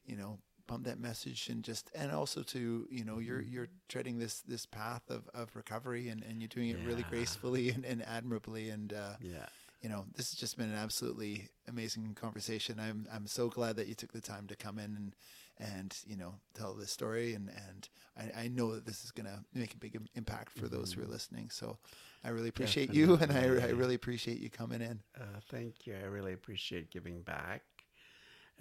you 0.04 0.16
know, 0.16 0.38
pump 0.70 0.84
that 0.84 1.00
message, 1.00 1.48
and 1.50 1.64
just, 1.64 1.90
and 1.94 2.12
also 2.12 2.42
to, 2.44 2.86
you 2.90 3.04
know, 3.04 3.18
you're 3.18 3.42
Mm-hmm. 3.42 3.52
you're 3.52 3.68
treading 3.88 4.18
this 4.18 4.40
this 4.42 4.66
path 4.66 5.02
of, 5.10 5.28
of 5.34 5.54
recovery, 5.56 6.08
and, 6.08 6.22
and 6.24 6.40
you're 6.40 6.48
doing 6.48 6.70
it 6.70 6.78
really 6.80 7.04
gracefully 7.04 7.70
and, 7.70 7.84
and 7.84 8.02
admirably, 8.06 8.70
and 8.70 8.92
uh, 8.92 9.14
Yeah. 9.20 9.46
you 9.82 9.88
know, 9.88 10.04
this 10.16 10.30
has 10.30 10.38
just 10.40 10.56
been 10.58 10.70
an 10.70 10.76
absolutely 10.76 11.48
amazing 11.68 12.14
conversation. 12.14 12.78
I'm 12.80 13.06
I'm 13.12 13.26
so 13.26 13.48
glad 13.48 13.76
that 13.76 13.88
you 13.88 13.94
took 13.94 14.12
the 14.12 14.20
time 14.20 14.46
to 14.48 14.56
come 14.56 14.78
in 14.78 14.96
and 14.96 15.16
and 15.58 15.96
you 16.06 16.16
know 16.16 16.34
tell 16.54 16.74
this 16.74 16.90
story, 16.92 17.34
and 17.34 17.50
and 17.68 17.88
I, 18.16 18.42
I 18.44 18.48
know 18.48 18.74
that 18.74 18.86
this 18.86 19.04
is 19.04 19.10
gonna 19.12 19.44
make 19.54 19.74
a 19.74 19.78
big 19.78 19.98
impact 20.14 20.52
for 20.58 20.68
those 20.68 20.92
who 20.92 21.02
are 21.02 21.06
listening. 21.06 21.50
So 21.50 21.78
I 22.24 22.30
really 22.30 22.48
appreciate 22.48 22.90
you, 22.90 23.14
and 23.20 23.32
I 23.32 23.44
I 23.44 23.70
really 23.70 23.94
appreciate 23.94 24.38
you 24.40 24.50
coming 24.50 24.82
in. 24.82 25.00
Uh, 25.18 25.40
thank 25.50 25.86
you. 25.86 25.94
I 25.96 26.06
really 26.06 26.32
appreciate 26.32 26.90
giving 26.90 27.22
back 27.22 27.62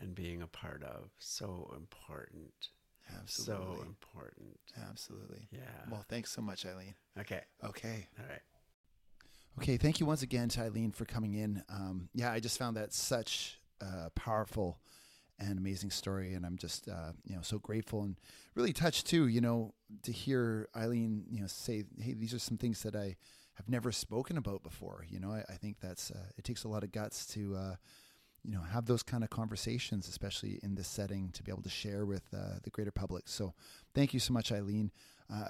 and 0.01 0.15
being 0.15 0.41
a 0.41 0.47
part 0.47 0.83
of. 0.83 1.09
So 1.19 1.73
important. 1.75 2.53
Absolutely, 3.21 3.75
So 3.77 3.83
important. 3.87 4.59
absolutely. 4.89 5.47
Yeah. 5.51 5.59
Well, 5.89 6.05
thanks 6.07 6.31
so 6.31 6.41
much, 6.41 6.65
Eileen. 6.65 6.93
okay. 7.19 7.41
Okay. 7.63 8.07
All 8.19 8.25
right. 8.29 8.41
Okay, 9.57 9.77
thank 9.77 9.99
you 9.99 10.05
once 10.05 10.21
again 10.21 10.47
to 10.49 10.61
Eileen 10.61 10.91
for 10.91 11.05
coming 11.05 11.33
in. 11.33 11.63
Um, 11.69 12.09
yeah, 12.13 12.31
I 12.31 12.39
just 12.39 12.57
found 12.57 12.77
that 12.77 12.93
such 12.93 13.59
a 13.81 14.09
powerful 14.11 14.79
and 15.39 15.57
amazing 15.57 15.89
story, 15.89 16.33
and 16.33 16.45
I'm 16.45 16.57
just 16.57 16.87
uh, 16.87 17.11
you 17.25 17.35
know 17.35 17.41
so 17.41 17.59
grateful 17.59 18.03
and 18.03 18.15
really 18.55 18.73
touched 18.73 19.07
too. 19.07 19.27
You 19.27 19.41
know, 19.41 19.73
to 20.03 20.11
hear 20.11 20.69
Eileen 20.77 21.25
you 21.29 21.41
know 21.41 21.47
say, 21.47 21.83
"Hey, 21.99 22.13
these 22.13 22.33
are 22.33 22.39
some 22.39 22.57
things 22.57 22.83
that 22.83 22.95
I 22.95 23.17
have 23.55 23.67
never 23.67 23.91
spoken 23.91 24.37
about 24.37 24.63
before." 24.63 25.05
You 25.09 25.19
know, 25.19 25.31
I, 25.31 25.43
I 25.49 25.55
think 25.55 25.79
that's 25.81 26.11
uh, 26.11 26.27
it 26.37 26.43
takes 26.43 26.63
a 26.63 26.69
lot 26.69 26.83
of 26.83 26.91
guts 26.91 27.25
to. 27.33 27.55
You 28.43 28.53
know, 28.53 28.61
have 28.61 28.85
those 28.85 29.03
kind 29.03 29.23
of 29.23 29.29
conversations, 29.29 30.07
especially 30.07 30.59
in 30.63 30.75
this 30.75 30.87
setting, 30.87 31.29
to 31.33 31.43
be 31.43 31.51
able 31.51 31.63
to 31.63 31.69
share 31.69 32.05
with 32.05 32.23
uh, 32.33 32.59
the 32.63 32.69
greater 32.69 32.91
public. 32.91 33.27
So, 33.27 33.53
thank 33.93 34.13
you 34.13 34.19
so 34.19 34.33
much, 34.33 34.51
Eileen. 34.51 34.91
Uh, 35.31 35.49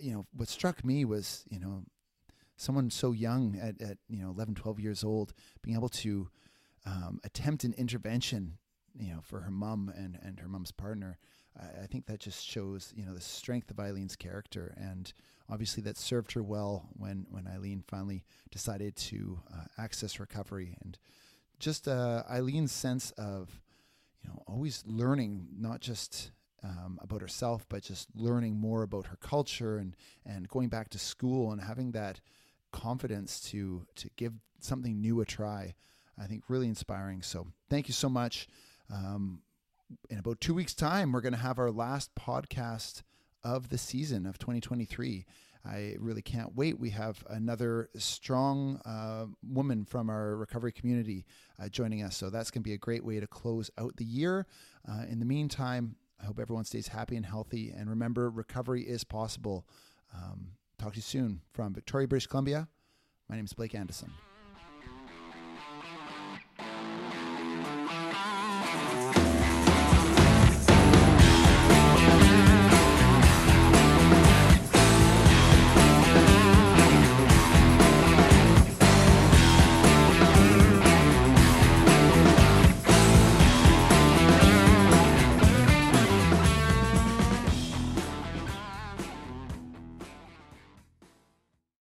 you 0.00 0.12
know, 0.12 0.26
what 0.34 0.48
struck 0.48 0.84
me 0.84 1.04
was, 1.04 1.44
you 1.50 1.60
know, 1.60 1.84
someone 2.60 2.90
so 2.90 3.12
young 3.12 3.58
at, 3.60 3.80
at 3.80 3.96
you 4.08 4.22
know 4.22 4.30
11 4.30 4.54
12 4.54 4.78
years 4.80 5.02
old 5.02 5.32
being 5.62 5.74
able 5.74 5.88
to 5.88 6.28
um, 6.84 7.18
attempt 7.24 7.64
an 7.64 7.72
intervention 7.78 8.58
you 8.98 9.12
know 9.12 9.20
for 9.22 9.40
her 9.40 9.50
mom 9.50 9.90
and 9.96 10.18
and 10.22 10.38
her 10.38 10.48
mom's 10.48 10.70
partner 10.70 11.18
I, 11.58 11.84
I 11.84 11.86
think 11.86 12.04
that 12.06 12.20
just 12.20 12.44
shows 12.46 12.92
you 12.94 13.06
know 13.06 13.14
the 13.14 13.20
strength 13.20 13.70
of 13.70 13.80
eileen's 13.80 14.14
character 14.14 14.74
and 14.76 15.10
obviously 15.48 15.82
that 15.84 15.96
served 15.96 16.32
her 16.32 16.42
well 16.42 16.90
when 16.98 17.26
when 17.30 17.48
eileen 17.48 17.82
finally 17.88 18.24
decided 18.50 18.94
to 18.96 19.40
uh, 19.52 19.64
access 19.82 20.20
recovery 20.20 20.76
and 20.84 20.98
just 21.60 21.86
uh, 21.86 22.24
eileen's 22.28 22.72
sense 22.72 23.12
of 23.12 23.60
you 24.22 24.28
know 24.28 24.42
always 24.46 24.82
learning 24.86 25.46
not 25.56 25.80
just 25.80 26.32
um, 26.62 26.98
about 27.00 27.20
herself 27.20 27.64
but 27.68 27.82
just 27.82 28.08
learning 28.14 28.56
more 28.56 28.82
about 28.82 29.06
her 29.06 29.16
culture 29.16 29.78
and 29.78 29.94
and 30.26 30.48
going 30.48 30.68
back 30.68 30.88
to 30.90 30.98
school 30.98 31.52
and 31.52 31.60
having 31.60 31.92
that 31.92 32.20
confidence 32.72 33.40
to 33.40 33.86
to 33.96 34.10
give 34.16 34.34
something 34.60 35.00
new 35.00 35.20
a 35.20 35.24
try. 35.24 35.74
I 36.18 36.26
think 36.26 36.44
really 36.48 36.68
inspiring. 36.68 37.22
So 37.22 37.46
thank 37.68 37.88
you 37.88 37.94
so 37.94 38.08
much. 38.08 38.48
Um, 38.92 39.40
in 40.08 40.18
about 40.18 40.40
two 40.40 40.54
weeks' 40.54 40.74
time, 40.74 41.12
we're 41.12 41.20
going 41.20 41.32
to 41.32 41.38
have 41.38 41.58
our 41.58 41.70
last 41.70 42.14
podcast 42.14 43.02
of 43.42 43.70
the 43.70 43.78
season 43.78 44.26
of 44.26 44.38
2023. 44.38 45.24
I 45.64 45.96
really 45.98 46.22
can't 46.22 46.54
wait. 46.54 46.78
We 46.78 46.90
have 46.90 47.22
another 47.28 47.90
strong 47.96 48.80
uh, 48.84 49.26
woman 49.42 49.84
from 49.84 50.08
our 50.08 50.36
recovery 50.36 50.72
community 50.72 51.26
uh, 51.62 51.68
joining 51.68 52.02
us. 52.02 52.16
So 52.16 52.30
that's 52.30 52.50
going 52.50 52.62
to 52.62 52.68
be 52.68 52.74
a 52.74 52.78
great 52.78 53.04
way 53.04 53.20
to 53.20 53.26
close 53.26 53.70
out 53.78 53.96
the 53.96 54.04
year. 54.04 54.46
Uh, 54.88 55.04
in 55.08 55.18
the 55.18 55.26
meantime, 55.26 55.96
I 56.20 56.26
hope 56.26 56.38
everyone 56.38 56.64
stays 56.64 56.88
happy 56.88 57.16
and 57.16 57.26
healthy. 57.26 57.70
And 57.76 57.90
remember, 57.90 58.30
recovery 58.30 58.82
is 58.82 59.04
possible. 59.04 59.66
Um, 60.14 60.52
talk 60.78 60.92
to 60.92 60.96
you 60.96 61.02
soon 61.02 61.42
from 61.52 61.74
Victoria, 61.74 62.08
British 62.08 62.26
Columbia. 62.26 62.68
My 63.28 63.36
name 63.36 63.44
is 63.44 63.52
Blake 63.52 63.74
Anderson. 63.74 64.10